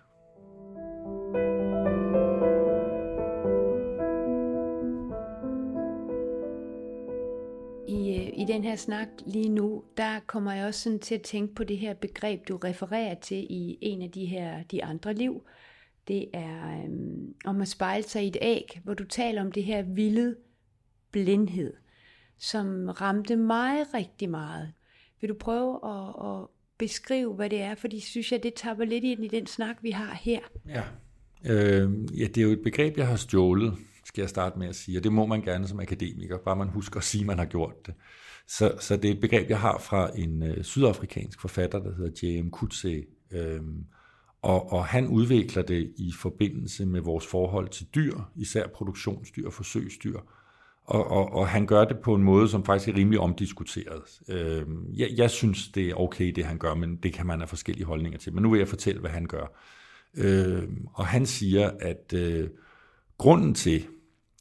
I, 7.89 8.17
øh, 8.17 8.41
I 8.41 8.45
den 8.49 8.65
her 8.65 8.77
snak 8.77 9.09
lige 9.27 9.49
nu, 9.49 9.85
der 9.97 10.21
kommer 10.27 10.53
jeg 10.53 10.67
også 10.67 10.81
sådan 10.81 10.99
til 10.99 11.15
at 11.15 11.23
tænke 11.23 11.55
på 11.55 11.65
det 11.65 11.79
her 11.79 11.95
begreb, 11.95 12.49
du 12.49 12.57
refererer 12.57 13.15
til 13.15 13.47
i 13.51 13.79
en 13.81 14.03
af 14.03 14.11
de 14.11 14.27
her 14.27 14.63
de 14.63 14.85
andre 14.85 15.15
liv. 15.15 15.43
Det 16.09 16.29
er 16.33 16.83
øhm, 16.85 17.35
om 17.45 17.61
at 17.61 17.69
spejle 17.69 18.03
sig 18.03 18.25
i 18.25 18.29
et 18.29 18.37
æg, 18.41 18.81
hvor 18.85 18.95
du 18.95 19.05
taler 19.05 19.43
om 19.43 19.53
det 19.53 19.65
her 19.65 19.83
vilde 19.83 20.37
blindhed 21.11 21.75
som 22.41 22.89
ramte 22.89 23.37
mig 23.37 23.95
rigtig 23.95 24.31
meget. 24.31 24.73
Vil 25.21 25.31
du 25.31 25.35
prøve 25.35 25.79
at, 25.85 26.27
at 26.27 26.47
beskrive, 26.79 27.35
hvad 27.35 27.51
det 27.51 27.61
er? 27.61 27.75
Fordi 27.75 28.01
synes 28.01 28.33
jeg, 28.33 28.43
det 28.43 28.55
tapper 28.55 28.85
lidt 28.85 29.05
ind 29.05 29.25
i 29.25 29.29
den 29.29 29.47
snak, 29.47 29.77
vi 29.83 29.91
har 29.91 30.15
her. 30.15 30.41
Ja. 30.69 30.83
Øh, 31.45 31.91
ja, 32.21 32.27
det 32.27 32.39
er 32.39 32.43
jo 32.43 32.51
et 32.51 32.63
begreb, 32.65 32.97
jeg 32.97 33.07
har 33.07 33.17
stjålet, 33.17 33.75
skal 34.05 34.23
jeg 34.23 34.29
starte 34.29 34.59
med 34.59 34.69
at 34.69 34.77
sige, 34.77 34.99
og 34.99 35.05
det 35.05 35.13
må 35.13 35.27
man 35.27 35.43
gerne 35.43 35.69
som 35.69 35.81
akademiker, 35.81 36.39
bare 36.39 36.57
man 36.57 36.69
husker 36.69 36.97
at 36.97 37.05
sige, 37.05 37.21
at 37.21 37.27
man 37.27 37.39
har 37.39 37.45
gjort 37.45 37.87
det. 37.87 37.95
Så, 38.49 38.75
så 38.81 38.97
det 38.97 39.11
er 39.11 39.15
et 39.15 39.21
begreb, 39.21 39.51
jeg 39.51 39.61
har 39.61 39.79
fra 39.79 40.11
en 40.19 40.43
øh, 40.43 40.65
sydafrikansk 40.65 41.41
forfatter, 41.41 41.79
der 41.79 41.95
hedder 41.95 42.41
J.M. 42.41 42.51
Kutse. 42.51 43.05
øh, 43.31 43.61
og, 44.43 44.73
og 44.73 44.85
han 44.85 45.07
udvikler 45.07 45.63
det 45.63 45.93
i 45.97 46.13
forbindelse 46.19 46.87
med 46.87 47.01
vores 47.01 47.27
forhold 47.27 47.69
til 47.69 47.87
dyr, 47.95 48.19
især 48.37 48.67
produktionsdyr 48.67 49.47
og 49.47 49.53
forsøgsdyr, 49.53 50.19
og, 50.91 51.11
og, 51.11 51.33
og 51.33 51.49
han 51.49 51.67
gør 51.67 51.85
det 51.85 51.99
på 51.99 52.15
en 52.15 52.23
måde, 52.23 52.49
som 52.49 52.65
faktisk 52.65 52.89
er 52.89 52.95
rimelig 52.95 53.21
omdiskuteret. 53.21 54.21
Øh, 54.29 54.67
jeg, 54.95 55.09
jeg 55.17 55.31
synes, 55.31 55.69
det 55.69 55.91
er 55.91 55.95
okay, 55.95 56.33
det 56.33 56.45
han 56.45 56.59
gør, 56.59 56.75
men 56.75 56.97
det 56.97 57.13
kan 57.13 57.27
man 57.27 57.39
have 57.39 57.49
forskellige 57.49 57.87
holdninger 57.87 58.19
til. 58.19 58.33
Men 58.35 58.43
nu 58.43 58.51
vil 58.51 58.59
jeg 58.59 58.69
fortælle, 58.69 59.01
hvad 59.01 59.11
han 59.11 59.27
gør. 59.27 59.61
Øh, 60.15 60.69
og 60.95 61.07
han 61.07 61.27
siger, 61.27 61.71
at 61.81 62.13
øh, 62.15 62.49
grunden 63.19 63.55
til, 63.55 63.87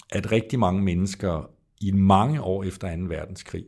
at 0.10 0.32
rigtig 0.32 0.60
mange 0.60 0.82
mennesker 0.82 1.50
i 1.82 1.91
mange 1.91 2.41
år 2.41 2.64
efter 2.64 2.95
2. 2.95 3.04
verdenskrig 3.04 3.66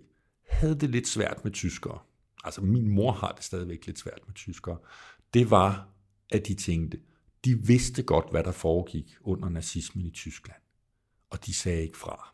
havde 0.49 0.75
det 0.75 0.89
lidt 0.89 1.07
svært 1.07 1.43
med 1.43 1.51
tyskere, 1.51 1.99
altså 2.43 2.61
min 2.61 2.89
mor 2.89 3.11
har 3.11 3.31
det 3.31 3.43
stadigvæk 3.43 3.85
lidt 3.85 3.99
svært 3.99 4.19
med 4.27 4.35
tyskere, 4.35 4.77
det 5.33 5.51
var, 5.51 5.87
at 6.31 6.47
de 6.47 6.53
tænkte, 6.53 6.99
de 7.45 7.67
vidste 7.67 8.03
godt, 8.03 8.31
hvad 8.31 8.43
der 8.43 8.51
foregik 8.51 9.15
under 9.21 9.49
nazismen 9.49 10.05
i 10.05 10.11
Tyskland, 10.11 10.61
og 11.29 11.45
de 11.45 11.53
sagde 11.53 11.81
ikke 11.81 11.97
fra. 11.97 12.33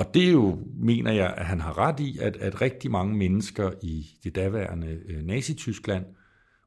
Og 0.00 0.14
det 0.14 0.24
er 0.24 0.30
jo, 0.30 0.58
mener 0.76 1.12
jeg, 1.12 1.34
at 1.36 1.46
han 1.46 1.60
har 1.60 1.78
ret 1.78 2.00
i, 2.00 2.18
at, 2.20 2.36
at 2.36 2.60
rigtig 2.60 2.90
mange 2.90 3.16
mennesker 3.16 3.70
i 3.82 4.06
det 4.24 4.34
daværende 4.34 4.98
øh, 5.08 5.22
Nazi-Tyskland, 5.22 6.04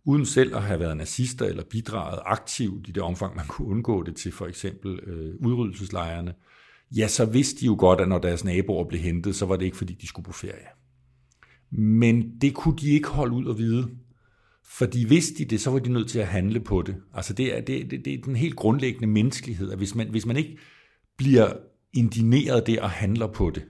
uden 0.06 0.26
selv 0.26 0.56
at 0.56 0.62
have 0.62 0.80
været 0.80 0.98
nazister 0.98 1.46
eller 1.46 1.64
bidraget 1.64 2.20
aktivt 2.26 2.88
i 2.88 2.92
det 2.92 3.04
omfang, 3.04 3.36
man 3.36 3.46
kunne 3.48 3.68
undgå 3.68 4.04
det 4.04 4.16
til 4.16 4.32
for 4.32 4.46
eksempel 4.46 5.00
øh, 5.00 5.36
udryddelseslejrene, 5.40 6.34
ja, 6.98 7.08
så 7.08 7.26
vidste 7.26 7.62
de 7.62 7.66
jo 7.66 7.76
godt, 7.80 8.02
at 8.02 8.08
når 8.08 8.20
deres 8.20 8.44
naboer 8.44 8.88
blev 8.88 9.02
hentet, 9.02 9.36
så 9.36 9.46
var 9.46 9.56
det 9.56 9.66
ikke, 9.66 9.78
fordi 9.78 9.94
de 9.94 10.08
skulle 10.08 10.26
på 10.26 10.34
ferie. 10.34 10.68
Men 11.72 12.38
det 12.42 12.54
kunne 12.54 12.78
de 12.78 12.90
ikke 12.90 13.08
holde 13.08 13.36
ud 13.36 13.50
at 13.50 13.58
vide. 13.58 13.90
Fordi 14.66 15.08
hvis 15.08 15.32
de 15.38 15.46
det, 15.46 15.62
så 15.62 15.72
var 15.72 15.80
de 15.80 15.92
nødt 15.92 16.10
til 16.10 16.20
at 16.20 16.28
handle 16.28 16.60
på 16.60 16.82
det. 16.82 16.96
Altså 17.14 17.34
det 17.34 17.58
er, 17.58 17.62
det, 17.62 17.92
det, 17.92 18.06
det 18.06 18.14
er 18.14 18.22
den 18.26 18.36
helt 18.36 18.56
grundlæggende 18.56 19.08
menneskelighed, 19.08 19.72
at 19.72 19.78
hvis 19.78 19.96
man, 19.96 20.10
hvis 20.10 20.26
man 20.26 20.38
ikke 20.38 20.58
bliver 21.18 21.54
indineret 21.94 22.68
der 22.68 22.82
og 22.82 22.90
handler 22.90 23.28
på 23.28 23.50
det, 23.50 23.64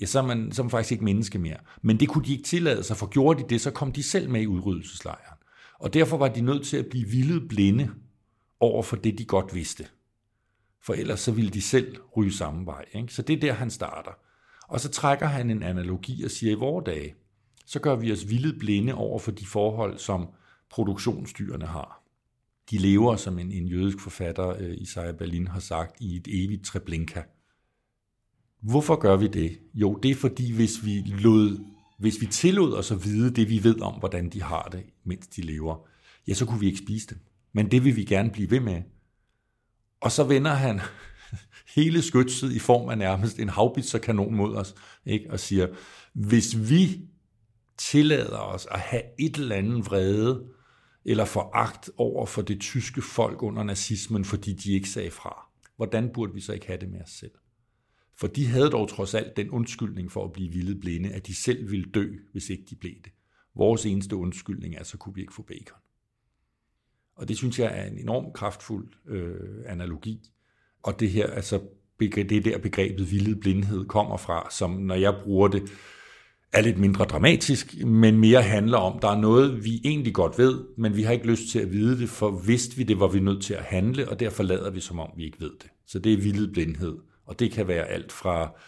ja, 0.00 0.06
så 0.06 0.18
er, 0.18 0.26
man, 0.26 0.52
så 0.52 0.62
er 0.62 0.64
man 0.64 0.70
faktisk 0.70 0.92
ikke 0.92 1.04
menneske 1.04 1.38
mere. 1.38 1.56
Men 1.82 2.00
det 2.00 2.08
kunne 2.08 2.24
de 2.24 2.32
ikke 2.32 2.44
tillade 2.44 2.82
sig, 2.82 2.96
for 2.96 3.06
gjorde 3.06 3.42
de 3.42 3.48
det, 3.48 3.60
så 3.60 3.70
kom 3.70 3.92
de 3.92 4.02
selv 4.02 4.30
med 4.30 4.42
i 4.42 4.46
udryddelseslejren. 4.46 5.38
Og 5.78 5.94
derfor 5.94 6.16
var 6.16 6.28
de 6.28 6.40
nødt 6.40 6.66
til 6.66 6.76
at 6.76 6.86
blive 6.86 7.08
vildt 7.08 7.48
blinde 7.48 7.90
over 8.60 8.82
for 8.82 8.96
det, 8.96 9.18
de 9.18 9.24
godt 9.24 9.54
vidste. 9.54 9.86
For 10.82 10.94
ellers 10.94 11.20
så 11.20 11.32
ville 11.32 11.50
de 11.50 11.62
selv 11.62 11.96
ryge 12.16 12.32
samme 12.32 12.66
vej. 12.66 12.84
Ikke? 12.94 13.14
Så 13.14 13.22
det 13.22 13.36
er 13.36 13.40
der, 13.40 13.52
han 13.52 13.70
starter. 13.70 14.10
Og 14.68 14.80
så 14.80 14.88
trækker 14.88 15.26
han 15.26 15.50
en 15.50 15.62
analogi 15.62 16.24
og 16.24 16.30
siger, 16.30 16.52
at 16.52 16.56
i 16.56 16.60
vores 16.60 16.84
dage, 16.84 17.14
så 17.66 17.80
gør 17.80 17.96
vi 17.96 18.12
os 18.12 18.28
vildt 18.28 18.58
blinde 18.58 18.94
over 18.94 19.18
for 19.18 19.30
de 19.30 19.46
forhold, 19.46 19.98
som 19.98 20.28
produktionsdyrene 20.70 21.66
har. 21.66 22.02
De 22.70 22.78
lever, 22.78 23.16
som 23.16 23.38
en, 23.38 23.52
en 23.52 23.66
jødisk 23.66 24.00
forfatter, 24.00 24.48
øh, 24.48 24.74
Isaiah 24.76 25.14
Berlin, 25.14 25.46
har 25.46 25.60
sagt, 25.60 26.00
i 26.00 26.16
et 26.16 26.28
evigt 26.28 26.64
treblinka. 26.64 27.22
Hvorfor 28.60 28.96
gør 28.96 29.16
vi 29.16 29.26
det? 29.26 29.58
Jo, 29.74 29.94
det 29.94 30.10
er 30.10 30.14
fordi, 30.14 30.52
hvis 30.52 30.84
vi, 30.84 31.00
lod, 31.00 31.64
hvis 31.98 32.20
vi 32.20 32.26
tillod 32.26 32.74
os 32.74 32.90
at 32.90 33.04
vide 33.04 33.30
det, 33.30 33.48
vi 33.48 33.64
ved 33.64 33.80
om, 33.80 33.94
hvordan 33.94 34.30
de 34.30 34.42
har 34.42 34.68
det, 34.72 34.84
mens 35.04 35.26
de 35.26 35.42
lever, 35.42 35.88
ja, 36.28 36.34
så 36.34 36.46
kunne 36.46 36.60
vi 36.60 36.66
ikke 36.66 36.78
spise 36.78 37.06
dem. 37.06 37.18
Men 37.52 37.70
det 37.70 37.84
vil 37.84 37.96
vi 37.96 38.04
gerne 38.04 38.30
blive 38.30 38.50
ved 38.50 38.60
med. 38.60 38.82
Og 40.00 40.12
så 40.12 40.24
vender 40.24 40.50
han 40.50 40.80
hele 41.76 42.02
skytset 42.02 42.52
i 42.52 42.58
form 42.58 42.88
af 42.88 42.98
nærmest 42.98 43.38
en 43.38 43.48
havbitserkanon 43.48 44.34
mod 44.34 44.54
os, 44.54 44.74
ikke? 45.06 45.30
og 45.30 45.40
siger, 45.40 45.68
hvis 46.12 46.70
vi 46.70 47.00
tillader 47.78 48.38
os 48.38 48.66
at 48.70 48.80
have 48.80 49.02
et 49.18 49.36
eller 49.36 49.56
andet 49.56 49.86
vrede 49.86 50.44
eller 51.04 51.24
foragt 51.24 51.90
over 51.96 52.26
for 52.26 52.42
det 52.42 52.60
tyske 52.60 53.02
folk 53.02 53.42
under 53.42 53.62
nazismen, 53.62 54.24
fordi 54.24 54.52
de 54.52 54.72
ikke 54.72 54.88
sagde 54.88 55.10
fra, 55.10 55.46
hvordan 55.76 56.10
burde 56.14 56.34
vi 56.34 56.40
så 56.40 56.52
ikke 56.52 56.66
have 56.66 56.80
det 56.80 56.88
med 56.88 57.00
os 57.00 57.10
selv? 57.10 57.30
For 58.20 58.26
de 58.26 58.46
havde 58.46 58.70
dog 58.70 58.88
trods 58.88 59.14
alt 59.14 59.36
den 59.36 59.50
undskyldning 59.50 60.12
for 60.12 60.24
at 60.24 60.32
blive 60.32 60.52
vilde 60.52 60.80
blinde, 60.80 61.10
at 61.10 61.26
de 61.26 61.34
selv 61.34 61.70
ville 61.70 61.86
dø, 61.94 62.06
hvis 62.32 62.50
ikke 62.50 62.64
de 62.70 62.76
blev 62.76 62.94
det. 63.04 63.12
Vores 63.56 63.86
eneste 63.86 64.16
undskyldning 64.16 64.74
er, 64.74 64.84
så 64.84 64.96
kunne 64.96 65.14
vi 65.14 65.20
ikke 65.20 65.34
få 65.34 65.42
bacon. 65.42 65.78
Og 67.16 67.28
det 67.28 67.36
synes 67.36 67.58
jeg 67.58 67.78
er 67.78 67.84
en 67.84 67.98
enorm 67.98 68.32
kraftfuld 68.32 68.88
øh, 69.08 69.64
analogi. 69.66 70.20
Og 70.82 71.00
det 71.00 71.10
her, 71.10 71.26
altså, 71.26 71.60
det 72.00 72.44
der 72.44 72.58
begrebet 72.58 73.10
vilde 73.10 73.36
blindhed 73.36 73.86
kommer 73.86 74.16
fra, 74.16 74.48
som 74.50 74.70
når 74.70 74.94
jeg 74.94 75.20
bruger 75.24 75.48
det, 75.48 75.70
er 76.52 76.60
lidt 76.60 76.78
mindre 76.78 77.04
dramatisk, 77.04 77.84
men 77.84 78.18
mere 78.18 78.42
handler 78.42 78.78
om, 78.78 78.98
der 78.98 79.08
er 79.08 79.20
noget, 79.20 79.64
vi 79.64 79.80
egentlig 79.84 80.14
godt 80.14 80.38
ved, 80.38 80.64
men 80.76 80.96
vi 80.96 81.02
har 81.02 81.12
ikke 81.12 81.26
lyst 81.26 81.48
til 81.48 81.58
at 81.58 81.72
vide 81.72 81.98
det, 81.98 82.08
for 82.08 82.30
vidste 82.30 82.76
vi 82.76 82.82
det, 82.82 83.00
var 83.00 83.08
vi 83.08 83.20
nødt 83.20 83.42
til 83.42 83.54
at 83.54 83.64
handle, 83.64 84.08
og 84.08 84.20
derfor 84.20 84.42
lader 84.42 84.70
vi, 84.70 84.80
som 84.80 85.00
om 85.00 85.10
vi 85.16 85.24
ikke 85.24 85.40
ved 85.40 85.52
det. 85.62 85.70
Så 85.86 85.98
det 85.98 86.12
er 86.12 86.16
vildt 86.16 86.52
blindhed, 86.52 86.96
og 87.28 87.38
det 87.38 87.50
kan 87.50 87.68
være 87.68 87.86
alt 87.86 88.12
fra, 88.12 88.58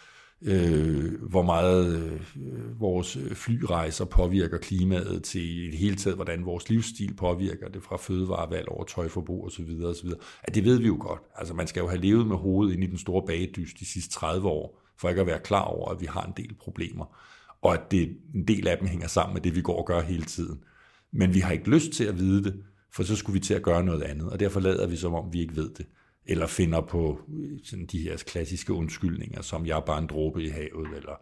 øh, 0.41 1.21
hvor 1.29 1.41
meget 1.41 1.95
øh, 2.35 2.79
vores 2.79 3.17
flyrejser 3.33 4.05
påvirker 4.05 4.57
klimaet, 4.57 5.23
til 5.23 5.65
i 5.65 5.71
det 5.71 5.77
hele 5.77 5.95
taget, 5.95 6.15
hvordan 6.15 6.45
vores 6.45 6.69
livsstil 6.69 7.13
påvirker 7.13 7.69
det, 7.69 7.83
fra 7.83 7.97
fødevarevalg 7.97 8.69
over 8.69 8.83
tøjforbrug 8.83 9.45
osv. 9.45 9.69
osv. 9.85 10.09
At 10.43 10.55
det 10.55 10.65
ved 10.65 10.77
vi 10.79 10.87
jo 10.87 10.97
godt. 10.99 11.21
Altså 11.35 11.53
man 11.53 11.67
skal 11.67 11.81
jo 11.81 11.87
have 11.87 12.01
levet 12.01 12.27
med 12.27 12.37
hovedet 12.37 12.73
ind 12.73 12.83
i 12.83 12.87
den 12.87 12.97
store 12.97 13.25
bagedyst 13.27 13.79
de 13.79 13.85
sidste 13.85 14.13
30 14.13 14.47
år, 14.47 14.81
for 14.97 15.09
ikke 15.09 15.21
at 15.21 15.27
være 15.27 15.39
klar 15.39 15.63
over, 15.63 15.89
at 15.89 16.01
vi 16.01 16.05
har 16.05 16.23
en 16.23 16.33
del 16.37 16.55
problemer 16.59 17.05
og 17.61 17.73
at 17.73 17.91
det, 17.91 18.17
en 18.35 18.47
del 18.47 18.67
af 18.67 18.77
dem 18.77 18.87
hænger 18.87 19.07
sammen 19.07 19.33
med 19.33 19.41
det, 19.41 19.55
vi 19.55 19.61
går 19.61 19.77
og 19.77 19.85
gør 19.85 20.01
hele 20.01 20.23
tiden. 20.23 20.59
Men 21.11 21.33
vi 21.33 21.39
har 21.39 21.51
ikke 21.51 21.69
lyst 21.69 21.91
til 21.91 22.03
at 22.03 22.19
vide 22.19 22.43
det, 22.43 22.63
for 22.93 23.03
så 23.03 23.15
skulle 23.15 23.33
vi 23.33 23.39
til 23.39 23.53
at 23.53 23.61
gøre 23.61 23.83
noget 23.83 24.01
andet, 24.01 24.29
og 24.29 24.39
derfor 24.39 24.59
lader 24.59 24.87
vi 24.87 24.95
som 24.95 25.13
om, 25.13 25.33
vi 25.33 25.39
ikke 25.39 25.55
ved 25.55 25.69
det. 25.69 25.85
Eller 26.25 26.47
finder 26.47 26.81
på 26.81 27.19
øh, 27.33 27.59
sådan 27.63 27.85
de 27.85 27.99
her 27.99 28.17
klassiske 28.17 28.73
undskyldninger, 28.73 29.41
som 29.41 29.65
jeg 29.65 29.77
er 29.77 29.85
bare 29.85 29.99
en 29.99 30.07
dråbe 30.07 30.43
i 30.43 30.47
havet, 30.47 30.87
eller 30.95 31.21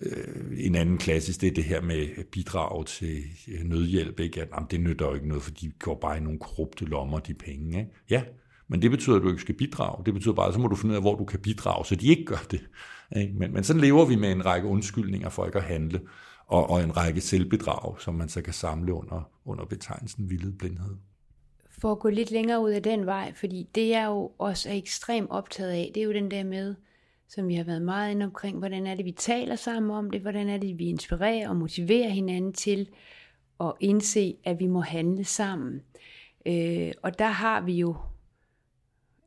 øh, 0.00 0.58
en 0.58 0.74
anden 0.74 0.98
klassisk, 0.98 1.40
det 1.40 1.46
er 1.46 1.54
det 1.54 1.64
her 1.64 1.80
med 1.80 2.24
bidrag 2.24 2.86
til 2.86 3.22
øh, 3.48 3.64
nødhjælp, 3.64 4.20
ikke? 4.20 4.42
at 4.42 4.48
jamen, 4.54 4.68
det 4.70 4.80
nytter 4.80 5.06
jo 5.06 5.14
ikke 5.14 5.28
noget, 5.28 5.42
for 5.42 5.50
de 5.50 5.72
går 5.78 5.98
bare 6.00 6.16
i 6.16 6.20
nogle 6.20 6.38
korrupte 6.38 6.84
lommer, 6.84 7.18
de 7.18 7.34
penge. 7.34 7.78
Ikke? 7.78 7.90
Ja, 8.10 8.22
men 8.68 8.82
det 8.82 8.90
betyder, 8.90 9.16
at 9.16 9.22
du 9.22 9.28
ikke 9.28 9.42
skal 9.42 9.54
bidrage. 9.54 10.04
Det 10.04 10.14
betyder 10.14 10.34
bare, 10.34 10.48
at 10.48 10.54
så 10.54 10.60
må 10.60 10.68
du 10.68 10.76
finde 10.76 10.92
ud 10.92 10.96
af, 10.96 11.02
hvor 11.02 11.14
du 11.14 11.24
kan 11.24 11.40
bidrage, 11.40 11.84
så 11.84 11.94
de 11.94 12.06
ikke 12.06 12.24
gør 12.24 12.46
det. 12.50 12.68
Men, 13.34 13.52
men 13.52 13.64
sådan 13.64 13.82
lever 13.82 14.04
vi 14.04 14.16
med 14.16 14.32
en 14.32 14.46
række 14.46 14.68
undskyldninger 14.68 15.28
for 15.28 15.46
ikke 15.46 15.58
at 15.58 15.64
handle, 15.64 16.00
og, 16.46 16.70
og 16.70 16.82
en 16.82 16.96
række 16.96 17.20
selvbedrag, 17.20 18.00
som 18.00 18.14
man 18.14 18.28
så 18.28 18.42
kan 18.42 18.52
samle 18.52 18.92
under, 18.92 19.30
under 19.44 19.64
betegnelsen 19.64 20.30
vildet 20.30 20.58
blindhed. 20.58 20.96
For 21.78 21.92
at 21.92 21.98
gå 21.98 22.08
lidt 22.08 22.30
længere 22.30 22.62
ud 22.62 22.70
af 22.70 22.82
den 22.82 23.06
vej, 23.06 23.32
fordi 23.32 23.68
det 23.74 23.88
jeg 23.88 24.06
jo 24.06 24.32
også 24.38 24.68
er 24.68 24.74
ekstremt 24.74 25.30
optaget 25.30 25.70
af, 25.70 25.90
det 25.94 26.00
er 26.00 26.04
jo 26.04 26.12
den 26.12 26.30
der 26.30 26.44
med, 26.44 26.74
som 27.28 27.48
vi 27.48 27.54
har 27.54 27.64
været 27.64 27.82
meget 27.82 28.10
inde 28.10 28.26
omkring, 28.26 28.58
hvordan 28.58 28.86
er 28.86 28.94
det, 28.94 29.04
vi 29.04 29.12
taler 29.12 29.56
sammen 29.56 29.90
om 29.90 30.10
det, 30.10 30.20
hvordan 30.20 30.48
er 30.48 30.58
det, 30.58 30.78
vi 30.78 30.84
inspirerer 30.84 31.48
og 31.48 31.56
motiverer 31.56 32.08
hinanden 32.08 32.52
til 32.52 32.88
at 33.60 33.72
indse, 33.80 34.36
at 34.44 34.58
vi 34.58 34.66
må 34.66 34.80
handle 34.80 35.24
sammen. 35.24 35.82
Øh, 36.46 36.92
og 37.02 37.18
der 37.18 37.28
har 37.28 37.60
vi 37.60 37.72
jo 37.72 37.96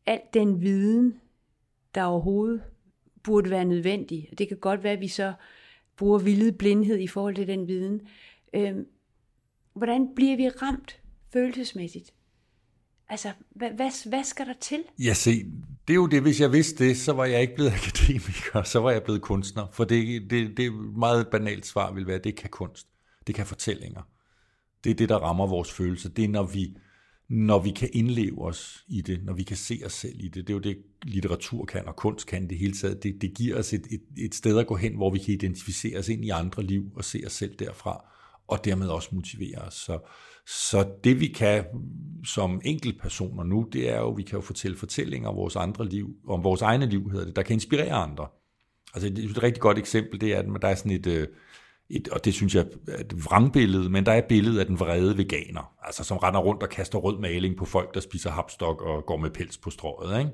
alt 0.06 0.34
den 0.34 0.62
viden, 0.62 1.20
der 1.96 2.04
overhovedet 2.04 2.64
burde 3.24 3.50
være 3.50 3.66
nødvendig. 3.66 4.30
Det 4.38 4.48
kan 4.48 4.58
godt 4.58 4.84
være, 4.84 4.94
at 4.94 5.02
vi 5.02 5.08
så 5.08 5.34
bruger 5.98 6.20
vildet 6.20 6.58
blindhed 6.58 6.98
i 7.00 7.08
forhold 7.08 7.36
til 7.36 7.48
den 7.48 7.68
viden. 7.68 8.02
Øh, 8.54 8.76
hvordan 9.74 10.16
bliver 10.16 10.38
vi 10.38 10.50
ramt 10.50 11.02
følelsesmæssigt? 11.34 12.14
Altså, 13.10 13.32
hvad, 13.56 13.72
hvad, 13.72 14.10
hvad 14.10 14.24
skal 14.24 14.46
der 14.46 14.54
til? 14.62 14.84
Ja, 15.00 15.14
se, 15.14 15.46
det 15.88 15.94
er 15.94 15.96
jo 15.96 16.08
det, 16.08 16.22
hvis 16.22 16.42
jeg 16.42 16.52
vidste 16.52 16.86
det, 16.86 16.98
så 16.98 17.14
var 17.14 17.26
jeg 17.26 17.42
ikke 17.42 17.56
blevet 17.56 17.72
akademiker, 17.80 18.64
så 18.64 18.80
var 18.80 18.92
jeg 18.92 19.04
blevet 19.04 19.22
kunstner. 19.22 19.68
For 19.72 19.84
det, 19.84 20.30
det, 20.30 20.58
det 20.58 20.74
meget 20.74 21.28
banalt 21.28 21.66
svar 21.66 21.94
vil 21.94 22.08
være, 22.08 22.20
det 22.24 22.36
kan 22.36 22.50
kunst. 22.50 22.88
Det 23.28 23.36
kan 23.36 23.46
fortællinger. 23.46 24.02
Det 24.84 24.90
er 24.90 24.96
det, 24.96 25.10
der 25.10 25.18
rammer 25.18 25.48
vores 25.48 25.72
følelser. 25.72 26.10
Det 26.10 26.24
er, 26.24 26.30
når 26.30 26.44
vi 26.44 26.78
når 27.30 27.60
vi 27.60 27.72
kan 27.72 27.90
indleve 27.94 28.46
os 28.46 28.86
i 28.88 29.02
det, 29.02 29.24
når 29.24 29.34
vi 29.34 29.44
kan 29.44 29.58
se 29.58 29.82
os 29.86 29.94
selv 29.94 30.16
i 30.20 30.28
det. 30.28 30.48
Det 30.48 30.50
er 30.50 30.54
jo 30.54 30.60
det, 30.60 30.78
litteratur 31.04 31.66
kan 31.66 31.88
og 31.88 31.96
kunst 31.96 32.28
kan 32.28 32.50
det 32.50 32.58
hele 32.58 32.74
taget. 32.74 33.04
Det, 33.04 33.22
det 33.22 33.34
giver 33.34 33.60
os 33.60 33.74
et, 33.74 33.88
et, 33.92 34.02
et 34.18 34.36
sted 34.36 34.60
at 34.60 34.68
gå 34.68 34.76
hen, 34.76 34.96
hvor 34.96 35.10
vi 35.10 35.20
kan 35.20 35.34
identificere 35.34 36.00
os 36.00 36.10
ind 36.10 36.26
i 36.26 36.30
andre 36.30 36.64
liv 36.64 36.92
og 36.96 37.06
se 37.06 37.24
os 37.26 37.32
selv 37.32 37.56
derfra, 37.56 38.06
og 38.50 38.66
dermed 38.66 38.88
også 38.88 39.10
motivere 39.12 39.58
os. 39.58 39.74
Så, 39.74 40.00
så 40.48 40.88
det 41.04 41.20
vi 41.20 41.28
kan 41.28 41.66
som 42.26 42.62
enkeltpersoner 42.66 43.44
nu, 43.44 43.70
det 43.74 43.90
er 43.90 43.98
jo, 43.98 44.10
vi 44.10 44.24
kan 44.24 44.36
jo 44.36 44.42
fortælle 44.42 44.78
fortællinger 44.78 45.30
om 45.30 45.36
vores 45.36 45.56
andre 45.56 45.86
liv, 45.86 46.10
om 46.28 46.44
vores 46.44 46.62
egne 46.62 46.86
liv, 46.86 47.10
hedder 47.10 47.26
det, 47.26 47.36
der 47.36 47.42
kan 47.42 47.54
inspirere 47.54 47.94
andre. 47.94 48.28
Altså 48.94 49.08
et, 49.08 49.20
et 49.20 49.44
rigtig 49.44 49.62
godt 49.62 49.78
eksempel, 49.78 50.22
det 50.22 50.34
er, 50.34 50.40
at 50.40 50.62
der 50.62 50.68
er 50.68 50.76
sådan 50.76 50.92
et, 50.92 51.08
øh, 51.08 51.28
et, 51.90 52.08
og 52.08 52.26
det 52.26 52.34
synes 52.34 52.56
jeg 52.56 52.66
er 52.88 52.98
et 53.00 53.26
vrangbillede, 53.26 53.90
men 53.90 54.06
der 54.06 54.12
er 54.12 54.18
et 54.18 54.26
billede 54.26 54.60
af 54.60 54.66
den 54.66 54.80
vrede 54.80 55.18
veganer, 55.18 55.74
altså 55.84 56.04
som 56.04 56.18
render 56.18 56.40
rundt 56.40 56.64
og 56.64 56.70
kaster 56.70 57.00
rød 57.00 57.20
maling 57.20 57.58
på 57.58 57.66
folk, 57.66 57.94
der 57.94 58.00
spiser 58.00 58.32
hapstok 58.32 58.82
og 58.82 59.06
går 59.06 59.18
med 59.18 59.30
pels 59.30 59.58
på 59.58 59.70
strået. 59.70 60.20
Ikke? 60.20 60.32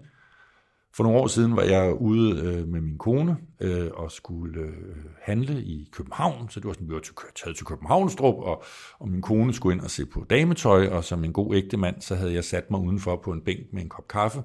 For 0.96 1.04
nogle 1.04 1.20
år 1.20 1.28
siden 1.28 1.56
var 1.56 1.64
jeg 1.64 1.94
ude 1.94 2.40
øh, 2.40 2.68
med 2.68 2.82
min 2.82 2.98
kone 2.98 3.38
øh, 3.62 3.90
og 3.94 4.12
skulle 4.12 4.62
øh, 4.62 4.96
handle 5.22 5.64
i 5.64 5.90
København, 5.92 6.50
så 6.50 6.60
det 6.60 6.68
var 6.68 6.74
sådan, 6.74 6.90
vi 6.90 6.94
var 6.94 7.00
til, 7.00 7.14
taget 7.44 7.58
til 7.58 7.66
Københavnstrup, 7.66 8.36
og, 8.36 8.64
og 9.00 9.10
min 9.10 9.22
kone 9.22 9.54
skulle 9.54 9.76
ind 9.76 9.84
og 9.84 9.92
se 9.92 10.06
på 10.06 10.26
dametøj, 10.30 10.88
og 10.88 11.04
som 11.04 11.24
en 11.24 11.34
god 11.34 11.56
ægte 11.56 11.78
mand, 11.78 12.02
så 12.02 12.16
havde 12.16 12.34
jeg 12.34 12.44
sat 12.44 12.72
mig 12.72 12.80
udenfor 12.80 13.22
på 13.24 13.32
en 13.32 13.42
bænk 13.42 13.60
med 13.74 13.82
en 13.82 13.90
kop 13.90 14.08
kaffe, 14.08 14.44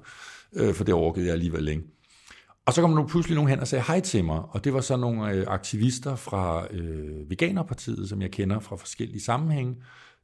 øh, 0.53 0.73
for 0.73 0.83
det 0.83 0.93
orkede 0.93 1.25
jeg 1.25 1.33
alligevel 1.33 1.63
længe. 1.63 1.83
Og 2.65 2.73
så 2.73 2.81
kom 2.81 2.95
der 2.95 3.07
pludselig 3.07 3.35
nogen 3.35 3.49
hen 3.49 3.59
og 3.59 3.67
sagde 3.67 3.83
hej 3.87 3.99
til 3.99 4.23
mig, 4.23 4.43
og 4.49 4.63
det 4.63 4.73
var 4.73 4.81
så 4.81 4.97
nogle 4.97 5.31
øh, 5.31 5.45
aktivister 5.47 6.15
fra 6.15 6.67
øh, 6.71 7.29
Veganerpartiet, 7.29 8.09
som 8.09 8.21
jeg 8.21 8.31
kender 8.31 8.59
fra 8.59 8.75
forskellige 8.75 9.21
sammenhænge, 9.21 9.75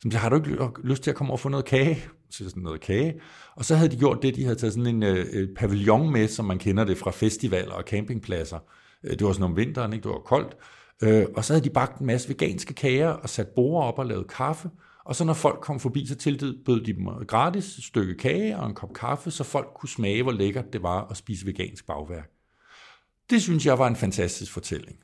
som 0.02 0.12
sagde, 0.12 0.22
har 0.22 0.30
du 0.30 0.36
ikke 0.36 0.68
lyst 0.84 1.04
til 1.04 1.10
at 1.10 1.16
komme 1.16 1.34
og 1.34 1.40
få 1.40 1.50
noget 1.50 1.66
kage? 1.66 2.04
Så 2.30 2.50
sådan 2.50 2.64
noget 2.64 2.82
kage. 2.82 3.22
Og 3.56 3.66
så 3.66 3.76
havde 3.76 3.92
de 3.92 3.98
gjort 3.98 4.22
det, 4.22 4.36
de 4.36 4.44
havde 4.44 4.56
taget 4.56 4.74
sådan 4.74 4.96
en 4.96 5.04
øh, 5.04 5.56
pavillon 5.56 6.12
med, 6.12 6.28
som 6.28 6.46
man 6.46 6.60
kender 6.60 6.84
det 6.84 6.98
fra 6.98 7.12
festivaler 7.12 7.74
og 7.74 7.84
campingpladser. 7.88 8.60
Øh, 9.04 9.12
det 9.12 9.28
var 9.28 9.34
sådan 9.34 9.44
om 9.44 9.58
vinteren, 9.58 9.94
ikke? 9.94 10.04
det 10.04 10.12
var 10.12 10.20
koldt. 10.20 10.58
Øh, 11.04 11.26
og 11.36 11.46
så 11.46 11.54
havde 11.54 11.64
de 11.64 11.70
bagt 11.70 12.00
en 12.00 12.06
masse 12.06 12.30
veganske 12.30 12.74
kager 12.74 13.10
og 13.10 13.30
sat 13.30 13.48
borer 13.48 13.84
op 13.84 14.00
og 14.00 14.06
lavet 14.06 14.28
kaffe. 14.28 14.70
Og 15.06 15.16
så 15.16 15.24
når 15.24 15.34
folk 15.34 15.60
kom 15.62 15.80
forbi, 15.80 16.06
så 16.06 16.16
tilbød 16.16 16.86
de 16.86 16.94
dem 16.94 17.06
gratis 17.28 17.78
et 17.78 17.84
stykke 17.84 18.18
kage 18.18 18.58
og 18.58 18.68
en 18.68 18.76
kop 18.76 18.94
kaffe, 18.94 19.32
så 19.32 19.44
folk 19.44 19.68
kunne 19.76 19.90
smage, 19.90 20.24
hvor 20.24 20.32
lækkert 20.32 20.74
det 20.74 20.84
var 20.84 21.08
at 21.12 21.18
spise 21.18 21.46
vegansk 21.46 21.88
bagværk. 21.88 22.30
Det 23.30 23.42
synes 23.42 23.66
jeg 23.66 23.80
var 23.80 23.88
en 23.88 23.96
fantastisk 23.96 24.52
fortælling. 24.52 24.98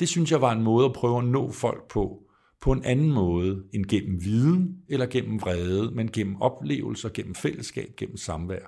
Det 0.00 0.08
synes 0.08 0.30
jeg 0.30 0.40
var 0.40 0.52
en 0.52 0.62
måde 0.62 0.84
at 0.84 0.92
prøve 0.92 1.18
at 1.18 1.24
nå 1.24 1.52
folk 1.52 1.88
på, 1.88 2.23
på 2.64 2.72
en 2.72 2.84
anden 2.84 3.12
måde 3.12 3.64
end 3.72 3.84
gennem 3.84 4.24
viden 4.24 4.76
eller 4.88 5.06
gennem 5.06 5.40
vrede, 5.40 5.90
men 5.94 6.10
gennem 6.12 6.42
oplevelser, 6.42 7.08
gennem 7.08 7.34
fællesskab, 7.34 7.88
gennem 7.96 8.16
samvær. 8.16 8.66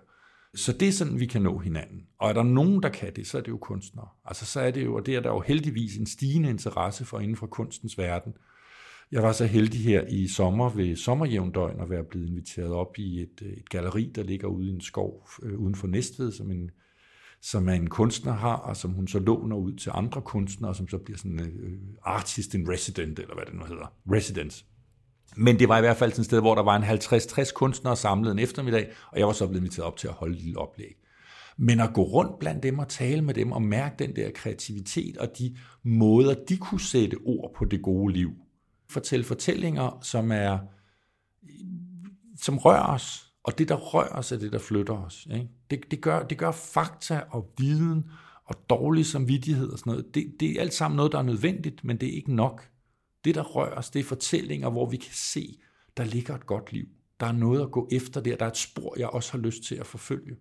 Så 0.55 0.73
det 0.73 0.89
er 0.89 0.93
sådan, 0.93 1.21
vi 1.21 1.27
kan 1.27 1.43
nå 1.43 1.59
hinanden. 1.59 2.01
Og 2.19 2.29
er 2.29 2.33
der 2.33 2.43
nogen, 2.43 2.83
der 2.83 2.89
kan 2.89 3.13
det, 3.17 3.27
så 3.27 3.39
er 3.39 3.43
det 3.43 3.49
jo 3.49 3.57
kunstnere. 3.57 4.09
Altså 4.25 4.47
så 4.47 4.61
er 4.61 4.71
det 4.71 4.85
jo, 4.85 4.97
og 4.97 5.07
det 5.07 5.15
er 5.15 5.21
der 5.21 5.29
jo 5.29 5.41
heldigvis 5.41 5.97
en 5.97 6.07
stigende 6.07 6.51
interesse 6.51 7.05
for 7.05 7.21
inden 7.21 7.37
for 7.37 7.47
kunstens 7.47 7.99
verden. 7.99 8.33
Jeg 9.13 9.23
var 9.23 9.33
så 9.33 9.47
heldig 9.47 9.81
her 9.81 10.07
i 10.09 10.29
sommer 10.29 10.71
ved 10.71 10.97
sommerjævndøgn 10.97 11.81
at 11.81 11.91
være 11.91 12.05
blevet 12.05 12.29
inviteret 12.29 12.73
op 12.73 12.99
i 12.99 13.23
et, 13.23 13.43
et 13.43 13.71
galeri, 13.71 14.13
der 14.15 14.23
ligger 14.23 14.49
ude 14.49 14.67
i 14.67 14.71
en 14.71 14.81
skov 14.81 15.29
øh, 15.43 15.59
uden 15.59 15.75
for 15.75 15.87
Næstved, 15.87 16.33
som 16.33 16.51
en, 16.51 16.71
som 17.43 17.69
en 17.69 17.87
kunstner 17.87 18.33
har, 18.33 18.57
og 18.57 18.77
som 18.77 18.91
hun 18.91 19.09
så 19.09 19.19
låner 19.19 19.57
ud 19.57 19.73
til 19.73 19.93
andre 19.95 20.23
kunstnere, 20.23 20.75
som 20.75 20.89
så 20.89 20.99
bliver 20.99 21.19
sådan 21.19 21.41
en 21.41 21.47
uh, 21.47 21.73
artist 22.03 22.55
in 22.55 22.69
resident, 22.69 23.19
eller 23.19 23.35
hvad 23.35 23.47
det 23.47 23.55
nu 23.55 23.65
hedder, 23.65 23.93
residence. 24.13 24.65
Men 25.37 25.59
det 25.59 25.69
var 25.69 25.79
i 25.79 25.81
hvert 25.81 25.97
fald 25.97 26.11
sådan 26.11 26.21
et 26.21 26.27
sted, 26.27 26.41
hvor 26.41 26.55
der 26.55 26.63
var 26.63 26.77
en 26.77 26.85
50-60 26.85 27.53
kunstnere 27.53 27.97
samlet 27.97 28.33
en 28.33 28.39
eftermiddag, 28.39 28.91
og 29.13 29.19
jeg 29.19 29.27
var 29.27 29.33
så 29.33 29.47
blevet 29.47 29.61
inviteret 29.61 29.87
op 29.87 29.97
til 29.97 30.09
at 30.09 30.15
holde 30.15 30.37
et 30.37 30.43
lille 30.43 30.59
oplæg. 30.59 30.97
Men 31.57 31.81
at 31.81 31.91
gå 31.95 32.03
rundt 32.03 32.39
blandt 32.39 32.63
dem 32.63 32.79
og 32.79 32.89
tale 32.89 33.23
med 33.23 33.35
dem 33.35 33.53
og 33.53 33.63
mærke 33.63 33.95
den 33.99 34.17
der 34.17 34.31
kreativitet 34.35 35.17
og 35.17 35.29
de 35.39 35.57
måder, 35.83 36.35
de 36.49 36.57
kunne 36.57 36.81
sætte 36.81 37.17
ord 37.25 37.53
på 37.57 37.65
det 37.65 37.83
gode 37.83 38.13
liv. 38.13 38.31
Fortælle 38.91 39.25
fortællinger, 39.25 39.99
som 40.03 40.33
er 40.33 40.59
som 42.41 42.59
rører 42.59 42.95
os, 42.95 43.33
og 43.45 43.59
det, 43.59 43.69
der 43.69 43.75
rører 43.75 44.19
os, 44.19 44.33
er 44.33 44.39
det, 44.39 44.53
der 44.53 44.59
flytter 44.59 44.95
os. 44.95 45.27
Ikke? 45.35 45.49
Det, 45.71 45.91
det, 45.91 46.01
gør, 46.01 46.27
det 46.27 46.39
gør 46.39 46.51
fakta 46.51 47.23
og 47.31 47.53
viden 47.59 48.11
og 48.45 48.71
dårlig 48.71 49.07
samvittighed 49.07 49.69
og 49.69 49.79
sådan 49.79 49.91
noget. 49.91 50.15
Det, 50.15 50.37
det 50.41 50.51
er 50.51 50.61
alt 50.61 50.75
sammen 50.75 50.97
noget, 50.97 51.13
der 51.13 51.19
er 51.19 51.23
nødvendigt, 51.23 51.85
men 51.85 51.97
det 51.97 52.09
er 52.09 52.13
ikke 52.13 52.35
nok. 52.35 52.71
Det, 53.25 53.35
der 53.35 53.43
rører 53.43 53.75
os, 53.75 53.91
det 53.91 54.01
er 54.01 54.05
fortællinger, 54.05 54.71
hvor 54.71 54.91
vi 54.91 54.97
kan 54.97 55.15
se, 55.15 55.59
der 55.97 56.05
ligger 56.05 56.35
et 56.35 56.47
godt 56.47 56.73
liv. 56.73 56.87
Der 57.21 57.27
er 57.27 57.33
noget 57.33 57.63
at 57.63 57.71
gå 57.71 57.89
efter 57.93 58.21
der. 58.21 58.37
Der 58.37 58.45
er 58.45 58.51
et 58.51 58.57
spor, 58.57 58.99
jeg 58.99 59.09
også 59.09 59.33
har 59.33 59.39
lyst 59.39 59.63
til 59.63 59.75
at 59.75 59.87
forfølge. 59.87 60.37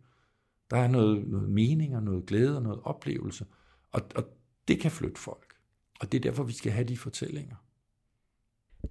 Der 0.69 0.77
er 0.77 0.87
noget, 0.87 1.27
noget 1.27 1.49
mening 1.49 1.95
og 1.95 2.03
noget 2.03 2.25
glæde 2.25 2.55
og 2.55 2.63
noget 2.63 2.79
oplevelse. 2.83 3.45
Og, 3.91 4.01
og 4.15 4.23
det 4.67 4.79
kan 4.79 4.91
flytte 4.91 5.21
folk. 5.21 5.55
Og 5.99 6.11
det 6.11 6.17
er 6.17 6.21
derfor, 6.21 6.43
vi 6.43 6.53
skal 6.53 6.71
have 6.71 6.87
de 6.87 6.97
fortællinger. 6.97 7.55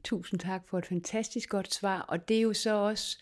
Tusind 0.04 0.40
tak 0.40 0.68
for 0.68 0.78
et 0.78 0.86
fantastisk 0.86 1.48
godt 1.48 1.74
svar. 1.74 2.00
Og 2.00 2.28
det 2.28 2.36
er 2.36 2.42
jo 2.42 2.52
så 2.52 2.74
også 2.74 3.18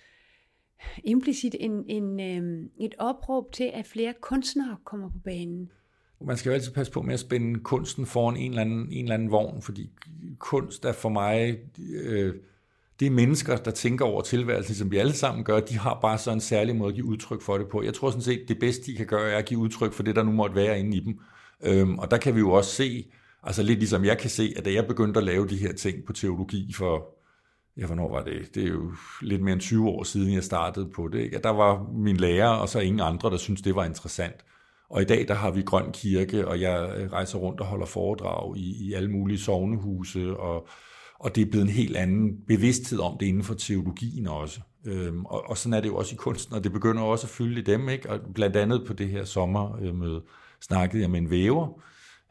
implicit 1.05 1.57
en, 1.61 1.85
en, 1.89 2.21
øh, 2.21 2.69
et 2.81 2.95
opråb 2.99 3.53
til, 3.53 3.71
at 3.75 3.87
flere 3.87 4.15
kunstnere 4.21 4.77
kommer 4.85 5.09
på 5.09 5.19
banen. 5.25 5.71
Man 6.27 6.37
skal 6.37 6.51
jo 6.51 6.55
altid 6.55 6.73
passe 6.73 6.93
på 6.93 7.03
med 7.03 7.15
at 7.15 7.21
spænde 7.21 7.61
kunsten 7.61 8.07
foran 8.07 8.37
en 8.37 8.51
eller 8.51 8.63
anden, 8.63 8.89
en 8.91 9.05
eller 9.05 9.15
anden 9.15 9.31
vogn, 9.31 9.63
fordi 9.63 9.91
kunst 10.39 10.85
er 10.85 10.93
for 10.93 11.09
mig... 11.09 11.59
Øh, 11.95 12.35
det 13.01 13.07
er 13.07 13.11
mennesker, 13.11 13.57
der 13.57 13.71
tænker 13.71 14.05
over 14.05 14.23
tilværelsen, 14.23 14.75
som 14.75 14.91
vi 14.91 14.97
alle 14.97 15.13
sammen 15.13 15.45
gør. 15.45 15.61
De 15.61 15.79
har 15.79 15.99
bare 16.03 16.19
sådan 16.19 16.37
en 16.37 16.41
særlig 16.41 16.77
måde 16.77 16.89
at 16.89 16.95
give 16.95 17.07
udtryk 17.07 17.43
for 17.43 17.59
det 17.59 17.69
på. 17.69 17.83
Jeg 17.83 17.95
tror 17.95 18.11
sådan 18.11 18.23
set, 18.23 18.45
det 18.49 18.59
bedste, 18.59 18.87
de 18.87 18.97
kan 18.97 19.07
gøre, 19.07 19.31
er 19.31 19.39
at 19.39 19.45
give 19.45 19.61
udtryk 19.61 19.93
for 19.93 20.03
det, 20.03 20.17
der 20.17 20.23
nu 20.23 20.33
måtte 20.33 20.57
være 20.57 20.81
inde 20.81 20.97
i 20.97 21.01
dem. 21.01 21.21
Øhm, 21.63 21.99
og 21.99 22.11
der 22.11 22.17
kan 22.17 22.35
vi 22.35 22.41
jo 22.41 22.51
også 22.51 22.71
se, 22.71 23.07
altså 23.43 23.63
lidt 23.63 23.79
ligesom 23.79 24.05
jeg 24.05 24.19
kan 24.19 24.31
se, 24.31 24.55
at 24.57 24.65
da 24.65 24.73
jeg 24.73 24.87
begyndte 24.87 25.21
at 25.21 25.25
lave 25.25 25.49
de 25.49 25.57
her 25.57 25.73
ting 25.73 26.05
på 26.05 26.13
teologi 26.13 26.73
for 26.73 27.17
ja, 27.77 27.87
hvornår 27.87 28.11
var 28.11 28.25
det? 28.25 28.55
Det 28.55 28.63
er 28.63 28.69
jo 28.69 28.93
lidt 29.21 29.43
mere 29.43 29.53
end 29.53 29.61
20 29.61 29.89
år 29.89 30.03
siden, 30.03 30.35
jeg 30.35 30.45
startede 30.45 30.91
på 30.97 31.09
det. 31.09 31.21
Ikke? 31.21 31.39
Der 31.39 31.51
var 31.51 31.87
min 31.95 32.17
lærer, 32.17 32.49
og 32.49 32.69
så 32.69 32.81
ingen 32.81 33.01
andre, 33.01 33.31
der 33.31 33.37
syntes, 33.37 33.63
det 33.63 33.75
var 33.75 33.85
interessant. 33.85 34.45
Og 34.91 35.03
i 35.03 35.05
dag, 35.05 35.29
der 35.29 35.35
har 35.35 35.51
vi 35.51 35.63
Grøn 35.63 35.93
Kirke, 35.93 36.49
og 36.49 36.61
jeg 36.61 36.95
øh, 36.97 37.13
rejser 37.13 37.39
rundt 37.39 37.61
og 37.61 37.67
holder 37.67 37.87
foredrag 37.87 38.57
i, 38.57 38.89
i 38.89 38.93
alle 38.93 39.11
mulige 39.11 39.39
sovnehuse, 39.39 40.37
og, 40.37 40.69
og 41.19 41.35
det 41.35 41.47
er 41.47 41.51
blevet 41.51 41.65
en 41.65 41.73
helt 41.73 41.97
anden 41.97 42.37
bevidsthed 42.49 42.99
om 42.99 43.19
det 43.19 43.27
inden 43.27 43.43
for 43.43 43.55
teologien 43.55 44.27
også. 44.27 44.61
Øhm, 44.85 45.25
og, 45.25 45.51
og 45.51 45.59
sådan 45.59 45.75
er 45.75 45.81
det 45.81 45.89
jo 45.89 45.97
også 45.97 46.15
i 46.15 46.17
kunsten, 46.17 46.55
og 46.55 46.65
det 46.65 46.73
begynder 46.73 47.03
også 47.03 47.27
at 47.27 47.31
fylde 47.31 47.61
i 47.61 47.65
dem. 47.65 47.89
Ikke? 47.89 48.11
Og 48.11 48.21
blandt 48.35 48.57
andet 48.57 48.85
på 48.87 48.93
det 48.93 49.09
her 49.09 49.25
sommermøde 49.25 50.17
øh, 50.17 50.23
snakkede 50.61 51.03
jeg 51.03 51.11
med 51.11 51.19
en 51.19 51.31
væver, 51.31 51.83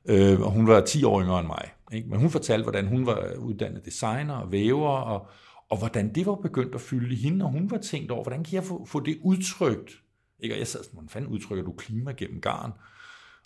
øh, 0.05 0.41
og 0.41 0.51
hun 0.51 0.67
var 0.67 0.81
10 0.81 1.03
år 1.03 1.21
yngre 1.21 1.39
end 1.39 1.47
mig. 1.47 1.71
Ikke? 1.93 2.09
Men 2.09 2.19
hun 2.19 2.29
fortalte, 2.29 2.63
hvordan 2.63 2.87
hun 2.87 3.05
var 3.05 3.33
uddannet 3.39 3.85
designer 3.85 4.33
og 4.33 4.51
væver, 4.51 4.89
og, 4.89 5.27
og 5.69 5.77
hvordan 5.77 6.15
det 6.15 6.25
var 6.25 6.35
begyndt 6.35 6.75
at 6.75 6.81
fylde 6.81 7.13
i 7.13 7.17
hende, 7.17 7.45
og 7.45 7.51
hun 7.51 7.71
var 7.71 7.77
tænkt 7.77 8.11
over, 8.11 8.23
hvordan 8.23 8.43
kan 8.43 8.53
jeg 8.53 8.63
få, 8.63 8.85
få 8.85 8.99
det 8.99 9.17
udtrykt? 9.23 9.91
Ikke? 10.39 10.55
Og 10.55 10.59
jeg 10.59 10.67
sad 10.67 10.83
sådan, 10.83 10.93
hvordan 10.93 11.09
fanden 11.09 11.31
udtrykker 11.31 11.65
du 11.65 11.71
klima 11.71 12.11
gennem 12.11 12.41
garn 12.41 12.71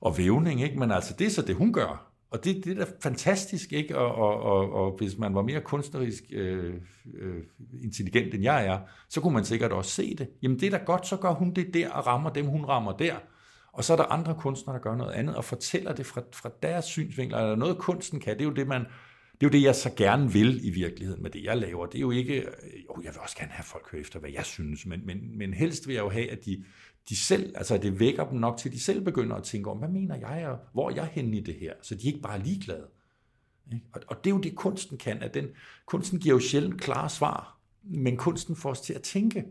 og 0.01 0.17
vævning? 0.17 0.63
Ikke? 0.63 0.79
Men 0.79 0.91
altså, 0.91 1.15
det 1.19 1.27
er 1.27 1.31
så 1.31 1.41
det, 1.41 1.55
hun 1.55 1.73
gør. 1.73 2.11
Og 2.31 2.43
det, 2.43 2.65
det 2.65 2.79
er 2.79 2.85
da 2.85 2.91
fantastisk, 3.01 3.73
ikke? 3.73 3.97
Og, 3.97 4.15
og, 4.15 4.41
og, 4.41 4.73
og 4.73 4.97
hvis 4.97 5.17
man 5.17 5.35
var 5.35 5.41
mere 5.41 5.61
kunstnerisk 5.61 6.23
øh, 6.31 6.73
øh, 7.13 7.43
intelligent, 7.83 8.33
end 8.33 8.43
jeg 8.43 8.65
er, 8.65 8.79
så 9.09 9.21
kunne 9.21 9.33
man 9.33 9.45
sikkert 9.45 9.71
også 9.71 9.91
se 9.91 10.15
det. 10.15 10.27
Jamen 10.41 10.59
det 10.59 10.73
er 10.73 10.77
da 10.77 10.83
godt, 10.85 11.07
så 11.07 11.17
gør 11.17 11.31
hun 11.31 11.53
det 11.53 11.73
der 11.73 11.89
og 11.89 12.07
rammer 12.07 12.29
dem, 12.29 12.45
hun 12.45 12.65
rammer 12.65 12.91
der. 12.91 13.15
Og 13.75 13.83
så 13.83 13.93
er 13.93 13.97
der 13.97 14.03
andre 14.03 14.35
kunstnere, 14.35 14.75
der 14.75 14.81
gør 14.81 14.95
noget 14.95 15.13
andet 15.13 15.35
og 15.35 15.43
fortæller 15.43 15.93
det 15.93 16.05
fra, 16.05 16.21
fra 16.33 16.49
deres 16.63 16.85
synsvinkler. 16.85 17.37
Eller 17.37 17.55
noget, 17.55 17.77
kunsten 17.77 18.19
kan? 18.19 18.33
Det 18.33 18.41
er 18.41 18.45
jo 18.45 18.53
det, 18.53 18.67
man, 18.67 18.81
det 18.81 19.43
er 19.43 19.47
jo 19.47 19.49
det, 19.49 19.61
jeg 19.61 19.75
så 19.75 19.91
gerne 19.97 20.31
vil 20.31 20.65
i 20.65 20.69
virkeligheden 20.69 21.23
med 21.23 21.29
det, 21.29 21.43
jeg 21.43 21.57
laver. 21.57 21.85
Det 21.85 21.95
er 21.95 22.01
jo 22.01 22.11
ikke, 22.11 22.41
øh, 22.41 22.47
jo, 22.89 23.01
jeg 23.03 23.13
vil 23.13 23.21
også 23.21 23.37
gerne 23.37 23.51
have 23.51 23.63
folk 23.63 23.91
høre 23.91 24.01
efter, 24.01 24.19
hvad 24.19 24.29
jeg 24.29 24.45
synes, 24.45 24.85
men, 24.85 25.05
men, 25.05 25.37
men 25.37 25.53
helst 25.53 25.87
vil 25.87 25.93
jeg 25.93 26.03
jo 26.03 26.09
have, 26.09 26.31
at 26.31 26.45
de, 26.45 26.63
de 27.09 27.15
selv, 27.15 27.53
altså 27.57 27.75
at 27.75 27.81
det 27.81 27.99
vækker 27.99 28.29
dem 28.29 28.39
nok 28.39 28.57
til, 28.57 28.69
at 28.69 28.73
de 28.73 28.79
selv 28.79 29.01
begynder 29.01 29.35
at 29.35 29.43
tænke 29.43 29.69
om, 29.69 29.77
hvad 29.77 29.89
mener 29.89 30.15
jeg, 30.15 30.47
og 30.47 30.59
hvor 30.73 30.89
er 30.89 30.95
jeg 30.95 31.05
henne 31.05 31.37
i 31.37 31.41
det 31.41 31.55
her? 31.55 31.73
Så 31.81 31.95
de 31.95 32.01
er 32.01 32.07
ikke 32.07 32.21
bare 32.21 32.43
ligeglade. 32.43 32.87
Og, 33.93 34.01
og 34.07 34.23
det 34.23 34.29
er 34.29 34.35
jo 34.35 34.41
det, 34.41 34.55
kunsten 34.55 34.97
kan, 34.97 35.23
at 35.23 35.33
den, 35.33 35.47
kunsten 35.85 36.19
giver 36.19 36.35
jo 36.35 36.39
sjældent 36.39 36.81
klare 36.81 37.09
svar, 37.09 37.59
men 37.83 38.17
kunsten 38.17 38.55
får 38.55 38.69
os 38.69 38.81
til 38.81 38.93
at 38.93 39.01
tænke 39.01 39.45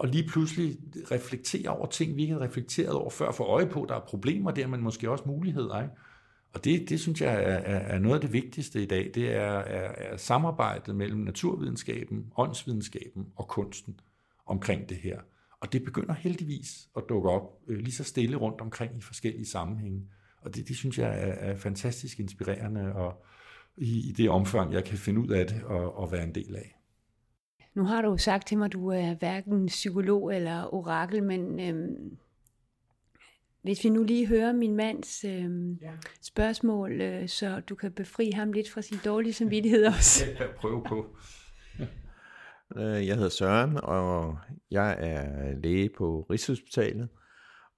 og 0.00 0.08
lige 0.08 0.28
pludselig 0.28 0.78
reflektere 1.10 1.68
over 1.68 1.86
ting, 1.86 2.16
vi 2.16 2.22
ikke 2.22 2.34
havde 2.34 2.44
reflekteret 2.44 2.92
over 2.92 3.10
før, 3.10 3.32
for 3.32 3.44
øje 3.44 3.66
på, 3.66 3.86
der 3.88 3.94
er 3.94 4.00
problemer 4.00 4.50
der, 4.50 4.66
men 4.66 4.80
måske 4.80 5.10
også 5.10 5.24
muligheder. 5.26 5.82
Ikke? 5.82 5.94
Og 6.52 6.64
det, 6.64 6.88
det 6.88 7.00
synes 7.00 7.20
jeg 7.20 7.34
er, 7.34 7.38
er, 7.38 7.78
er 7.78 7.98
noget 7.98 8.14
af 8.14 8.20
det 8.20 8.32
vigtigste 8.32 8.82
i 8.82 8.86
dag, 8.86 9.10
det 9.14 9.34
er, 9.34 9.58
er, 9.58 10.12
er 10.12 10.16
samarbejdet 10.16 10.96
mellem 10.96 11.20
naturvidenskaben, 11.20 12.32
åndsvidenskaben 12.36 13.26
og 13.36 13.48
kunsten 13.48 14.00
omkring 14.46 14.88
det 14.88 14.96
her. 14.96 15.20
Og 15.60 15.72
det 15.72 15.84
begynder 15.84 16.14
heldigvis 16.14 16.88
at 16.96 17.02
dukke 17.08 17.30
op 17.30 17.58
øh, 17.68 17.78
lige 17.78 17.94
så 17.94 18.04
stille 18.04 18.36
rundt 18.36 18.60
omkring 18.60 18.96
i 18.98 19.00
forskellige 19.00 19.46
sammenhænge. 19.46 20.02
Og 20.42 20.54
det, 20.54 20.68
det 20.68 20.76
synes 20.76 20.98
jeg 20.98 21.08
er, 21.08 21.32
er 21.32 21.56
fantastisk 21.56 22.20
inspirerende, 22.20 22.92
og 22.92 23.24
i, 23.76 24.08
i 24.08 24.12
det 24.12 24.30
omfang, 24.30 24.72
jeg 24.72 24.84
kan 24.84 24.98
finde 24.98 25.20
ud 25.20 25.28
af 25.28 25.46
det 25.46 25.62
og, 25.62 25.98
og 25.98 26.12
være 26.12 26.24
en 26.24 26.34
del 26.34 26.56
af. 26.56 26.79
Nu 27.80 27.86
har 27.86 28.02
du 28.02 28.16
sagt 28.16 28.46
til 28.46 28.58
mig, 28.58 28.64
at 28.64 28.72
du 28.72 28.88
er 28.88 29.14
hverken 29.14 29.66
psykolog 29.66 30.34
eller 30.34 30.74
orakel, 30.74 31.22
men 31.22 31.60
øhm, 31.60 32.16
hvis 33.62 33.84
vi 33.84 33.88
nu 33.88 34.02
lige 34.02 34.26
hører 34.26 34.52
min 34.52 34.76
mands 34.76 35.24
øhm, 35.24 35.72
ja. 35.72 35.90
spørgsmål, 36.22 37.00
øh, 37.00 37.28
så 37.28 37.60
du 37.60 37.74
kan 37.74 37.92
befri 37.92 38.30
ham 38.30 38.52
lidt 38.52 38.70
fra 38.70 38.82
sin 38.82 38.98
dårlige 39.04 39.32
samvittighed 39.32 39.86
også. 39.86 40.24
Jeg 40.38 40.48
prøve 40.56 40.84
på. 40.88 41.06
Øh, 42.76 43.06
jeg 43.06 43.16
hedder 43.16 43.28
Søren, 43.28 43.76
og 43.82 44.38
jeg 44.70 44.96
er 44.98 45.54
læge 45.62 45.90
på 45.98 46.26
Rigshospitalet. 46.30 47.08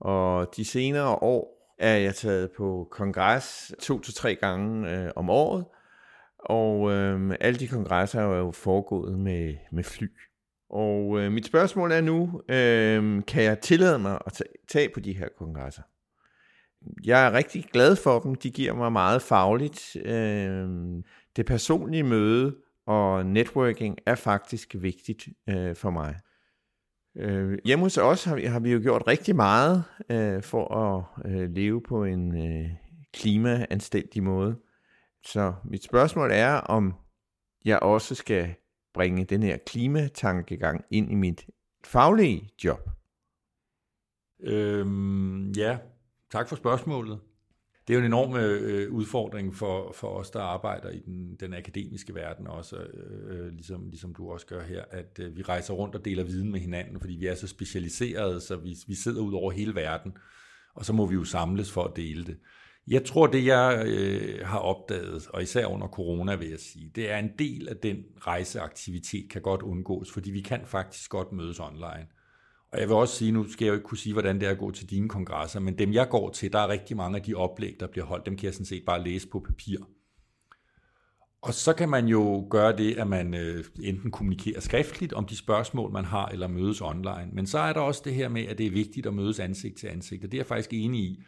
Og 0.00 0.56
de 0.56 0.64
senere 0.64 1.14
år 1.14 1.74
er 1.78 1.96
jeg 1.96 2.14
taget 2.14 2.50
på 2.56 2.88
kongres 2.90 3.74
to 3.80 4.00
til 4.00 4.14
tre 4.14 4.34
gange 4.34 4.90
øh, 4.90 5.10
om 5.16 5.30
året, 5.30 5.64
og 6.44 6.90
øh, 6.92 7.36
alle 7.40 7.58
de 7.58 7.68
kongresser 7.68 8.20
er 8.20 8.38
jo 8.38 8.50
foregået 8.50 9.18
med, 9.18 9.54
med 9.72 9.84
fly. 9.84 10.06
Og 10.70 11.20
øh, 11.20 11.32
mit 11.32 11.46
spørgsmål 11.46 11.92
er 11.92 12.00
nu, 12.00 12.42
øh, 12.48 13.22
kan 13.26 13.42
jeg 13.42 13.60
tillade 13.60 13.98
mig 13.98 14.18
at 14.26 14.42
tage, 14.68 14.88
på 14.94 15.00
de 15.00 15.12
her 15.12 15.28
kongresser? 15.38 15.82
Jeg 17.04 17.26
er 17.26 17.32
rigtig 17.32 17.64
glad 17.72 17.96
for 17.96 18.20
dem. 18.20 18.34
De 18.34 18.50
giver 18.50 18.74
mig 18.74 18.92
meget 18.92 19.22
fagligt. 19.22 19.96
Øh, 20.04 20.68
det 21.36 21.46
personlige 21.46 22.02
møde 22.02 22.56
og 22.86 23.26
networking 23.26 23.98
er 24.06 24.14
faktisk 24.14 24.74
vigtigt 24.78 25.28
øh, 25.48 25.76
for 25.76 25.90
mig. 25.90 26.16
Øh, 27.16 27.58
hjemme 27.64 27.84
hos 27.84 27.98
os 27.98 28.24
har 28.24 28.36
vi, 28.36 28.44
har 28.44 28.60
vi 28.60 28.72
jo 28.72 28.80
gjort 28.82 29.02
rigtig 29.06 29.36
meget 29.36 29.84
øh, 30.10 30.42
for 30.42 30.74
at 30.74 31.04
øh, 31.32 31.50
leve 31.50 31.82
på 31.88 32.04
en 32.04 32.46
øh, 32.46 32.70
klimaanstændig 33.12 34.22
måde. 34.22 34.56
Så 35.24 35.54
mit 35.64 35.84
spørgsmål 35.84 36.30
er, 36.32 36.54
om 36.54 36.94
jeg 37.64 37.78
også 37.78 38.14
skal 38.14 38.54
bringe 38.94 39.24
den 39.24 39.42
her 39.42 39.56
klimatankegang 39.66 40.84
ind 40.90 41.10
i 41.10 41.14
mit 41.14 41.46
faglige 41.84 42.50
job. 42.64 42.90
Øhm, 44.40 45.50
ja, 45.50 45.78
tak 46.32 46.48
for 46.48 46.56
spørgsmålet. 46.56 47.20
Det 47.88 47.94
er 47.94 47.98
jo 47.98 48.00
en 48.00 48.06
enorm 48.06 48.36
øh, 48.36 48.92
udfordring 48.92 49.54
for, 49.54 49.92
for 49.92 50.08
os, 50.08 50.30
der 50.30 50.40
arbejder 50.40 50.90
i 50.90 50.98
den, 50.98 51.36
den 51.40 51.54
akademiske 51.54 52.14
verden 52.14 52.46
også, 52.46 52.76
øh, 52.76 53.46
øh 53.46 53.52
ligesom, 53.52 53.88
ligesom 53.88 54.14
du 54.14 54.30
også 54.30 54.46
gør 54.46 54.62
her, 54.62 54.84
at 54.90 55.18
øh, 55.20 55.36
vi 55.36 55.42
rejser 55.42 55.74
rundt 55.74 55.94
og 55.94 56.04
deler 56.04 56.24
viden 56.24 56.52
med 56.52 56.60
hinanden, 56.60 57.00
fordi 57.00 57.14
vi 57.14 57.26
er 57.26 57.34
så 57.34 57.46
specialiserede, 57.46 58.40
så 58.40 58.56
vi, 58.56 58.76
vi 58.86 58.94
sidder 58.94 59.22
ud 59.22 59.32
over 59.32 59.52
hele 59.52 59.74
verden, 59.74 60.16
og 60.74 60.84
så 60.84 60.92
må 60.92 61.06
vi 61.06 61.14
jo 61.14 61.24
samles 61.24 61.72
for 61.72 61.84
at 61.84 61.96
dele 61.96 62.24
det. 62.24 62.38
Jeg 62.88 63.04
tror, 63.04 63.26
det 63.26 63.46
jeg 63.46 63.82
øh, 63.86 64.46
har 64.46 64.58
opdaget, 64.58 65.28
og 65.28 65.42
især 65.42 65.66
under 65.66 65.88
corona 65.88 66.34
vil 66.34 66.48
jeg 66.48 66.58
sige, 66.58 66.90
det 66.94 67.10
er 67.10 67.18
en 67.18 67.30
del 67.38 67.68
af 67.68 67.76
den 67.76 68.04
rejseaktivitet 68.20 69.30
kan 69.30 69.42
godt 69.42 69.62
undgås, 69.62 70.12
fordi 70.12 70.30
vi 70.30 70.40
kan 70.40 70.60
faktisk 70.64 71.10
godt 71.10 71.32
mødes 71.32 71.60
online. 71.60 72.06
Og 72.72 72.80
jeg 72.80 72.88
vil 72.88 72.96
også 72.96 73.16
sige, 73.16 73.32
nu 73.32 73.48
skal 73.48 73.64
jeg 73.64 73.70
jo 73.70 73.74
ikke 73.74 73.86
kunne 73.86 73.98
sige, 73.98 74.12
hvordan 74.12 74.40
det 74.40 74.46
er 74.46 74.50
at 74.50 74.58
gå 74.58 74.70
til 74.70 74.90
dine 74.90 75.08
kongresser, 75.08 75.60
men 75.60 75.78
dem 75.78 75.92
jeg 75.92 76.08
går 76.08 76.30
til, 76.30 76.52
der 76.52 76.58
er 76.58 76.68
rigtig 76.68 76.96
mange 76.96 77.18
af 77.18 77.22
de 77.22 77.34
oplæg, 77.34 77.76
der 77.80 77.86
bliver 77.86 78.04
holdt, 78.04 78.26
dem 78.26 78.36
kan 78.36 78.44
jeg 78.44 78.54
sådan 78.54 78.66
set 78.66 78.82
bare 78.86 79.04
læse 79.04 79.28
på 79.28 79.40
papir. 79.40 79.78
Og 81.42 81.54
så 81.54 81.72
kan 81.72 81.88
man 81.88 82.06
jo 82.06 82.46
gøre 82.50 82.76
det, 82.76 82.98
at 82.98 83.06
man 83.06 83.34
øh, 83.34 83.64
enten 83.82 84.10
kommunikerer 84.10 84.60
skriftligt 84.60 85.12
om 85.12 85.26
de 85.26 85.36
spørgsmål, 85.36 85.92
man 85.92 86.04
har, 86.04 86.26
eller 86.26 86.48
mødes 86.48 86.80
online. 86.80 87.28
Men 87.32 87.46
så 87.46 87.58
er 87.58 87.72
der 87.72 87.80
også 87.80 88.02
det 88.04 88.14
her 88.14 88.28
med, 88.28 88.46
at 88.46 88.58
det 88.58 88.66
er 88.66 88.70
vigtigt 88.70 89.06
at 89.06 89.14
mødes 89.14 89.40
ansigt 89.40 89.78
til 89.78 89.86
ansigt, 89.86 90.24
og 90.24 90.32
det 90.32 90.36
er 90.36 90.40
jeg 90.40 90.46
faktisk 90.46 90.72
enig 90.72 91.00
i. 91.00 91.22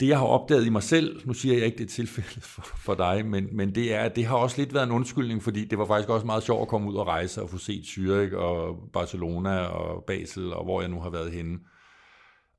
Det, 0.00 0.08
jeg 0.08 0.18
har 0.18 0.26
opdaget 0.26 0.66
i 0.66 0.68
mig 0.68 0.82
selv, 0.82 1.26
nu 1.26 1.32
siger 1.32 1.54
jeg 1.54 1.66
ikke, 1.66 1.78
det 1.78 1.84
er 1.84 1.88
tilfældet 1.88 2.42
for, 2.42 2.62
for 2.62 2.94
dig, 2.94 3.26
men, 3.26 3.56
men 3.56 3.74
det 3.74 3.94
er, 3.94 4.08
det 4.08 4.26
har 4.26 4.36
også 4.36 4.58
lidt 4.58 4.74
været 4.74 4.86
en 4.86 4.92
undskyldning, 4.92 5.42
fordi 5.42 5.64
det 5.64 5.78
var 5.78 5.84
faktisk 5.86 6.08
også 6.08 6.26
meget 6.26 6.42
sjovt 6.42 6.62
at 6.62 6.68
komme 6.68 6.90
ud 6.90 6.96
og 6.96 7.06
rejse 7.06 7.42
og 7.42 7.50
få 7.50 7.58
set 7.58 7.82
Zürich 7.82 8.36
og 8.36 8.76
Barcelona 8.92 9.58
og 9.58 10.04
Basel 10.04 10.52
og 10.52 10.64
hvor 10.64 10.80
jeg 10.80 10.90
nu 10.90 11.00
har 11.00 11.10
været 11.10 11.32
henne. 11.32 11.58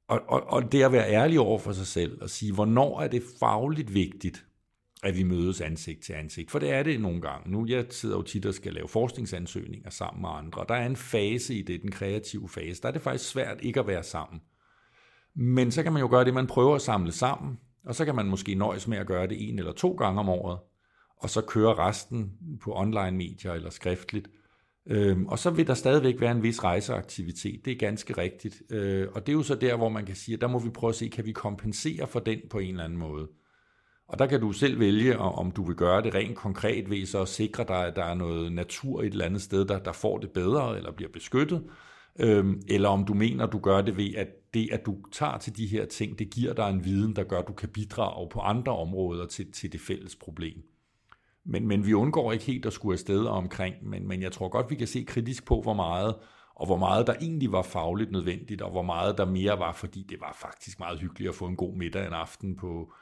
Og, 0.08 0.22
og, 0.28 0.44
og 0.48 0.72
det 0.72 0.84
at 0.84 0.92
være 0.92 1.10
ærlig 1.10 1.40
over 1.40 1.60
for 1.60 1.72
sig 1.72 1.88
selv 1.88 2.22
og 2.22 2.30
sige, 2.30 2.54
hvornår 2.54 3.02
er 3.02 3.08
det 3.08 3.24
fagligt 3.40 3.94
vigtigt, 3.94 4.46
at 5.04 5.18
vi 5.18 5.24
mødes 5.24 5.62
ansigt 5.62 6.04
til 6.04 6.14
ansigt. 6.14 6.52
For 6.52 6.60
det 6.60 6.72
er 6.72 6.84
det 6.84 7.02
nogle 7.02 7.22
gange. 7.22 7.52
Nu 7.52 7.66
jeg 7.68 7.86
sidder 7.90 8.16
jo 8.16 8.22
tit 8.22 8.46
og 8.46 8.54
skal 8.54 8.74
lave 8.74 8.88
forskningsansøgninger 8.88 9.90
sammen 9.90 10.22
med 10.22 10.30
andre. 10.34 10.66
Der 10.70 10.76
er 10.76 10.86
en 10.86 10.96
fase 10.96 11.56
i 11.56 11.62
det, 11.62 11.82
den 11.82 11.92
kreative 11.92 12.50
fase. 12.50 12.82
Der 12.82 12.88
er 12.88 12.92
det 12.92 13.02
faktisk 13.02 13.30
svært 13.30 13.58
ikke 13.62 13.80
at 13.80 13.88
være 13.88 14.04
sammen. 14.04 14.42
Men 15.36 15.72
så 15.72 15.84
kan 15.84 15.94
man 15.94 16.02
jo 16.02 16.08
gøre 16.10 16.26
det, 16.26 16.34
man 16.34 16.48
prøver 16.48 16.76
at 16.76 16.82
samle 16.82 17.12
sammen, 17.12 17.60
og 17.86 17.96
så 17.96 18.06
kan 18.06 18.16
man 18.16 18.26
måske 18.26 18.56
nøjes 18.56 18.88
med 18.88 18.98
at 18.98 19.08
gøre 19.08 19.28
det 19.28 19.50
en 19.50 19.60
eller 19.60 19.72
to 19.72 19.92
gange 19.92 20.20
om 20.20 20.30
året, 20.30 20.60
og 21.18 21.30
så 21.30 21.42
køre 21.42 21.74
resten 21.74 22.32
på 22.64 22.74
online 22.76 23.18
medier 23.18 23.54
eller 23.54 23.70
skriftligt. 23.70 24.30
Øhm, 24.88 25.26
og 25.26 25.40
så 25.40 25.50
vil 25.50 25.68
der 25.68 25.74
stadigvæk 25.74 26.22
være 26.22 26.32
en 26.32 26.44
vis 26.44 26.64
rejseaktivitet, 26.64 27.66
det 27.66 27.74
er 27.74 27.78
ganske 27.78 28.18
rigtigt. 28.18 28.62
Øh, 28.70 29.08
og 29.14 29.26
det 29.28 29.32
er 29.32 29.38
jo 29.38 29.44
så 29.44 29.56
der, 29.56 29.76
hvor 29.76 29.90
man 29.90 30.06
kan 30.06 30.16
sige, 30.16 30.36
at 30.36 30.42
der 30.42 30.48
må 30.48 30.60
vi 30.60 30.70
prøve 30.70 30.90
at 30.90 30.96
se, 30.96 31.08
kan 31.08 31.26
vi 31.26 31.32
kompensere 31.32 32.08
for 32.08 32.20
den 32.20 32.40
på 32.50 32.60
en 32.60 32.70
eller 32.70 32.84
anden 32.84 33.00
måde. 33.00 33.28
Og 34.08 34.20
der 34.20 34.26
kan 34.26 34.42
du 34.42 34.52
selv 34.52 34.80
vælge, 34.80 35.18
om 35.18 35.52
du 35.52 35.64
vil 35.64 35.76
gøre 35.76 36.02
det 36.02 36.16
rent 36.16 36.36
konkret 36.38 36.90
ved 36.90 37.06
så 37.06 37.22
at 37.22 37.28
sikre 37.28 37.64
dig, 37.68 37.88
at 37.88 37.96
der 37.96 38.04
er 38.04 38.14
noget 38.14 38.52
natur 38.52 39.02
et 39.02 39.12
eller 39.12 39.26
andet 39.26 39.42
sted, 39.42 39.66
der, 39.66 39.80
der 39.80 39.92
får 39.92 40.18
det 40.18 40.32
bedre 40.32 40.78
eller 40.78 40.92
bliver 40.92 41.12
beskyttet, 41.12 41.64
øhm, 42.20 42.62
eller 42.68 42.90
om 42.90 43.06
du 43.06 43.14
mener, 43.14 43.46
du 43.46 43.60
gør 43.60 43.82
det 43.82 43.98
ved, 43.98 44.16
at 44.16 44.28
det, 44.54 44.70
at 44.72 44.86
du 44.86 44.98
tager 45.12 45.38
til 45.38 45.58
de 45.58 45.68
her 45.68 45.86
ting, 45.86 46.20
det 46.20 46.30
giver 46.30 46.54
dig 46.54 46.70
en 46.70 46.86
viden, 46.86 47.16
der 47.16 47.24
gør, 47.24 47.40
at 47.40 47.48
du 47.48 47.54
kan 47.54 47.70
bidrage 47.70 48.30
på 48.30 48.40
andre 48.40 48.78
områder 48.78 49.26
til, 49.26 49.52
til 49.52 49.72
det 49.72 49.82
fælles 49.82 50.16
problem. 50.16 50.64
Men, 51.46 51.68
men 51.68 51.86
vi 51.86 51.94
undgår 51.94 52.32
ikke 52.32 52.46
helt 52.46 52.66
at 52.66 52.74
skulle 52.74 52.94
afsted 52.94 53.26
omkring, 53.26 53.76
men, 53.82 54.08
men 54.08 54.22
jeg 54.22 54.32
tror 54.32 54.50
godt, 54.50 54.70
vi 54.70 54.76
kan 54.76 54.88
se 54.88 55.04
kritisk 55.08 55.46
på, 55.46 55.62
hvor 55.62 55.74
meget, 55.74 56.16
og 56.56 56.66
hvor 56.66 56.78
meget 56.78 57.08
der 57.08 57.14
egentlig 57.22 57.52
var 57.52 57.62
fagligt 57.62 58.12
nødvendigt, 58.12 58.62
og 58.62 58.72
hvor 58.72 58.82
meget 58.82 59.18
der 59.18 59.26
mere 59.26 59.60
var, 59.60 59.74
fordi 59.74 60.06
det 60.10 60.22
var 60.22 60.38
faktisk 60.42 60.80
meget 60.80 61.00
hyggeligt 61.00 61.30
at 61.30 61.36
få 61.36 61.46
en 61.46 61.56
god 61.56 61.76
middag 61.76 62.08
en 62.08 62.14
aften 62.14 62.56
på 62.56 62.94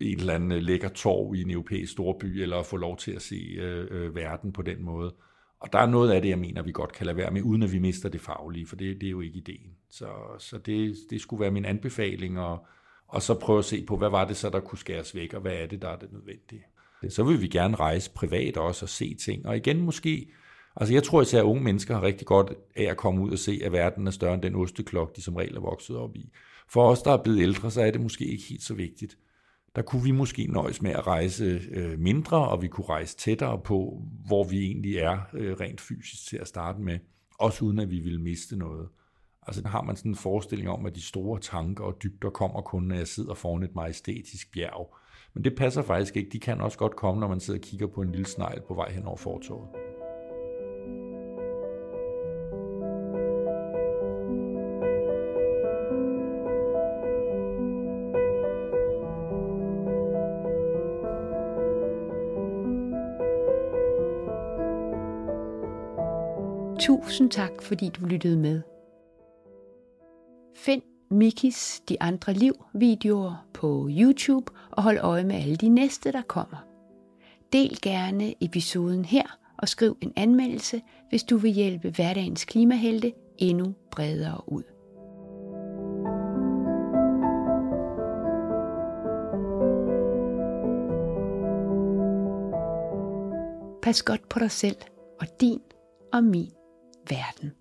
et 0.00 0.18
eller 0.18 0.34
andet 0.34 0.62
lækker 0.62 0.88
torv 0.88 1.34
i 1.34 1.42
en 1.42 1.50
europæisk 1.50 1.92
storby, 1.92 2.24
eller 2.24 2.56
at 2.56 2.66
få 2.66 2.76
lov 2.76 2.96
til 2.96 3.12
at 3.12 3.22
se 3.22 3.36
øh, 3.36 3.86
øh, 3.90 4.14
verden 4.14 4.52
på 4.52 4.62
den 4.62 4.82
måde. 4.84 5.14
Og 5.60 5.72
der 5.72 5.78
er 5.78 5.86
noget 5.86 6.10
af 6.10 6.22
det, 6.22 6.28
jeg 6.28 6.38
mener, 6.38 6.62
vi 6.62 6.72
godt 6.72 6.92
kan 6.92 7.06
lade 7.06 7.16
være 7.16 7.30
med, 7.30 7.42
uden 7.42 7.62
at 7.62 7.72
vi 7.72 7.78
mister 7.78 8.08
det 8.08 8.20
faglige, 8.20 8.66
for 8.66 8.76
det, 8.76 9.00
det 9.00 9.06
er 9.06 9.10
jo 9.10 9.20
ikke 9.20 9.38
ideen. 9.38 9.70
Så, 9.90 10.08
så 10.38 10.58
det, 10.58 10.96
det 11.10 11.20
skulle 11.20 11.40
være 11.40 11.50
min 11.50 11.64
anbefaling, 11.64 12.40
og, 12.40 12.66
og 13.08 13.22
så 13.22 13.34
prøve 13.34 13.58
at 13.58 13.64
se 13.64 13.84
på, 13.84 13.96
hvad 13.96 14.10
var 14.10 14.24
det 14.24 14.36
så, 14.36 14.50
der 14.50 14.60
kunne 14.60 14.78
skæres 14.78 15.14
væk, 15.14 15.34
og 15.34 15.40
hvad 15.40 15.52
er 15.52 15.66
det, 15.66 15.82
der 15.82 15.88
er 15.88 15.96
det 15.96 16.12
nødvendige. 16.12 16.64
Så 17.08 17.24
vil 17.24 17.42
vi 17.42 17.48
gerne 17.48 17.76
rejse 17.76 18.10
privat 18.10 18.56
også 18.56 18.84
og 18.84 18.88
se 18.88 19.14
ting. 19.14 19.46
Og 19.46 19.56
igen 19.56 19.80
måske, 19.80 20.28
altså 20.76 20.94
jeg 20.94 21.02
tror 21.02 21.22
især, 21.22 21.38
at 21.38 21.44
unge 21.44 21.64
mennesker 21.64 21.94
har 21.94 22.02
rigtig 22.02 22.26
godt 22.26 22.52
af 22.76 22.84
at 22.84 22.96
komme 22.96 23.22
ud 23.22 23.30
og 23.30 23.38
se, 23.38 23.60
at 23.64 23.72
verden 23.72 24.06
er 24.06 24.10
større 24.10 24.34
end 24.34 24.42
den 24.42 24.54
osteklok, 24.54 25.16
de 25.16 25.22
som 25.22 25.36
regel 25.36 25.56
er 25.56 25.60
vokset 25.60 25.96
op 25.96 26.16
i. 26.16 26.30
For 26.68 26.90
os, 26.90 27.02
der 27.02 27.12
er 27.12 27.22
blevet 27.22 27.40
ældre, 27.42 27.70
så 27.70 27.82
er 27.82 27.90
det 27.90 28.00
måske 28.00 28.24
ikke 28.24 28.44
helt 28.44 28.62
så 28.62 28.74
vigtigt 28.74 29.18
der 29.76 29.82
kunne 29.82 30.02
vi 30.02 30.10
måske 30.10 30.46
nøjes 30.46 30.82
med 30.82 30.90
at 30.90 31.06
rejse 31.06 31.60
øh, 31.70 31.98
mindre, 31.98 32.48
og 32.48 32.62
vi 32.62 32.68
kunne 32.68 32.86
rejse 32.88 33.16
tættere 33.16 33.58
på, 33.58 34.02
hvor 34.26 34.44
vi 34.44 34.58
egentlig 34.58 34.96
er 34.96 35.18
øh, 35.32 35.56
rent 35.60 35.80
fysisk 35.80 36.28
til 36.28 36.36
at 36.36 36.48
starte 36.48 36.80
med, 36.80 36.98
også 37.38 37.64
uden 37.64 37.78
at 37.78 37.90
vi 37.90 38.00
ville 38.00 38.20
miste 38.20 38.56
noget. 38.56 38.88
Altså 39.46 39.62
der 39.62 39.68
har 39.68 39.82
man 39.82 39.96
sådan 39.96 40.10
en 40.10 40.16
forestilling 40.16 40.70
om, 40.70 40.86
at 40.86 40.94
de 40.94 41.02
store 41.02 41.40
tanker 41.40 41.84
og 41.84 42.02
dybder 42.02 42.30
kommer 42.30 42.60
kun, 42.60 42.82
når 42.82 42.96
jeg 42.96 43.06
sidder 43.06 43.34
foran 43.34 43.62
et 43.62 43.74
majestætisk 43.74 44.52
bjerg. 44.52 44.96
Men 45.34 45.44
det 45.44 45.56
passer 45.56 45.82
faktisk 45.82 46.16
ikke. 46.16 46.30
De 46.30 46.40
kan 46.40 46.60
også 46.60 46.78
godt 46.78 46.96
komme, 46.96 47.20
når 47.20 47.28
man 47.28 47.40
sidder 47.40 47.60
og 47.60 47.64
kigger 47.64 47.86
på 47.86 48.02
en 48.02 48.10
lille 48.10 48.26
snegl 48.26 48.60
på 48.68 48.74
vej 48.74 48.92
hen 48.92 49.04
over 49.04 49.16
fortorvet. 49.16 49.85
Tusind 66.86 67.30
tak, 67.30 67.62
fordi 67.62 67.88
du 67.88 68.06
lyttede 68.06 68.36
med. 68.36 68.62
Find 70.56 70.82
Mikis 71.10 71.82
De 71.88 72.02
Andre 72.02 72.32
Liv 72.32 72.64
videoer 72.74 73.46
på 73.54 73.88
YouTube 73.90 74.52
og 74.70 74.82
hold 74.82 74.98
øje 74.98 75.24
med 75.24 75.34
alle 75.34 75.56
de 75.56 75.68
næste, 75.68 76.12
der 76.12 76.22
kommer. 76.22 76.56
Del 77.52 77.78
gerne 77.82 78.44
episoden 78.44 79.04
her 79.04 79.38
og 79.58 79.68
skriv 79.68 79.96
en 80.00 80.12
anmeldelse, 80.16 80.82
hvis 81.08 81.22
du 81.22 81.36
vil 81.36 81.50
hjælpe 81.50 81.90
hverdagens 81.90 82.44
klimahelte 82.44 83.12
endnu 83.38 83.74
bredere 83.90 84.40
ud. 84.46 84.62
Pas 93.82 94.02
godt 94.02 94.28
på 94.28 94.38
dig 94.38 94.50
selv 94.50 94.76
og 95.20 95.26
din 95.40 95.60
og 96.12 96.24
min 96.24 96.55
verden. 97.06 97.54